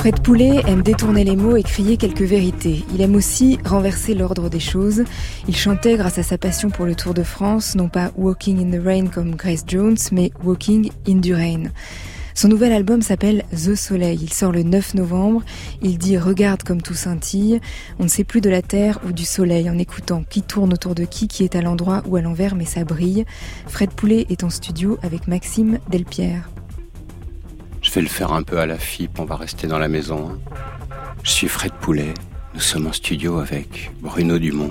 Fred 0.00 0.22
Poulet 0.22 0.62
aime 0.66 0.80
détourner 0.80 1.24
les 1.24 1.36
mots 1.36 1.58
et 1.58 1.62
crier 1.62 1.98
quelques 1.98 2.22
vérités. 2.22 2.86
Il 2.94 3.02
aime 3.02 3.14
aussi 3.14 3.58
renverser 3.66 4.14
l'ordre 4.14 4.48
des 4.48 4.58
choses. 4.58 5.04
Il 5.46 5.54
chantait 5.54 5.98
grâce 5.98 6.16
à 6.16 6.22
sa 6.22 6.38
passion 6.38 6.70
pour 6.70 6.86
le 6.86 6.94
Tour 6.94 7.12
de 7.12 7.22
France, 7.22 7.74
non 7.74 7.90
pas 7.90 8.10
Walking 8.16 8.64
in 8.64 8.78
the 8.78 8.82
Rain 8.82 9.08
comme 9.08 9.34
Grace 9.34 9.62
Jones, 9.66 9.98
mais 10.10 10.32
Walking 10.42 10.90
in 11.06 11.20
the 11.20 11.34
Rain. 11.34 11.64
Son 12.32 12.48
nouvel 12.48 12.72
album 12.72 13.02
s'appelle 13.02 13.44
The 13.52 13.74
Soleil. 13.74 14.18
Il 14.22 14.32
sort 14.32 14.52
le 14.52 14.62
9 14.62 14.94
novembre. 14.94 15.42
Il 15.82 15.98
dit 15.98 16.16
Regarde 16.16 16.62
comme 16.62 16.80
tout 16.80 16.94
scintille. 16.94 17.60
On 17.98 18.04
ne 18.04 18.08
sait 18.08 18.24
plus 18.24 18.40
de 18.40 18.48
la 18.48 18.62
terre 18.62 19.00
ou 19.06 19.12
du 19.12 19.26
soleil 19.26 19.68
en 19.68 19.76
écoutant 19.76 20.24
qui 20.26 20.40
tourne 20.40 20.72
autour 20.72 20.94
de 20.94 21.04
qui, 21.04 21.28
qui 21.28 21.44
est 21.44 21.56
à 21.56 21.60
l'endroit 21.60 22.02
ou 22.06 22.16
à 22.16 22.22
l'envers, 22.22 22.54
mais 22.54 22.64
ça 22.64 22.84
brille. 22.84 23.26
Fred 23.66 23.90
Poulet 23.90 24.24
est 24.30 24.44
en 24.44 24.50
studio 24.50 24.98
avec 25.02 25.28
Maxime 25.28 25.78
Delpierre. 25.90 26.48
Je 27.90 27.96
vais 27.96 28.02
le 28.02 28.08
faire 28.08 28.32
un 28.32 28.44
peu 28.44 28.60
à 28.60 28.66
la 28.66 28.78
FIP, 28.78 29.18
on 29.18 29.24
va 29.24 29.34
rester 29.34 29.66
dans 29.66 29.80
la 29.80 29.88
maison. 29.88 30.30
hein. 30.30 30.38
Je 31.24 31.30
suis 31.32 31.48
Fred 31.48 31.72
Poulet, 31.72 32.14
nous 32.54 32.60
sommes 32.60 32.86
en 32.86 32.92
studio 32.92 33.40
avec 33.40 33.90
Bruno 34.00 34.38
Dumont. 34.38 34.70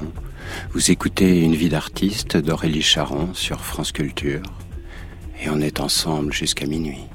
Vous 0.72 0.90
écoutez 0.90 1.42
Une 1.42 1.54
vie 1.54 1.68
d'artiste 1.68 2.38
d'Aurélie 2.38 2.82
Charon 2.82 3.34
sur 3.34 3.60
France 3.60 3.92
Culture. 3.92 4.42
Et 5.44 5.50
on 5.50 5.60
est 5.60 5.82
ensemble 5.82 6.32
jusqu'à 6.32 6.66
minuit. 6.66 7.10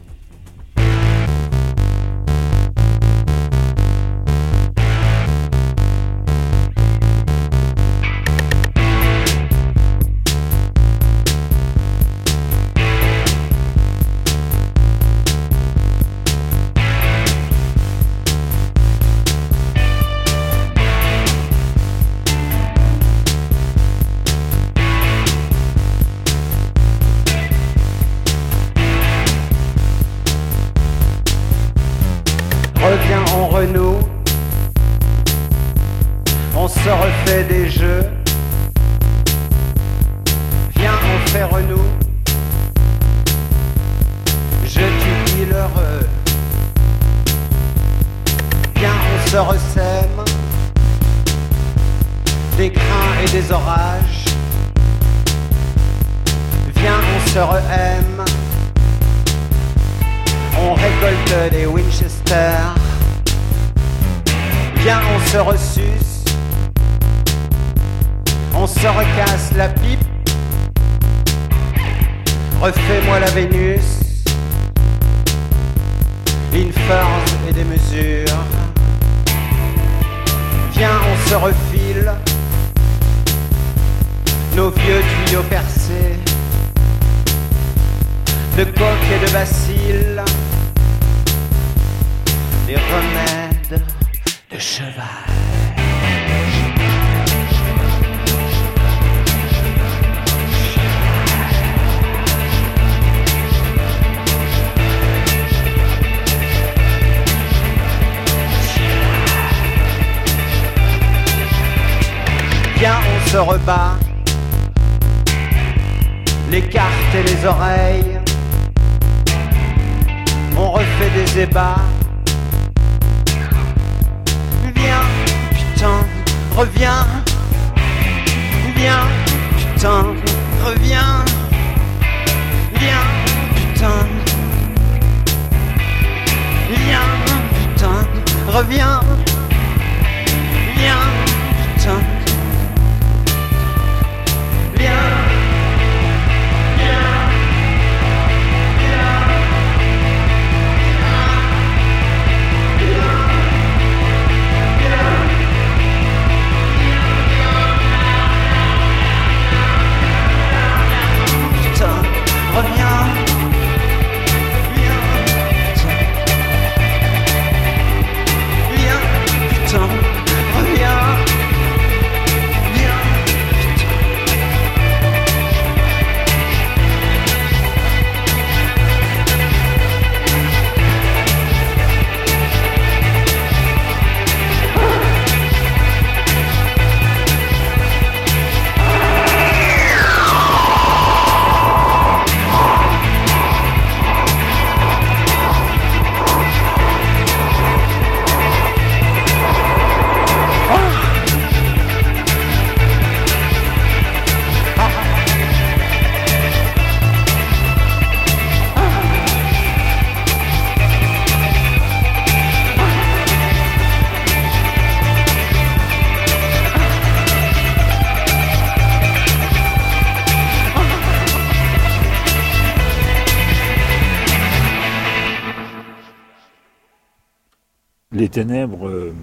Ténèbres, 228.34 228.88
euh, 228.88 229.14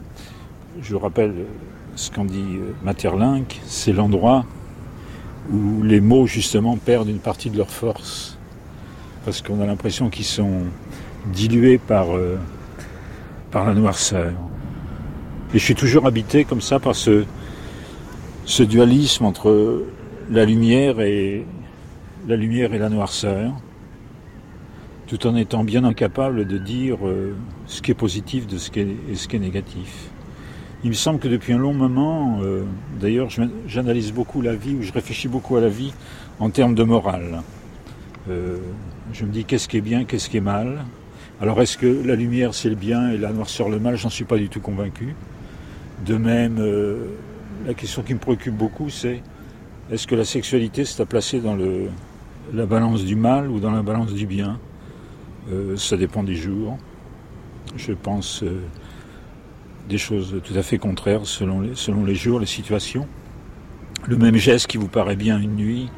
je 0.81 0.95
rappelle 0.95 1.33
ce 1.95 2.09
qu'en 2.11 2.23
dit 2.23 2.55
euh, 2.55 2.71
Materlinck, 2.81 3.59
c'est 3.65 3.91
l'endroit 3.91 4.45
où 5.51 5.83
les 5.83 5.99
mots 5.99 6.27
justement 6.27 6.77
perdent 6.77 7.09
une 7.09 7.19
partie 7.19 7.49
de 7.49 7.57
leur 7.57 7.69
force. 7.69 8.37
Parce 9.25 9.41
qu'on 9.41 9.59
a 9.59 9.65
l'impression 9.65 10.09
qu'ils 10.09 10.25
sont 10.25 10.61
dilués 11.25 11.77
par, 11.77 12.15
euh, 12.15 12.37
la 13.53 13.73
noirceur. 13.73 14.31
Et 15.53 15.59
je 15.59 15.63
suis 15.63 15.75
toujours 15.75 16.07
habité 16.07 16.45
comme 16.45 16.61
ça 16.61 16.79
par 16.79 16.95
ce, 16.95 17.25
dualisme 18.61 19.25
entre 19.25 19.83
la 20.29 20.45
lumière 20.45 21.01
et 21.01 21.45
la 22.27 22.89
noirceur, 22.89 23.51
tout 25.11 25.27
en 25.27 25.35
étant 25.35 25.65
bien 25.65 25.83
incapable 25.83 26.47
de 26.47 26.57
dire 26.57 27.05
euh, 27.05 27.35
ce 27.65 27.81
qui 27.81 27.91
est 27.91 27.95
positif 27.95 28.45
ce 28.47 28.71
qui 28.71 28.79
est, 28.79 28.87
et 29.11 29.15
ce 29.15 29.27
qui 29.27 29.35
est 29.35 29.39
négatif. 29.39 30.09
Il 30.85 30.89
me 30.91 30.95
semble 30.95 31.19
que 31.19 31.27
depuis 31.27 31.51
un 31.51 31.57
long 31.57 31.73
moment, 31.73 32.39
euh, 32.43 32.63
d'ailleurs, 32.97 33.27
j'analyse 33.67 34.13
beaucoup 34.13 34.41
la 34.41 34.55
vie, 34.55 34.73
ou 34.73 34.83
je 34.83 34.93
réfléchis 34.93 35.27
beaucoup 35.27 35.57
à 35.57 35.61
la 35.61 35.67
vie 35.67 35.93
en 36.39 36.49
termes 36.49 36.75
de 36.75 36.83
morale. 36.85 37.41
Euh, 38.29 38.59
je 39.11 39.25
me 39.25 39.31
dis 39.33 39.43
qu'est-ce 39.43 39.67
qui 39.67 39.75
est 39.75 39.81
bien, 39.81 40.05
qu'est-ce 40.05 40.29
qui 40.29 40.37
est 40.37 40.39
mal? 40.39 40.85
Alors 41.41 41.61
est-ce 41.61 41.77
que 41.77 42.03
la 42.05 42.15
lumière 42.15 42.53
c'est 42.53 42.69
le 42.69 42.75
bien 42.75 43.11
et 43.11 43.17
la 43.17 43.33
noirceur 43.33 43.67
le 43.67 43.79
mal? 43.79 43.97
J'en 43.97 44.09
suis 44.09 44.23
pas 44.23 44.37
du 44.37 44.47
tout 44.47 44.61
convaincu. 44.61 45.13
De 46.05 46.15
même, 46.15 46.57
la 47.67 47.73
question 47.73 48.01
qui 48.01 48.13
me 48.13 48.19
préoccupe 48.19 48.55
beaucoup, 48.55 48.89
c'est 48.89 49.21
est-ce 49.91 50.07
que 50.07 50.15
la 50.15 50.23
sexualité 50.23 50.85
c'est 50.85 51.01
à 51.01 51.05
placer 51.05 51.41
dans 51.41 51.57
la 52.53 52.65
balance 52.65 53.03
du 53.03 53.17
mal 53.17 53.51
ou 53.51 53.59
dans 53.59 53.71
la 53.71 53.81
balance 53.81 54.13
du 54.13 54.25
bien? 54.25 54.57
Euh, 55.49 55.75
Ça 55.77 55.97
dépend 55.97 56.23
des 56.23 56.35
jours. 56.35 56.77
Je 57.75 57.93
pense 57.93 58.43
euh, 58.43 58.61
des 59.89 59.97
choses 59.97 60.41
tout 60.43 60.53
à 60.55 60.61
fait 60.61 60.77
contraires 60.77 61.25
selon 61.25 61.61
les, 61.61 61.75
selon 61.75 62.03
les 62.03 62.15
jours, 62.15 62.39
les 62.39 62.45
situations. 62.45 63.07
Le 64.07 64.17
même 64.17 64.35
geste 64.35 64.67
qui 64.67 64.77
vous 64.77 64.87
paraît 64.87 65.15
bien 65.15 65.39
une 65.39 65.55
nuit, 65.55 65.89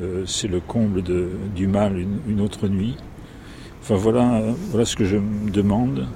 euh, 0.00 0.24
c'est 0.26 0.48
le 0.48 0.60
comble 0.60 1.02
de, 1.02 1.30
du 1.54 1.66
mal 1.66 1.98
une, 1.98 2.18
une 2.28 2.40
autre 2.40 2.68
nuit. 2.68 2.96
Enfin 3.82 3.96
voilà, 3.96 4.42
voilà 4.70 4.84
ce 4.84 4.94
que 4.94 5.04
je 5.04 5.16
me 5.16 5.50
demande 5.50 6.06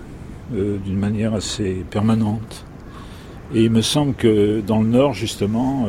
d'une 0.53 0.97
manière 0.97 1.35
assez 1.35 1.85
permanente. 1.91 2.65
Et 3.53 3.65
il 3.65 3.73
me 3.73 3.83
semble 3.83 4.15
que 4.15 4.61
dans 4.61 4.81
le 4.81 4.89
Nord, 4.89 5.13
justement, 5.13 5.89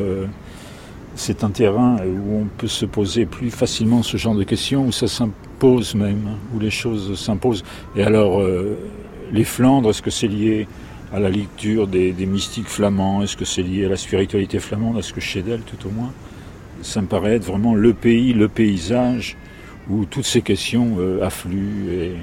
c'est 1.18 1.44
un 1.44 1.50
terrain 1.50 1.98
où 2.06 2.42
on 2.42 2.46
peut 2.46 2.68
se 2.68 2.86
poser 2.86 3.26
plus 3.26 3.50
facilement 3.50 4.04
ce 4.04 4.18
genre 4.18 4.36
de 4.36 4.44
questions, 4.44 4.86
où 4.86 4.92
ça 4.92 5.08
s'impose 5.08 5.96
même, 5.96 6.38
où 6.54 6.60
les 6.60 6.70
choses 6.70 7.20
s'imposent. 7.20 7.64
Et 7.96 8.04
alors, 8.04 8.40
euh, 8.40 8.78
les 9.32 9.44
Flandres, 9.44 9.90
est-ce 9.90 10.04
que 10.04 10.12
c'est 10.12 10.28
lié 10.28 10.68
à 11.12 11.20
la 11.20 11.30
lecture 11.30 11.88
des, 11.88 12.14
mystiques 12.28 12.68
flamands? 12.68 13.24
Est-ce 13.24 13.36
que 13.36 13.46
c'est 13.46 13.64
lié 13.64 13.86
à 13.86 13.90
la 13.90 13.98
spiritualité 13.98 14.60
flamande? 14.60 15.00
Est-ce 15.00 15.12
que 15.12 15.20
chez 15.20 15.42
d'elle, 15.42 15.62
tout 15.62 15.88
au 15.88 15.92
moins 15.92 16.12
Ça 16.84 17.02
me 17.02 17.08
paraît 17.08 17.36
être 17.36 17.46
vraiment 17.46 17.74
le 17.74 17.94
pays, 17.94 18.34
le 18.34 18.48
paysage 18.48 19.38
où 19.90 20.06
toutes 20.06 20.26
ces 20.26 20.44
questions 20.44 20.98
euh, 21.00 21.26
affluent 21.26 22.16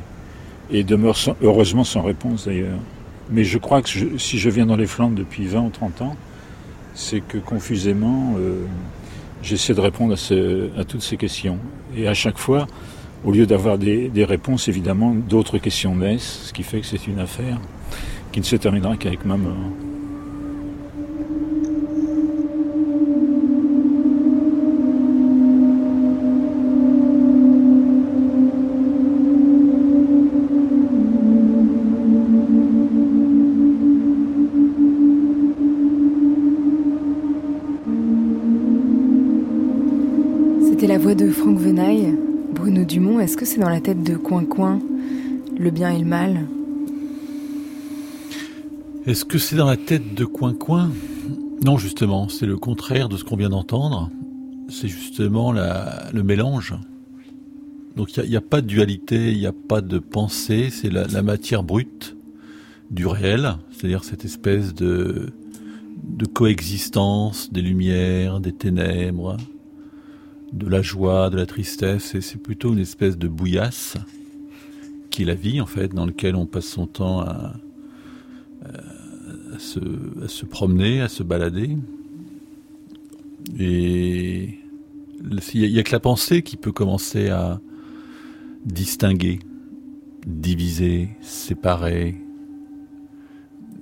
et, 0.71 0.85
demeurent 0.85 1.19
heureusement 1.43 1.85
sans 1.85 2.03
réponse 2.03 2.47
d'ailleurs. 2.47 2.79
Mais 3.31 3.43
je 3.43 3.59
crois 3.59 3.83
que 3.83 3.89
si 4.19 4.39
je 4.39 4.51
viens 4.51 4.67
dans 4.67 4.77
les 4.77 4.87
Flandres 4.87 5.17
depuis 5.17 5.47
20 5.47 5.61
ou 5.63 5.71
30 5.71 6.03
ans, 6.03 6.17
c'est 6.95 7.21
que 7.21 7.39
confusément, 7.39 8.35
euh, 8.39 8.65
j'essaie 9.43 9.75
de 9.75 9.81
répondre 9.81 10.15
à, 10.15 10.17
ce- 10.17 10.69
à 10.79 10.85
toutes 10.85 11.03
ces 11.03 11.17
questions. 11.17 11.59
Et 11.97 12.09
à 12.09 12.15
chaque 12.15 12.39
fois, 12.39 12.67
au 13.25 13.33
lieu 13.33 13.47
d'avoir 13.47 13.79
des, 13.79 14.09
des 14.09 14.25
réponses, 14.25 14.69
évidemment, 14.69 15.15
d'autres 15.15 15.59
questions 15.59 15.95
naissent, 15.97 16.43
ce 16.47 16.53
qui 16.53 16.63
fait 16.63 16.81
que 16.81 16.87
c'est 16.87 17.07
une 17.07 17.19
affaire 17.19 17.59
qui 18.33 18.41
ne 18.41 18.45
se 18.45 18.57
terminera 18.57 18.97
qu'avec 18.97 19.25
ma 19.25 19.37
mort. 19.37 19.55
Est-ce 43.25 43.39
que 43.39 43.47
c'est 43.47 43.59
dans 43.59 43.71
la 43.71 43.81
tête 43.81 44.03
de 44.03 44.17
Coin 44.17 44.45
Coin 44.45 44.81
le 45.59 45.71
bien 45.71 45.91
et 45.91 45.99
le 45.99 46.05
mal 46.05 46.47
Est-ce 49.07 49.25
que 49.25 49.39
c'est 49.39 49.57
dans 49.57 49.67
la 49.67 49.79
tête 49.79 50.15
de 50.15 50.27
Coin 50.27 50.53
Coin? 50.53 50.91
Non, 51.65 51.79
justement, 51.79 52.29
c'est 52.29 52.45
le 52.45 52.59
contraire 52.59 53.09
de 53.09 53.17
ce 53.17 53.25
qu'on 53.25 53.37
vient 53.37 53.49
d'entendre. 53.49 54.11
C'est 54.69 54.89
justement 54.89 55.53
le 55.53 56.23
mélange. 56.23 56.75
Donc 57.97 58.15
il 58.15 58.29
n'y 58.29 58.37
a, 58.37 58.43
pas 58.43 58.61
de 58.61 58.67
dualité, 58.67 59.33
il 59.33 59.39
n'y 59.39 59.47
a 59.47 59.53
pas 59.53 59.81
de 59.81 59.99
pensée, 59.99 60.69
c'est 60.69 60.91
la, 60.91 61.07
la 61.07 61.23
matière 61.23 61.63
brute 61.63 62.17
du 62.91 63.07
réel, 63.07 63.57
c'est-à-dire 63.71 64.05
cette 64.05 64.27
espèce 64.27 64.75
de, 64.75 65.33
de 66.03 66.27
coexistence 66.27 67.51
des 67.51 67.63
lumières, 67.63 68.41
des 68.41 68.53
ténèbres, 68.53 69.39
de 70.55 70.69
la 70.69 70.83
joie, 70.83 71.31
de 71.31 71.37
la 71.37 71.47
tristesse, 71.47 72.15
et 72.15 72.21
c'est 72.21 72.39
plutôt 72.39 72.73
une 72.73 72.79
espèce 72.79 73.19
de 73.19 73.27
bouillasse 73.27 73.97
qui 75.11 75.23
est 75.23 75.27
la 75.27 75.35
vie 75.35 75.61
en 75.61 75.67
fait, 75.67 75.93
dans 75.93 76.07
laquelle 76.07 76.37
on 76.37 76.47
passe 76.47 76.67
son 76.67 76.87
temps 76.87 77.21
à, 77.21 77.55
à 79.53 79.59
se, 79.59 80.45
promener, 80.45 81.01
à 81.01 81.09
se 81.09 81.23
balader. 81.23 81.77
Et 83.59 84.59
il 85.55 85.73
n'y 85.73 85.79
a, 85.79 85.83
que 85.83 85.93
la 85.93 86.01
pensée 86.01 86.43
qui 86.43 86.57
peut 86.57 86.73
commencer 86.73 87.29
à 87.29 87.61
distinguer, 88.65 89.41
diviser, 90.27 91.11
séparer. 91.21 92.17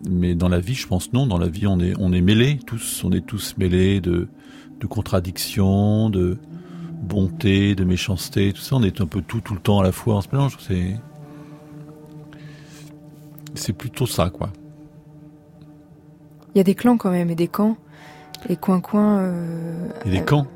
Mais 0.09 0.35
dans 0.35 0.49
la 0.49 0.59
vie, 0.59 0.75
je 0.75 0.87
pense 0.87 1.13
non. 1.13 1.27
Dans 1.27 1.39
la 1.39 1.49
vie, 1.49 1.67
on 1.67 1.79
est, 1.81 1.95
on 1.99 2.09
mêlés. 2.09 2.59
On 3.05 3.13
est 3.13 3.25
tous 3.25 3.57
mêlés 3.57 4.01
de 4.01 4.29
contradictions, 4.89 6.11
de 6.11 6.39
bonté, 7.03 7.75
de 7.75 7.85
méchanceté, 7.85 8.53
tout 8.53 8.61
ça. 8.61 8.77
On 8.77 8.83
est 8.83 9.01
un 9.01 9.07
peu 9.07 9.21
tout, 9.21 9.41
tout 9.41 9.55
le 9.55 9.61
temps 9.61 9.81
à 9.81 9.83
la 9.83 9.93
fois. 9.93 10.17
On 10.17 10.21
se 10.21 10.29
mélange. 10.33 10.57
C'est, 10.67 10.97
c'est 13.55 13.73
plutôt 13.73 14.07
ça, 14.07 14.31
quoi. 14.31 14.51
Il 16.55 16.59
y 16.59 16.61
a 16.61 16.65
des 16.65 16.75
clans 16.75 16.97
quand 16.97 17.11
même 17.11 17.31
et 17.31 17.35
des 17.35 17.49
camps. 17.49 17.77
Et 18.49 18.57
Coin 18.57 18.81
Coin. 18.81 19.19
euh, 19.21 19.89
Et 20.05 20.11
des 20.11 20.23
camps? 20.23 20.47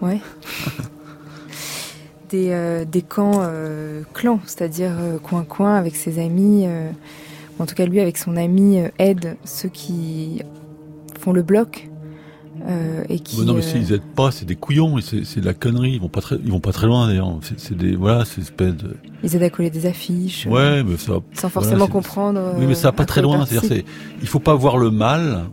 Ouais. 0.00 0.20
des, 2.30 2.50
euh, 2.50 2.84
des 2.84 3.02
camps 3.02 3.40
euh, 3.42 4.02
clans, 4.12 4.40
c'est-à-dire 4.46 4.92
euh, 4.98 5.18
Coin 5.18 5.44
Coin 5.44 5.74
avec 5.74 5.96
ses 5.96 6.18
amis, 6.18 6.64
euh, 6.66 6.90
en 7.58 7.66
tout 7.66 7.74
cas 7.74 7.86
lui 7.86 8.00
avec 8.00 8.18
son 8.18 8.36
ami 8.36 8.80
euh, 8.80 8.88
aide 8.98 9.36
ceux 9.44 9.68
qui 9.68 10.42
font 11.18 11.32
le 11.32 11.42
bloc 11.42 11.88
euh, 12.66 13.02
et 13.08 13.18
qui. 13.20 13.36
Bah 13.38 13.44
non, 13.44 13.54
mais 13.54 13.60
euh, 13.60 13.62
s'ils 13.62 13.92
aident 13.92 14.02
pas, 14.14 14.30
c'est 14.30 14.44
des 14.44 14.56
couillons, 14.56 14.98
et 14.98 15.02
c'est 15.02 15.40
de 15.40 15.44
la 15.44 15.54
connerie. 15.54 15.92
Ils 15.94 16.00
vont 16.00 16.08
pas 16.08 16.20
très, 16.20 16.36
ils 16.44 16.50
vont 16.50 16.60
pas 16.60 16.72
très 16.72 16.86
loin 16.86 17.08
d'ailleurs. 17.08 17.38
C'est 17.56 17.76
des, 17.76 17.94
voilà, 17.96 18.24
c'est 18.24 18.40
espèce 18.40 18.74
de. 18.76 18.96
ils 19.22 19.34
aident 19.36 19.42
à 19.42 19.50
coller 19.50 19.70
des 19.70 19.86
affiches. 19.86 20.46
euh, 20.46 20.50
Ouais, 20.50 20.82
mais 20.84 20.96
ça. 20.96 21.04
Sans 21.06 21.12
voilà, 21.12 21.50
forcément 21.50 21.86
c'est- 21.86 21.92
comprendre. 21.92 22.54
Oui, 22.56 22.66
mais 22.66 22.74
ça 22.74 22.88
va 22.88 22.94
euh, 22.94 22.96
pas 22.96 23.02
à 23.02 23.06
très 23.06 23.22
loin. 23.22 23.44
C'est-à-dire, 23.46 23.82
il 24.22 24.28
faut 24.28 24.40
pas 24.40 24.54
voir 24.54 24.76
le 24.78 24.90
mal 24.90 25.44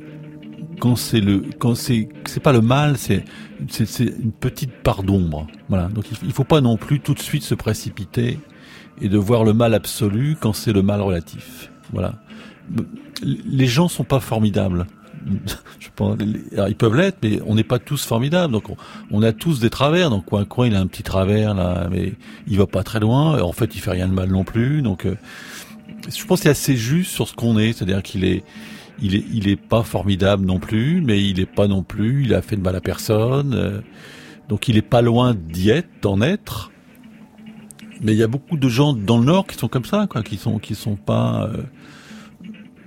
quand 0.80 0.96
c'est 0.96 1.20
le, 1.22 1.44
quand 1.60 1.76
c'est, 1.76 2.10
c'est 2.26 2.40
pas 2.42 2.54
le 2.54 2.62
mal, 2.62 2.98
c'est, 2.98 3.24
c'est, 3.70 3.86
c'est 3.86 4.06
une 4.06 4.32
petite 4.32 4.72
part 4.72 5.04
d'ombre. 5.04 5.48
Voilà. 5.70 5.90
Donc 5.90 6.06
il, 6.12 6.18
il 6.28 6.32
faut 6.34 6.44
pas 6.44 6.62
non 6.62 6.78
plus 6.78 7.00
tout 7.00 7.14
de 7.14 7.20
suite 7.20 7.44
se 7.44 7.54
précipiter 7.56 8.40
et 9.02 9.10
de 9.10 9.18
voir 9.18 9.44
le 9.44 9.54
mal 9.54 9.74
absolu 9.74 10.36
quand 10.40 10.54
c'est 10.54 10.74
le 10.74 10.82
mal 10.82 11.02
relatif. 11.02 11.72
Voilà. 11.94 12.16
Les 13.24 13.68
gens 13.68 13.88
sont 13.88 14.04
pas 14.04 14.20
formidables. 14.20 14.88
Je 15.80 15.88
pense, 15.96 16.18
ils 16.22 16.76
peuvent 16.76 16.96
l'être, 16.96 17.18
mais 17.24 17.40
on 17.46 17.56
n'est 17.56 17.64
pas 17.64 17.80
tous 17.80 18.06
formidables. 18.06 18.54
Donc 18.54 18.70
on, 18.70 18.78
on 19.12 19.22
a 19.24 19.32
tous 19.32 19.60
des 19.60 19.70
travers. 19.70 20.10
Donc 20.10 20.26
coin 20.26 20.46
coin, 20.46 20.68
il 20.68 20.76
a 20.76 20.80
un 20.80 20.88
petit 20.88 21.04
travers 21.04 21.54
là, 21.54 21.88
mais 21.92 22.14
il 22.48 22.58
va 22.58 22.68
pas 22.68 22.84
très 22.84 23.00
loin. 23.00 23.42
En 23.42 23.52
fait, 23.52 23.76
il 23.76 23.80
fait 23.82 23.92
rien 23.92 24.08
de 24.08 24.14
mal 24.14 24.30
non 24.30 24.44
plus. 24.44 24.82
Donc 24.82 25.06
euh, 25.06 25.16
je 26.10 26.26
pense 26.26 26.42
qu'il 26.42 26.48
est 26.48 26.52
assez 26.52 26.76
juste 26.76 27.12
sur 27.12 27.28
ce 27.28 27.34
qu'on 27.36 27.58
est, 27.60 27.74
c'est-à-dire 27.74 28.02
qu'il 28.02 28.24
est, 28.24 28.44
il 29.02 29.16
est, 29.16 29.26
il 29.34 29.48
est 29.48 29.56
pas 29.56 29.84
formidable 29.84 30.46
non 30.46 30.60
plus, 30.60 31.02
mais 31.02 31.24
il 31.24 31.40
est 31.40 31.46
pas 31.46 31.68
non 31.68 31.84
plus, 31.84 32.24
il 32.26 32.34
a 32.34 32.42
fait 32.42 32.56
de 32.56 32.62
mal 32.62 32.76
à 32.76 32.82
personne, 32.82 33.54
euh, 33.54 33.82
donc 34.50 34.68
il 34.68 34.78
est 34.78 34.82
pas 34.82 35.02
loin 35.02 35.36
d'y 35.36 35.70
être, 35.70 35.90
d'en 36.02 36.22
être. 36.22 36.72
Mais 38.02 38.14
il 38.14 38.18
y 38.18 38.24
a 38.24 38.28
beaucoup 38.28 38.58
de 38.58 38.68
gens 38.68 38.94
dans 38.94 39.20
le 39.20 39.26
Nord 39.26 39.46
qui 39.46 39.56
sont 39.58 39.68
comme 39.68 39.86
ça, 39.86 40.08
quoi, 40.10 40.24
qui 40.24 40.38
sont, 40.38 40.58
qui 40.58 40.74
sont 40.74 40.96
pas. 40.96 41.48
euh, 41.54 41.64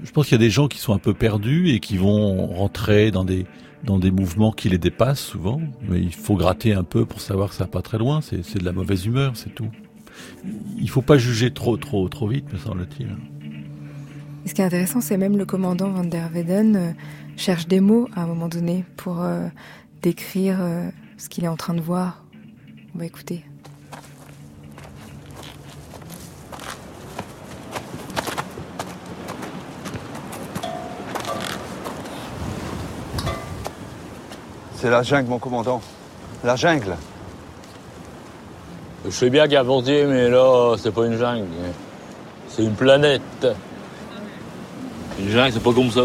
je 0.05 0.11
pense 0.11 0.27
qu'il 0.27 0.35
y 0.35 0.43
a 0.43 0.47
des 0.47 0.51
gens 0.51 0.69
qui 0.69 0.79
sont 0.79 0.93
un 0.93 0.99
peu 0.99 1.15
perdus 1.15 1.71
et 1.71 1.81
qui 1.81 1.97
vont 1.97 2.47
rentrer 2.47 3.11
dans 3.11 3.25
des 3.25 3.47
dans 3.83 3.99
des 3.99 4.11
mouvements 4.11 4.53
qui 4.53 4.69
les 4.69 4.79
dépassent 4.79 5.21
souvent. 5.21 5.61
Mais 5.83 6.01
il 6.01 6.15
faut 6.15 6.37
gratter 6.37 6.73
un 6.73 6.85
peu 6.85 7.05
pour 7.05 7.21
savoir 7.21 7.51
que 7.51 7.55
ça 7.55 7.65
va 7.65 7.71
pas 7.71 7.83
très 7.83 7.99
loin. 7.99 8.21
C'est 8.23 8.59
de 8.59 8.65
la 8.65 8.73
mauvaise 8.73 9.05
humeur, 9.07 9.33
c'est 9.35 9.55
tout. 9.55 9.69
Il 10.79 10.89
faut 10.89 11.03
pas 11.03 11.19
juger 11.19 11.53
trop 11.53 11.77
trop 11.77 12.09
trop 12.09 12.29
vite, 12.29 12.53
me 12.53 12.59
semble-t-il. 12.59 13.09
Et 14.45 14.49
ce 14.49 14.55
qui 14.55 14.61
est 14.61 14.65
intéressant, 14.65 15.01
c'est 15.01 15.17
même 15.17 15.39
le 15.39 15.47
commandant 15.47 15.91
Van 15.91 16.05
der 16.05 16.31
Weyden 16.33 16.77
euh, 16.77 16.93
cherche 17.37 17.67
des 17.67 17.81
mots 17.81 18.09
à 18.15 18.23
un 18.23 18.27
moment 18.27 18.49
donné 18.49 18.85
pour 18.97 19.23
euh, 19.23 19.49
décrire 20.03 20.59
euh, 20.61 20.91
ce 21.17 21.31
qu'il 21.31 21.45
est 21.45 21.49
en 21.49 21.57
train 21.57 21.75
de 21.75 21.81
voir. 21.81 22.25
On 22.95 22.99
va 22.99 23.07
écouter. 23.07 23.43
C'est 34.85 34.91
la 34.91 35.03
jungle, 35.03 35.31
mon 35.31 35.39
commandant. 35.39 35.81
La 36.45 36.57
jungle. 36.57 36.95
Je 39.07 39.11
sais 39.11 39.31
bien 39.31 39.49
Carpentier, 39.49 40.05
mais 40.05 40.29
là, 40.29 40.75
c'est 40.77 40.93
pas 40.93 41.07
une 41.07 41.17
jungle. 41.17 41.47
C'est 42.51 42.65
une 42.65 42.75
planète. 42.75 43.47
Une 45.19 45.31
jungle, 45.31 45.53
c'est 45.55 45.63
pas 45.63 45.73
comme 45.73 45.91
ça. 45.91 46.03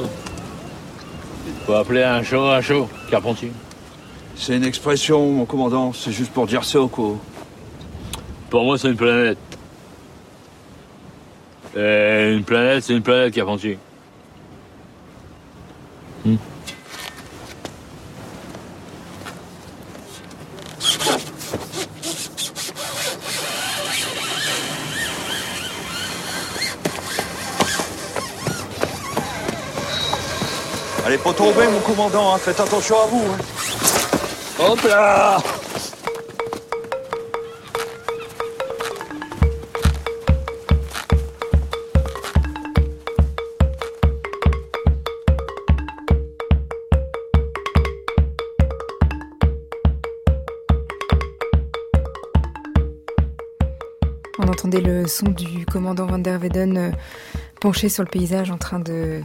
Faut 1.65 1.73
appeler 1.73 2.03
un 2.03 2.23
chat 2.23 2.37
un 2.37 2.61
chat, 2.61 2.87
Carpentier. 3.11 3.51
C'est 4.37 4.55
une 4.55 4.63
expression, 4.63 5.29
mon 5.29 5.43
commandant. 5.43 5.91
C'est 5.91 6.13
juste 6.13 6.31
pour 6.31 6.47
dire 6.47 6.63
ça, 6.63 6.79
quoi. 6.89 7.17
Pour 8.49 8.63
moi, 8.63 8.77
c'est 8.77 8.87
une 8.87 8.95
planète. 8.95 9.37
Et 11.75 12.33
une 12.33 12.45
planète, 12.45 12.85
c'est 12.85 12.93
une 12.93 13.03
planète, 13.03 13.33
Carpentier. 13.33 13.77
Hmm? 16.23 16.37
Allez, 31.09 31.17
pas 31.17 31.33
tomber, 31.33 31.65
mon 31.73 31.79
commandant. 31.79 32.35
hein. 32.35 32.37
Faites 32.37 32.59
attention 32.59 32.95
à 33.01 33.07
vous. 33.07 33.23
hein. 33.33 33.37
Hop 34.59 34.79
là 34.83 35.39
On 54.37 54.47
entendait 54.47 54.81
le 54.81 55.07
son 55.07 55.27
du 55.29 55.65
commandant 55.65 56.05
Van 56.05 56.17
der 56.19 56.39
Weyden 56.39 56.77
euh, 56.77 56.91
penché 57.59 57.89
sur 57.89 58.03
le 58.03 58.09
paysage 58.09 58.51
en 58.51 58.57
train 58.57 58.79
de 58.79 59.21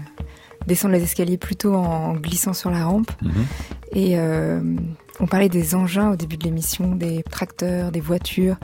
descendre 0.67 0.95
les 0.95 1.03
escaliers 1.03 1.39
plutôt 1.39 1.75
en 1.75 2.15
glissant 2.15 2.53
sur 2.53 2.71
la 2.71 2.85
rampe. 2.85 3.11
Et 3.93 4.19
euh, 4.19 4.61
on 5.21 5.27
parlait 5.27 5.49
des 5.49 5.75
engins 5.75 6.13
au 6.13 6.17
début 6.17 6.37
de 6.37 6.45
l'émission, 6.45 6.95
des 6.95 7.23
tracteurs, 7.23 7.93
des 7.93 8.01
voitures. 8.01 8.57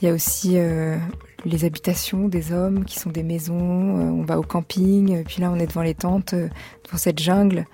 Il 0.00 0.08
y 0.08 0.10
a 0.10 0.14
aussi 0.14 0.52
euh, 0.54 0.96
les 1.44 1.64
habitations 1.64 2.28
des 2.28 2.52
hommes 2.52 2.84
qui 2.84 2.98
sont 2.98 3.10
des 3.10 3.22
maisons. 3.22 3.98
Euh, 3.98 4.10
on 4.10 4.22
va 4.24 4.38
au 4.38 4.42
camping, 4.42 5.24
puis 5.24 5.40
là 5.40 5.50
on 5.50 5.58
est 5.58 5.66
devant 5.66 5.82
les 5.82 5.94
tentes, 5.94 6.34
devant 6.34 6.98
cette 6.98 7.20
jungle 7.20 7.66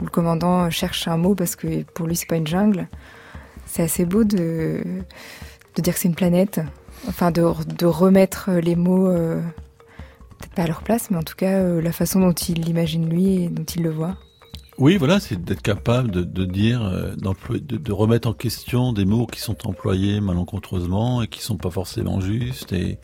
où 0.00 0.04
le 0.04 0.10
commandant 0.10 0.70
cherche 0.70 1.06
un 1.06 1.16
mot 1.16 1.34
parce 1.34 1.54
que 1.54 1.82
pour 1.82 2.06
lui 2.06 2.16
c'est 2.16 2.28
pas 2.28 2.36
une 2.36 2.46
jungle. 2.46 2.88
C'est 3.66 3.82
assez 3.82 4.04
beau 4.04 4.24
de, 4.24 4.82
de 5.74 5.82
dire 5.82 5.94
que 5.94 6.00
c'est 6.00 6.08
une 6.08 6.14
planète. 6.14 6.60
Enfin, 7.08 7.30
de, 7.30 7.44
de 7.76 7.86
remettre 7.86 8.50
les 8.52 8.76
mots, 8.76 9.08
euh, 9.08 9.42
peut-être 10.38 10.54
pas 10.54 10.62
à 10.62 10.66
leur 10.66 10.82
place, 10.82 11.10
mais 11.10 11.16
en 11.16 11.22
tout 11.22 11.36
cas 11.36 11.60
euh, 11.60 11.80
la 11.80 11.92
façon 11.92 12.20
dont 12.20 12.32
il 12.32 12.60
l'imagine 12.60 13.08
lui 13.08 13.44
et 13.44 13.48
dont 13.48 13.64
il 13.64 13.82
le 13.82 13.90
voit. 13.90 14.16
Oui, 14.76 14.96
voilà, 14.96 15.20
c'est 15.20 15.42
d'être 15.42 15.62
capable 15.62 16.10
de, 16.10 16.44
dire, 16.44 16.82
euh, 16.84 17.14
de, 17.14 17.76
de 17.76 17.92
remettre 17.92 18.28
en 18.28 18.32
question 18.32 18.92
des 18.92 19.04
mots 19.04 19.26
qui 19.26 19.40
sont 19.40 19.68
employés 19.68 20.20
malencontreusement 20.20 21.22
et 21.22 21.28
qui 21.28 21.42
sont 21.42 21.56
pas 21.56 21.70
forcément 21.70 22.20
justes 22.20 22.72
et, 22.72 22.98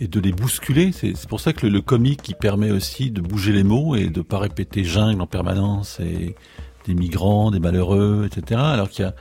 de 0.00 0.20
les 0.20 0.32
bousculer. 0.32 0.92
C'est 0.92 1.14
pour 1.28 1.40
ça 1.40 1.52
que 1.52 1.66
le, 1.66 1.72
le 1.72 1.80
comique 1.80 2.22
qui 2.22 2.34
permet 2.34 2.70
aussi 2.70 3.10
de 3.10 3.20
bouger 3.20 3.52
les 3.52 3.64
mots 3.64 3.94
et 3.94 4.08
de 4.08 4.22
pas 4.22 4.38
répéter 4.38 4.82
jungle 4.84 5.20
en 5.20 5.26
permanence 5.26 5.98
et 6.00 6.34
des 6.86 6.94
migrants, 6.94 7.50
des 7.50 7.60
malheureux, 7.60 8.26
etc. 8.26 8.60
Alors 8.60 8.90
qu'il 8.90 9.04
y 9.04 9.08
a 9.08 9.14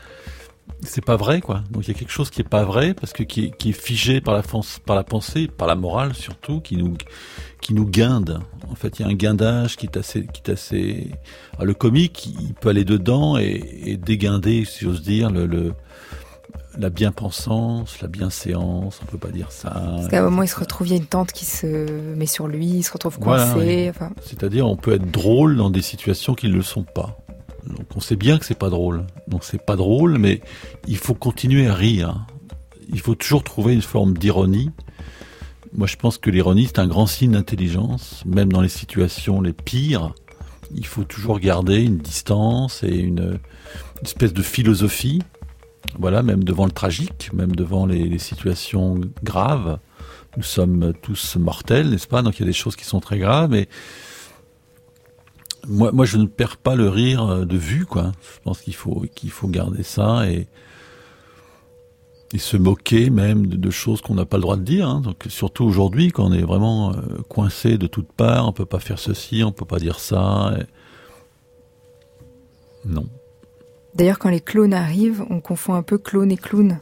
c'est 0.84 1.04
pas 1.04 1.16
vrai 1.16 1.42
quoi. 1.42 1.64
Donc 1.72 1.88
il 1.88 1.92
y 1.92 1.96
a 1.96 1.98
quelque 1.98 2.12
chose 2.12 2.30
qui 2.30 2.42
est 2.42 2.48
pas 2.50 2.64
vrai 2.64 2.94
parce 2.94 3.14
que 3.14 3.24
qui 3.24 3.46
est, 3.46 3.58
qui 3.58 3.70
est 3.70 3.80
figé 3.80 4.22
par 4.22 4.34
la 4.34 4.42
fen- 4.42 4.80
par 4.86 4.96
la 4.96 5.04
pensée, 5.04 5.48
par 5.48 5.68
la 5.68 5.76
morale 5.76 6.14
surtout, 6.14 6.60
qui 6.62 6.78
nous 6.78 6.96
qui 7.62 7.74
nous 7.74 7.86
guinde. 7.86 8.40
En 8.70 8.76
fait, 8.76 9.00
il 9.00 9.02
y 9.02 9.06
a 9.06 9.08
un 9.10 9.16
guindage 9.16 9.76
qui 9.78 9.88
est 9.88 9.98
assez 9.98 10.28
qui 10.28 10.42
est 10.46 10.52
assez. 10.52 11.12
Alors, 11.56 11.66
le 11.66 11.74
comique, 11.74 12.28
il 12.28 12.54
peut 12.54 12.70
aller 12.70 12.86
dedans 12.86 13.38
et, 13.38 13.82
et 13.86 13.98
déguinder, 13.98 14.66
si 14.66 14.86
j'ose 14.86 15.02
dire, 15.02 15.30
le, 15.32 15.46
le 15.48 15.74
la 16.78 16.92
bien-pensance, 16.92 18.02
la 18.02 18.08
bienséance, 18.08 19.00
on 19.02 19.06
peut 19.06 19.18
pas 19.18 19.32
dire 19.32 19.52
ça. 19.52 19.70
Parce 19.72 20.08
qu'à 20.10 20.20
un 20.20 20.24
moment 20.26 20.44
il 20.44 20.48
se 20.48 20.60
retrouve, 20.60 20.86
il 20.88 20.92
y 20.92 20.94
a 20.94 20.98
une 20.98 21.08
tente 21.08 21.32
qui 21.32 21.46
se 21.46 22.14
met 22.14 22.28
sur 22.28 22.48
lui, 22.48 22.68
il 22.68 22.84
se 22.84 22.92
retrouve 22.92 23.18
Voilà, 23.20 23.52
coincé. 23.52 23.66
oui. 23.66 23.90
Enfin, 23.90 24.12
C'est-à-dire, 24.24 24.68
on 24.68 24.76
peut 24.76 24.94
être 24.94 25.10
drôle 25.10 25.58
dans 25.58 25.72
des 25.72 25.82
situations 25.82 26.36
qui 26.36 26.48
ne 26.48 26.54
le 26.54 26.62
sont 26.62 26.84
pas. 26.84 27.18
Donc, 27.68 27.88
on 27.96 28.00
sait 28.00 28.16
bien 28.16 28.38
que 28.38 28.46
c'est 28.46 28.58
pas 28.58 28.70
drôle. 28.70 29.06
Donc, 29.28 29.44
c'est 29.44 29.64
pas 29.64 29.76
drôle, 29.76 30.18
mais 30.18 30.42
il 30.88 30.98
faut 30.98 31.14
continuer 31.14 31.68
à 31.68 31.74
rire. 31.74 32.26
Il 32.90 33.00
faut 33.00 33.16
toujours 33.16 33.44
trouver 33.44 33.74
une 33.74 33.82
forme 33.82 34.18
d'ironie. 34.18 34.72
Moi, 35.74 35.88
je 35.88 35.96
pense 35.98 36.18
que 36.18 36.30
l'ironie, 36.30 36.66
c'est 36.68 36.80
un 36.80 36.88
grand 36.88 37.08
signe 37.08 37.32
d'intelligence, 37.32 38.24
même 38.26 38.52
dans 38.52 38.62
les 38.62 38.70
situations 38.70 39.42
les 39.42 39.54
pires. 39.54 40.14
Il 40.76 40.86
faut 40.86 41.04
toujours 41.04 41.40
garder 41.40 41.82
une 41.82 41.98
distance 41.98 42.84
et 42.84 42.96
une, 42.96 43.40
espèce 44.04 44.34
de 44.34 44.42
philosophie. 44.42 45.22
Voilà, 45.98 46.24
même 46.24 46.44
devant 46.44 46.66
le 46.66 46.72
tragique, 46.72 47.32
même 47.34 47.56
devant 47.56 47.86
les, 47.86 48.18
situations 48.20 49.00
graves. 49.24 49.80
Nous 50.36 50.44
sommes 50.44 50.94
tous 51.02 51.36
mortels, 51.38 51.90
n'est-ce 51.90 52.08
pas? 52.08 52.22
Donc 52.22 52.38
il 52.38 52.42
y 52.42 52.44
a 52.44 52.48
des 52.48 52.54
choses 52.54 52.76
qui 52.76 52.86
sont 52.86 53.00
très 53.00 53.18
graves, 53.18 53.56
moi, 55.68 55.92
moi, 55.92 56.06
je 56.06 56.18
ne 56.18 56.26
perds 56.26 56.58
pas 56.58 56.76
le 56.76 56.90
rire 56.90 57.26
euh, 57.26 57.46
de 57.46 57.58
vue, 57.58 57.86
quoi. 57.86 58.12
Je 58.22 58.40
pense 58.44 58.62
qu'il 58.62 58.76
faut, 58.76 59.06
qu'il 59.16 59.32
faut 59.32 59.48
garder 59.48 59.84
ça 59.84 60.30
et, 60.30 60.48
et 62.34 62.38
se 62.38 62.58
moquer 62.58 63.10
même 63.10 63.48
de, 63.48 63.70
choses 63.70 64.02
qu'on 64.02 64.16
n'a 64.16 64.26
pas 64.26 64.38
le 64.38 64.42
droit 64.42 64.58
de 64.58 64.64
dire. 64.64 64.88
hein. 64.88 65.02
Donc, 65.02 65.26
surtout 65.28 65.66
aujourd'hui, 65.66 66.12
quand 66.12 66.26
on 66.26 66.34
est 66.34 66.42
vraiment 66.42 66.94
euh, 66.94 67.22
coincé 67.30 67.78
de 67.78 67.88
toutes 67.88 68.12
parts, 68.12 68.48
on 68.48 68.54
peut 68.54 68.66
pas 68.66 68.80
faire 68.80 69.00
ceci, 69.00 69.44
on 69.44 69.52
peut 69.52 69.66
pas 69.66 69.80
dire 69.80 70.00
ça. 70.00 70.58
Non. 72.86 73.06
D'ailleurs, 73.96 74.20
quand 74.20 74.30
les 74.30 74.42
clones 74.42 74.74
arrivent, 74.74 75.26
on 75.30 75.42
confond 75.42 75.74
un 75.74 75.84
peu 75.84 75.98
clone 75.98 76.32
et 76.32 76.38
clown. 76.38 76.80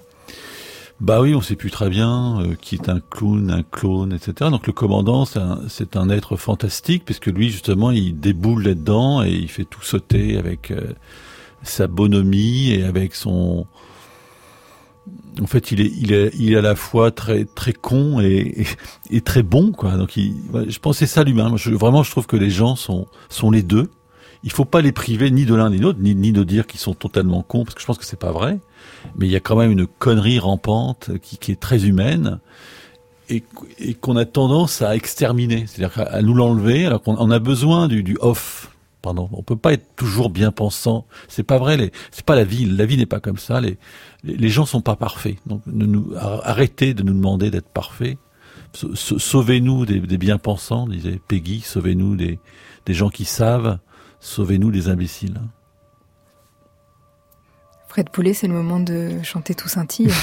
Bah 1.02 1.20
oui, 1.22 1.36
on 1.36 1.42
sait 1.42 1.58
plus 1.58 1.72
très 1.72 1.90
bien 1.90 2.40
euh, 2.40 2.56
qui 2.56 2.76
est 2.76 2.88
un 2.88 3.02
clown, 3.02 3.52
un 3.52 3.64
clone, 3.64 4.14
etc. 4.14 4.50
Donc 4.50 4.66
le 4.66 4.72
commandant, 4.72 5.26
c'est 5.26 5.40
un, 5.40 6.02
un 6.02 6.10
être 6.10 6.38
fantastique, 6.38 7.04
puisque 7.04 7.26
lui, 7.26 7.50
justement, 7.50 7.92
il 7.92 8.18
déboule 8.18 8.64
là-dedans 8.64 9.22
et 9.22 9.32
il 9.32 9.50
fait 9.50 9.66
tout 9.66 9.82
sauter 9.82 10.38
avec 10.38 10.72
euh, 10.72 10.94
sa 11.64 11.88
bonhomie 11.88 12.72
et 12.72 12.84
avec 12.84 13.14
son... 13.14 13.68
En 15.42 15.48
fait, 15.48 15.74
il 15.74 15.82
est, 15.82 15.92
il 15.98 16.14
est, 16.14 16.32
il 16.40 16.54
est 16.54 16.58
à 16.58 16.62
la 16.62 16.76
fois 16.76 17.12
très, 17.12 17.44
très 17.44 17.74
con 17.74 18.22
et, 18.22 18.66
et, 19.12 19.20
très 19.20 19.44
bon, 19.44 19.74
quoi. 19.74 19.98
Donc, 19.98 20.16
il, 20.16 20.34
je 20.68 20.80
pense 20.80 20.98
c'est 20.98 21.08
ça 21.08 21.26
l'humain. 21.26 21.54
Vraiment, 21.54 22.04
je 22.04 22.10
trouve 22.10 22.26
que 22.26 22.38
les 22.38 22.50
gens 22.50 22.78
sont, 22.78 23.08
sont 23.28 23.52
les 23.52 23.64
deux. 23.64 23.92
Il 24.44 24.52
faut 24.52 24.64
pas 24.64 24.82
les 24.82 24.94
priver 24.94 25.30
ni 25.30 25.46
de 25.46 25.54
l'un 25.54 25.70
ni 25.70 25.78
de 25.78 25.84
l'autre, 25.84 26.00
ni, 26.02 26.16
ni 26.16 26.32
de 26.32 26.44
dire 26.44 26.66
qu'ils 26.66 26.80
sont 26.80 26.94
totalement 26.94 27.44
cons, 27.44 27.66
parce 27.66 27.76
que 27.76 27.82
je 27.82 27.86
pense 27.86 27.98
que 27.98 28.06
c'est 28.06 28.20
pas 28.20 28.32
vrai. 28.32 28.60
Mais 29.18 29.28
il 29.28 29.32
y 29.32 29.36
a 29.36 29.40
quand 29.40 29.56
même 29.56 29.72
une 29.72 29.88
connerie 29.88 30.40
rampante 30.40 31.12
qui, 31.22 31.38
qui 31.38 31.52
est 31.52 31.60
très 31.60 31.86
humaine 31.86 32.40
et, 33.30 33.44
qu'on 34.02 34.18
a 34.18 34.26
tendance 34.26 34.82
à 34.82 34.96
exterminer, 34.96 35.66
c'est-à-dire 35.68 36.08
à, 36.12 36.22
nous 36.22 36.34
l'enlever, 36.34 36.86
alors 36.86 37.02
qu'on 37.02 37.16
on 37.18 37.32
a 37.32 37.40
besoin 37.40 37.88
du, 37.88 38.04
du 38.04 38.18
off. 38.22 38.72
Pardon, 39.02 39.30
on 39.34 39.44
peut 39.44 39.56
pas 39.56 39.74
être 39.74 39.96
toujours 39.96 40.30
bien 40.32 40.52
pensant. 40.52 41.06
C'est 41.28 41.44
pas 41.44 41.60
vrai. 41.60 41.92
C'est 42.12 42.26
pas 42.26 42.36
la 42.36 42.44
vie. 42.44 42.66
La 42.66 42.86
vie 42.88 42.98
n'est 42.98 43.06
pas 43.06 43.20
comme 43.20 43.38
ça. 43.38 43.62
Les, 43.62 43.78
les, 44.24 44.36
les 44.36 44.50
gens 44.50 44.66
sont 44.66 44.82
pas 44.82 44.96
parfaits. 44.96 45.38
Donc, 45.46 45.62
nous, 45.68 46.12
arrêtez 46.18 46.94
de 46.96 47.04
nous 47.04 47.14
demander 47.14 47.52
d'être 47.52 47.70
parfaits. 47.70 48.18
Sa- 48.74 48.96
sa- 48.96 49.20
Sauvez-nous 49.20 49.86
des, 49.86 50.00
des 50.00 50.18
bien-pensants, 50.18 50.88
disait 50.88 51.20
Peggy. 51.28 51.62
Sauvez-nous 51.62 52.16
des, 52.16 52.40
des 52.88 52.94
gens 52.96 53.10
qui 53.10 53.26
savent. 53.26 53.78
Sauvez-nous 54.20 54.72
des 54.72 54.90
imbéciles. 54.90 55.40
Fred 57.96 58.10
Poulet, 58.10 58.34
c'est 58.34 58.48
le 58.48 58.54
moment 58.54 58.82
de 58.82 59.24
chanter 59.24 59.56
tout 59.56 59.70
scintille. 59.70 60.12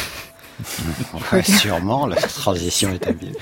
Ouais, 1.32 1.42
sûrement, 1.42 2.06
la 2.06 2.16
transition 2.16 2.92
est 2.92 3.06
habile. 3.08 3.34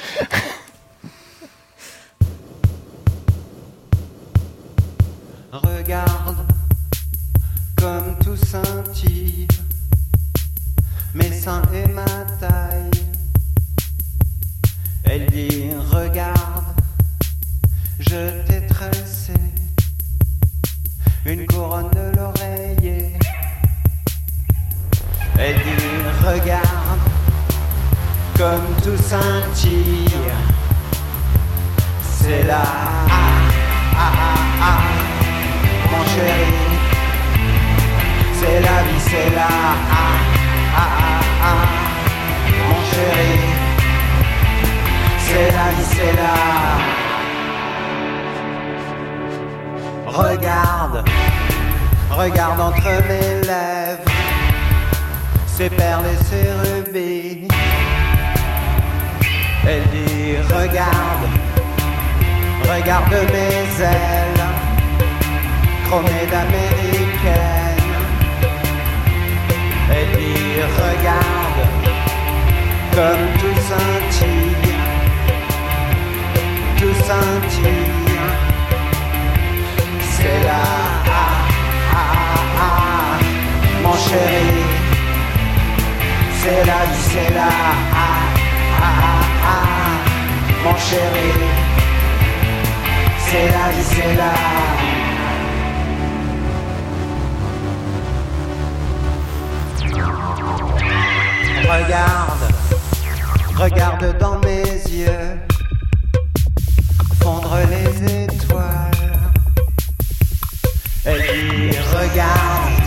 Regarde, 112.10 112.82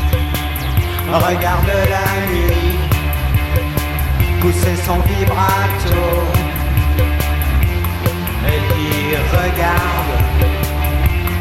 regarde 1.27 1.71
la 1.89 2.07
nuit, 2.27 2.77
pousser 4.41 4.75
son 4.85 4.99
vibrato. 4.99 6.03
Elle 8.45 8.65
dit 8.75 9.15
regarde, 9.31 10.13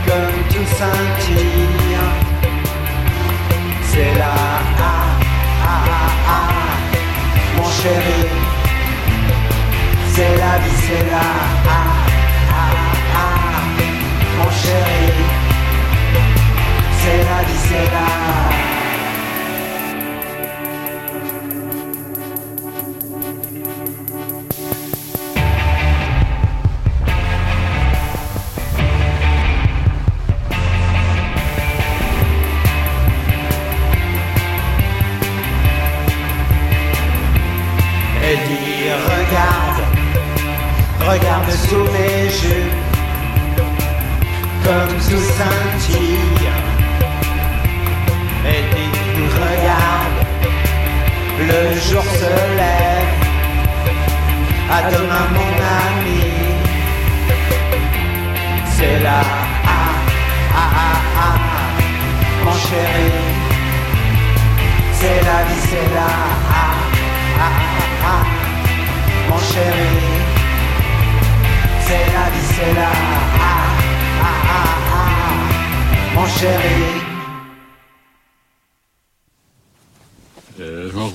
comme 0.07 0.39
tout 0.51 0.69
scintille. 0.77 1.99
C'est 3.85 4.15
là, 4.19 4.35
ah, 4.79 5.05
ah, 5.65 5.85
ah, 5.87 6.29
ah, 6.29 6.49
mon 7.57 7.69
chéri. 7.71 8.27
C'est 10.15 10.37
la 10.39 10.59
vie, 10.59 10.79
c'est 10.87 11.11
là, 11.11 11.21
ah, 11.69 11.81
ah, 12.49 12.71
ah, 13.15 13.17
ah, 13.17 13.59
mon 14.39 14.51
chéri. 14.51 15.12
Là. 17.13 17.43
Elle 38.25 38.39
dit 38.39 38.89
regarde, 39.05 39.83
regarde 41.01 41.51
sous 41.51 41.85
mes 41.93 42.31
jupes, 42.31 42.73
comme 44.65 45.01
sous 45.01 45.19
scintille. 45.19 46.72
Le 51.51 51.81
jour 51.89 52.05
se 52.05 52.31
lève, 52.59 53.13
à 54.71 54.83
demain 54.91 55.27
mon 55.37 55.53
ami. 55.85 56.25
C'est 58.77 58.99
là, 59.01 59.21
ah, 59.65 59.93
ah, 60.63 60.71
ah, 60.87 61.01
ah, 61.27 61.37
mon 62.45 62.57
chéri. 62.67 63.13
C'est 64.99 65.21
la 65.29 65.39
vie, 65.49 65.63
c'est 65.71 65.89
là, 65.97 66.11
ah, 66.51 66.75
ah, 67.41 67.51
ah, 67.51 68.15
ah, 68.15 68.25
mon 69.29 69.39
chéri. 69.39 69.95
C'est 71.87 72.07
la 72.17 72.25
vie, 72.33 72.49
c'est 72.55 72.75
là, 72.81 72.91
ah, 73.41 73.65
ah, 74.23 74.55
ah, 74.57 74.73
ah, 74.95 76.15
mon 76.15 76.27
chéri. 76.27 77.02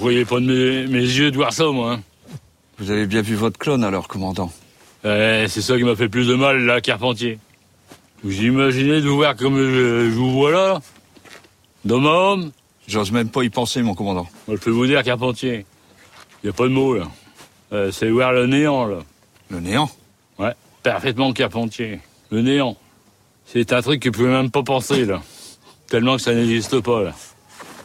Croyais 0.08 0.24
pas 0.24 0.40
de 0.40 0.46
mes, 0.46 0.88
mes 0.88 1.02
yeux 1.02 1.32
de 1.32 1.36
voir 1.36 1.52
ça, 1.52 1.66
moi. 1.66 1.96
hein. 1.96 2.02
Vous 2.80 2.92
avez 2.92 3.08
bien 3.08 3.22
vu 3.22 3.36
votre 3.36 3.60
clone 3.60 3.84
alors, 3.84 4.08
commandant 4.08 4.54
Ouais, 5.04 5.48
c'est 5.50 5.62
ça 5.62 5.76
qui 5.76 5.84
m'a 5.84 5.98
fait 5.98 6.08
plus 6.08 6.28
de 6.30 6.36
mal, 6.36 6.64
là, 6.64 6.80
Carpentier. 6.80 7.40
Vous 8.24 8.42
imaginez 8.42 9.02
de 9.02 9.08
vous 9.10 9.18
voir 9.18 9.36
comme 9.36 9.58
je, 9.58 10.10
je 10.10 10.16
vous 10.16 10.32
vois 10.32 10.52
là? 10.52 10.80
D'homme 11.84 12.08
à 12.08 12.12
homme 12.12 12.52
J'ose 12.88 13.12
même 13.12 13.28
pas 13.28 13.44
y 13.44 13.50
penser, 13.50 13.82
mon 13.82 13.96
commandant. 13.96 14.30
Moi, 14.48 14.56
je 14.56 14.62
peux 14.64 14.70
vous 14.70 14.88
dire, 14.88 15.04
Carpentier, 15.04 15.66
y 16.42 16.48
a 16.48 16.54
pas 16.54 16.64
de 16.64 16.70
mots, 16.70 16.96
là. 16.96 17.10
Euh, 17.74 17.92
c'est 17.92 18.10
voir 18.10 18.32
le 18.32 18.48
néant, 18.48 18.86
là. 18.86 19.00
Le 19.50 19.60
néant? 19.60 19.90
Ouais, 20.40 20.54
parfaitement, 20.84 21.34
Carpentier. 21.34 22.00
Le 22.32 22.42
néant. 22.42 22.78
C'est 23.46 23.74
un 23.74 23.82
truc 23.82 24.02
que 24.02 24.08
vous 24.08 24.14
pouvez 24.14 24.30
même 24.30 24.52
pas 24.52 24.64
penser, 24.64 25.04
là. 25.04 25.22
Tellement 25.90 26.16
que 26.16 26.22
ça 26.22 26.34
n'existe 26.34 26.80
pas, 26.80 27.04
là. 27.04 27.14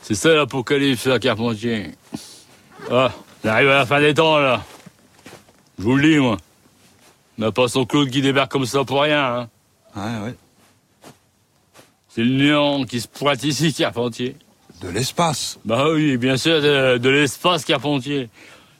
C'est 0.02 0.14
ça 0.16 0.34
l'apocalypse, 0.34 1.06
là, 1.06 1.18
Carpentier. 1.18 1.92
Ah, 2.90 3.12
on 3.44 3.48
arrive 3.48 3.68
à 3.68 3.78
la 3.78 3.86
fin 3.86 4.00
des 4.00 4.14
temps, 4.14 4.38
là. 4.38 4.64
Je 5.78 5.84
vous 5.84 5.96
le 5.96 6.02
dis, 6.02 6.18
moi. 6.18 6.36
On 7.38 7.42
n'a 7.42 7.52
pas 7.52 7.68
son 7.68 7.86
Claude 7.86 8.10
qui 8.10 8.20
débarque 8.20 8.50
comme 8.50 8.66
ça 8.66 8.84
pour 8.84 9.02
rien, 9.02 9.24
hein. 9.24 9.48
Ouais, 9.96 10.26
ouais. 10.26 10.34
C'est 12.08 12.22
le 12.22 12.34
néant 12.34 12.84
qui 12.84 13.00
se 13.00 13.08
pointe 13.08 13.42
ici, 13.44 13.72
Carpentier. 13.72 14.36
De 14.82 14.88
l'espace 14.88 15.58
Bah 15.64 15.86
oui, 15.90 16.16
bien 16.16 16.36
sûr, 16.36 16.60
de, 16.60 16.98
de 16.98 17.08
l'espace, 17.08 17.64
Carpentier. 17.64 18.28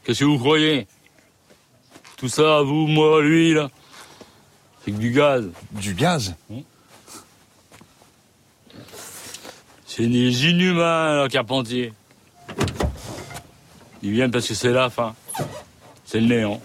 Qu'est-ce 0.04 0.20
que 0.20 0.24
vous 0.24 0.38
croyez? 0.38 0.86
Tout 2.16 2.28
ça, 2.28 2.62
vous, 2.62 2.86
moi, 2.88 3.22
lui, 3.22 3.54
là, 3.54 3.70
c'est 4.84 4.90
que 4.90 4.96
du 4.96 5.12
gaz. 5.12 5.48
Du 5.70 5.94
gaz? 5.94 6.34
C'est 9.94 10.06
des 10.06 10.46
inhumains, 10.46 11.16
là, 11.16 11.28
Carpentier. 11.28 11.92
Ils 14.02 14.12
viennent 14.12 14.30
parce 14.30 14.48
que 14.48 14.54
c'est 14.54 14.72
la 14.72 14.88
fin. 14.88 15.14
C'est 16.06 16.18
le 16.18 16.28
néant. 16.28 16.62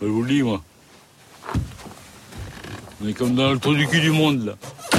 Je 0.00 0.06
vous 0.06 0.22
le 0.22 0.28
dis, 0.28 0.42
moi. 0.44 0.62
On 3.02 3.08
est 3.08 3.14
comme 3.14 3.34
dans 3.34 3.50
le 3.50 3.58
trou 3.58 3.74
du 3.74 3.88
cul 3.88 4.00
du 4.00 4.12
monde, 4.12 4.44
là. 4.44 4.95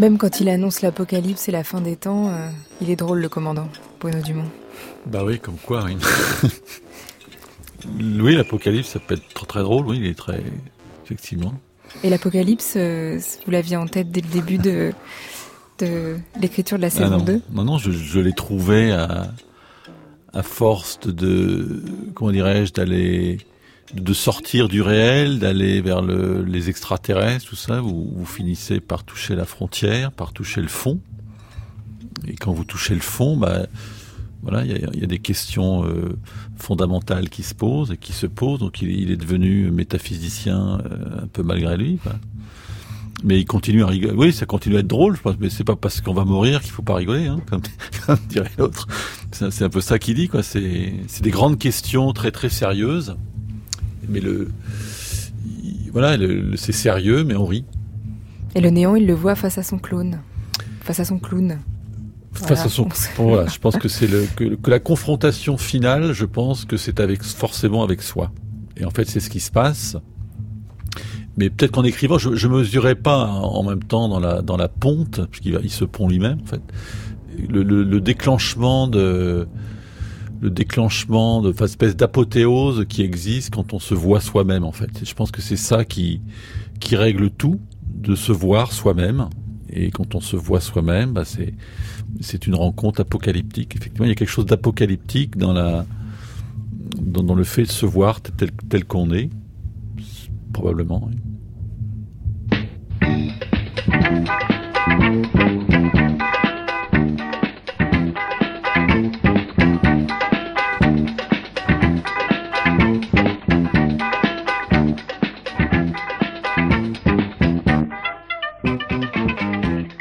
Même 0.00 0.16
quand 0.16 0.40
il 0.40 0.48
annonce 0.48 0.80
l'apocalypse 0.80 1.46
et 1.50 1.52
la 1.52 1.62
fin 1.62 1.82
des 1.82 1.94
temps, 1.94 2.28
euh, 2.28 2.48
il 2.80 2.88
est 2.88 2.96
drôle 2.96 3.20
le 3.20 3.28
commandant, 3.28 3.68
Bruno 4.00 4.22
Dumont. 4.22 4.48
Bah 5.04 5.22
oui, 5.26 5.38
comme 5.38 5.56
quoi. 5.58 5.84
Oui, 5.84 5.98
oui 8.18 8.34
l'apocalypse, 8.34 8.88
ça 8.88 8.98
peut 8.98 9.16
être 9.16 9.28
très, 9.34 9.44
très 9.46 9.60
drôle, 9.60 9.86
oui, 9.86 9.98
il 9.98 10.06
est 10.06 10.16
très. 10.18 10.42
Effectivement. 11.04 11.52
Et 12.02 12.08
l'apocalypse, 12.08 12.74
euh, 12.76 13.20
vous 13.44 13.50
l'aviez 13.50 13.76
en 13.76 13.86
tête 13.86 14.10
dès 14.10 14.22
le 14.22 14.28
début 14.28 14.56
de, 14.56 14.92
de 15.80 16.16
l'écriture 16.40 16.78
de 16.78 16.82
la 16.82 16.88
Ah 16.88 16.90
saison 16.90 17.18
non. 17.18 17.24
2 17.24 17.42
non, 17.52 17.64
non, 17.64 17.76
je, 17.76 17.90
je 17.90 18.20
l'ai 18.20 18.32
trouvé 18.32 18.92
à, 18.92 19.30
à 20.32 20.42
force 20.42 20.98
de, 21.00 21.82
comment 22.14 22.30
dirais-je, 22.30 22.72
d'aller, 22.72 23.36
de 23.94 24.12
sortir 24.12 24.68
du 24.68 24.82
réel, 24.82 25.38
d'aller 25.38 25.80
vers 25.80 26.02
le, 26.02 26.42
les 26.44 26.68
extraterrestres, 26.68 27.46
tout 27.46 27.56
ça, 27.56 27.80
vous, 27.80 28.24
finissez 28.24 28.80
par 28.80 29.04
toucher 29.04 29.34
la 29.34 29.44
frontière, 29.44 30.12
par 30.12 30.32
toucher 30.32 30.60
le 30.60 30.68
fond. 30.68 31.00
et 32.26 32.36
quand 32.36 32.52
vous 32.52 32.64
touchez 32.64 32.94
le 32.94 33.00
fond, 33.00 33.36
bah, 33.36 33.66
voilà, 34.42 34.64
il 34.64 34.70
y 34.70 35.04
a, 35.04 35.06
des 35.06 35.18
questions 35.18 35.84
euh, 35.84 36.16
fondamentales 36.56 37.28
qui 37.28 37.42
se 37.42 37.54
posent 37.54 37.90
et 37.92 37.96
qui 37.98 38.12
se 38.12 38.26
posent. 38.26 38.60
Donc 38.60 38.80
il, 38.80 39.10
est 39.10 39.16
devenu 39.16 39.70
métaphysicien 39.70 40.80
euh, 40.80 41.24
un 41.24 41.26
peu 41.26 41.42
malgré 41.42 41.76
lui. 41.76 41.98
Mais 43.22 43.38
il 43.38 43.44
continue 43.44 43.82
à 43.82 43.86
rigoler. 43.86 44.14
Oui, 44.14 44.32
ça 44.32 44.46
continue 44.46 44.76
à 44.76 44.78
être 44.78 44.86
drôle, 44.86 45.14
je 45.14 45.20
pense. 45.20 45.34
Mais 45.38 45.50
c'est 45.50 45.64
pas 45.64 45.76
parce 45.76 46.00
qu'on 46.00 46.14
va 46.14 46.24
mourir 46.24 46.62
qu'il 46.62 46.70
faut 46.70 46.82
pas 46.82 46.94
rigoler, 46.94 47.26
hein, 47.26 47.38
comme, 47.50 47.60
dirait 48.28 48.50
l'autre. 48.56 48.86
C'est 49.30 49.62
un 49.62 49.68
peu 49.68 49.82
ça 49.82 49.98
qu'il 49.98 50.14
dit. 50.14 50.30
C'est 50.42 51.22
des 51.22 51.30
grandes 51.30 51.58
questions 51.58 52.12
très 52.14 52.30
très 52.30 52.48
sérieuses. 52.48 53.16
Mais 54.10 54.20
le, 54.20 54.48
il, 55.62 55.90
voilà, 55.92 56.16
c'est 56.56 56.72
sérieux, 56.72 57.24
mais 57.24 57.34
on 57.36 57.46
rit. 57.46 57.64
Et 58.54 58.60
le 58.60 58.70
néant, 58.70 58.96
il 58.96 59.06
le 59.06 59.14
voit 59.14 59.34
face 59.36 59.58
à 59.58 59.62
son 59.62 59.78
clone, 59.78 60.18
face 60.82 61.00
à 61.00 61.04
son 61.04 61.18
clown. 61.18 61.58
Face 62.32 62.46
Voilà. 62.48 62.62
à 62.62 62.68
son, 62.68 62.88
voilà, 63.16 63.46
je 63.48 63.58
pense 63.58 63.76
que 63.82 63.88
c'est 63.88 64.06
le 64.06 64.26
que, 64.36 64.54
que 64.54 64.70
la 64.70 64.78
confrontation 64.78 65.56
finale, 65.56 66.12
je 66.12 66.24
pense 66.24 66.64
que 66.64 66.76
c'est 66.76 67.00
avec 67.00 67.22
forcément 67.22 67.82
avec 67.82 68.02
soi. 68.02 68.30
Et 68.76 68.84
en 68.84 68.90
fait, 68.90 69.08
c'est 69.08 69.20
ce 69.20 69.30
qui 69.30 69.40
se 69.40 69.50
passe. 69.50 69.96
Mais 71.36 71.48
peut-être 71.50 71.72
qu'en 71.72 71.84
écrivant, 71.84 72.18
je, 72.18 72.34
je 72.34 72.48
mesurais 72.48 72.94
pas 72.96 73.24
en 73.26 73.62
même 73.62 73.82
temps 73.82 74.08
dans 74.08 74.20
la 74.20 74.42
dans 74.42 74.56
la 74.56 74.68
ponte, 74.68 75.20
puisqu'il 75.30 75.58
il 75.62 75.70
se 75.70 75.84
pond 75.84 76.08
lui-même 76.08 76.38
en 76.42 76.46
fait, 76.46 76.62
le, 77.48 77.62
le, 77.62 77.82
le 77.84 78.00
déclenchement 78.00 78.86
de 78.88 79.46
le 80.40 80.50
déclenchement 80.50 81.42
de 81.42 81.50
enfin, 81.50 81.66
espèce 81.66 81.96
d'apothéose 81.96 82.86
qui 82.88 83.02
existe 83.02 83.52
quand 83.54 83.74
on 83.74 83.78
se 83.78 83.94
voit 83.94 84.20
soi-même 84.20 84.64
en 84.64 84.72
fait. 84.72 85.04
Je 85.04 85.14
pense 85.14 85.30
que 85.30 85.42
c'est 85.42 85.56
ça 85.56 85.84
qui 85.84 86.20
règle 86.92 87.30
tout, 87.30 87.60
de 87.94 88.14
se 88.14 88.32
voir 88.32 88.72
soi-même. 88.72 89.28
Et 89.72 89.90
quand 89.90 90.14
on 90.16 90.20
se 90.20 90.34
voit 90.36 90.60
soi-même, 90.60 91.12
bah 91.12 91.24
c'est 92.20 92.46
une 92.46 92.54
rencontre 92.56 93.02
apocalyptique. 93.02 93.76
Effectivement, 93.76 94.06
il 94.06 94.08
y 94.08 94.12
a 94.12 94.16
quelque 94.16 94.28
chose 94.28 94.46
d'apocalyptique 94.46 95.36
dans 95.36 95.84
le 97.34 97.44
fait 97.44 97.62
de 97.62 97.68
se 97.68 97.86
voir 97.86 98.20
tel 98.20 98.50
tel 98.68 98.84
qu'on 98.84 99.12
est, 99.12 99.30
probablement. 100.52 101.08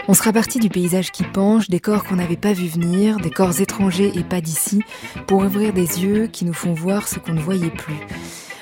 On 0.09 0.15
sera 0.15 0.33
parti 0.33 0.57
du 0.57 0.69
paysage 0.69 1.11
qui 1.11 1.21
penche, 1.21 1.69
des 1.69 1.79
corps 1.79 2.03
qu'on 2.03 2.15
n'avait 2.15 2.35
pas 2.35 2.51
vu 2.51 2.65
venir, 2.65 3.17
des 3.17 3.29
corps 3.29 3.61
étrangers 3.61 4.11
et 4.15 4.23
pas 4.23 4.41
d'ici, 4.41 4.81
pour 5.27 5.43
ouvrir 5.43 5.71
des 5.71 6.03
yeux 6.03 6.25
qui 6.25 6.45
nous 6.45 6.53
font 6.53 6.73
voir 6.73 7.07
ce 7.07 7.19
qu'on 7.19 7.33
ne 7.33 7.39
voyait 7.39 7.69
plus. 7.69 7.93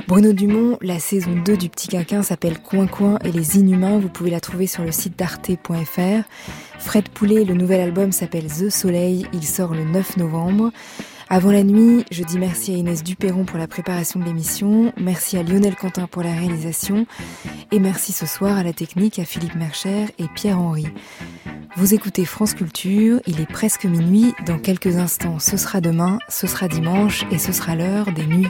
Bruno 0.10 0.34
Dumont, 0.34 0.78
la 0.82 1.00
saison 1.00 1.32
2 1.46 1.56
du 1.56 1.70
Petit 1.70 1.88
Quinquin 1.88 2.22
s'appelle 2.22 2.60
Coin 2.60 2.86
Coin 2.86 3.18
et 3.24 3.32
les 3.32 3.56
Inhumains, 3.56 3.98
vous 3.98 4.10
pouvez 4.10 4.30
la 4.30 4.42
trouver 4.42 4.68
sur 4.68 4.84
le 4.84 4.92
site 4.92 5.18
d'arte.fr. 5.18 6.28
Fred 6.80 7.08
Poulet, 7.08 7.46
le 7.46 7.54
nouvel 7.54 7.80
album 7.80 8.12
s'appelle 8.12 8.48
The 8.48 8.70
Soleil, 8.70 9.26
il 9.32 9.46
sort 9.46 9.74
le 9.74 9.86
9 9.86 10.18
novembre. 10.18 10.72
Avant 11.30 11.52
la 11.52 11.64
nuit, 11.64 12.06
je 12.10 12.24
dis 12.24 12.40
merci 12.40 12.74
à 12.74 12.78
Inès 12.78 13.04
Duperron 13.04 13.44
pour 13.44 13.58
la 13.58 13.68
préparation 13.68 14.18
de 14.20 14.26
l'émission, 14.26 14.94
merci 14.98 15.38
à 15.38 15.44
Lionel 15.44 15.76
Quentin 15.76 16.08
pour 16.08 16.24
la 16.24 16.32
réalisation, 16.32 17.06
et 17.72 17.80
merci 17.80 18.14
ce 18.14 18.26
soir 18.26 18.58
à 18.58 18.64
la 18.64 18.72
technique 18.72 19.20
à 19.20 19.26
Philippe 19.26 19.56
Mercher 19.56 20.06
et 20.20 20.28
Pierre-Henri. 20.34 20.88
Vous 21.76 21.94
écoutez 21.94 22.24
France 22.24 22.54
Culture, 22.54 23.20
il 23.28 23.42
est 23.42 23.52
presque 23.52 23.84
minuit, 23.84 24.34
dans 24.46 24.58
quelques 24.58 24.96
instants 24.96 25.40
ce 25.40 25.58
sera 25.58 25.82
demain, 25.82 26.18
ce 26.30 26.48
sera 26.48 26.70
dimanche 26.70 27.26
et 27.30 27.38
ce 27.38 27.52
sera 27.52 27.76
l'heure 27.76 28.12
des 28.14 28.26
nuits. 28.26 28.48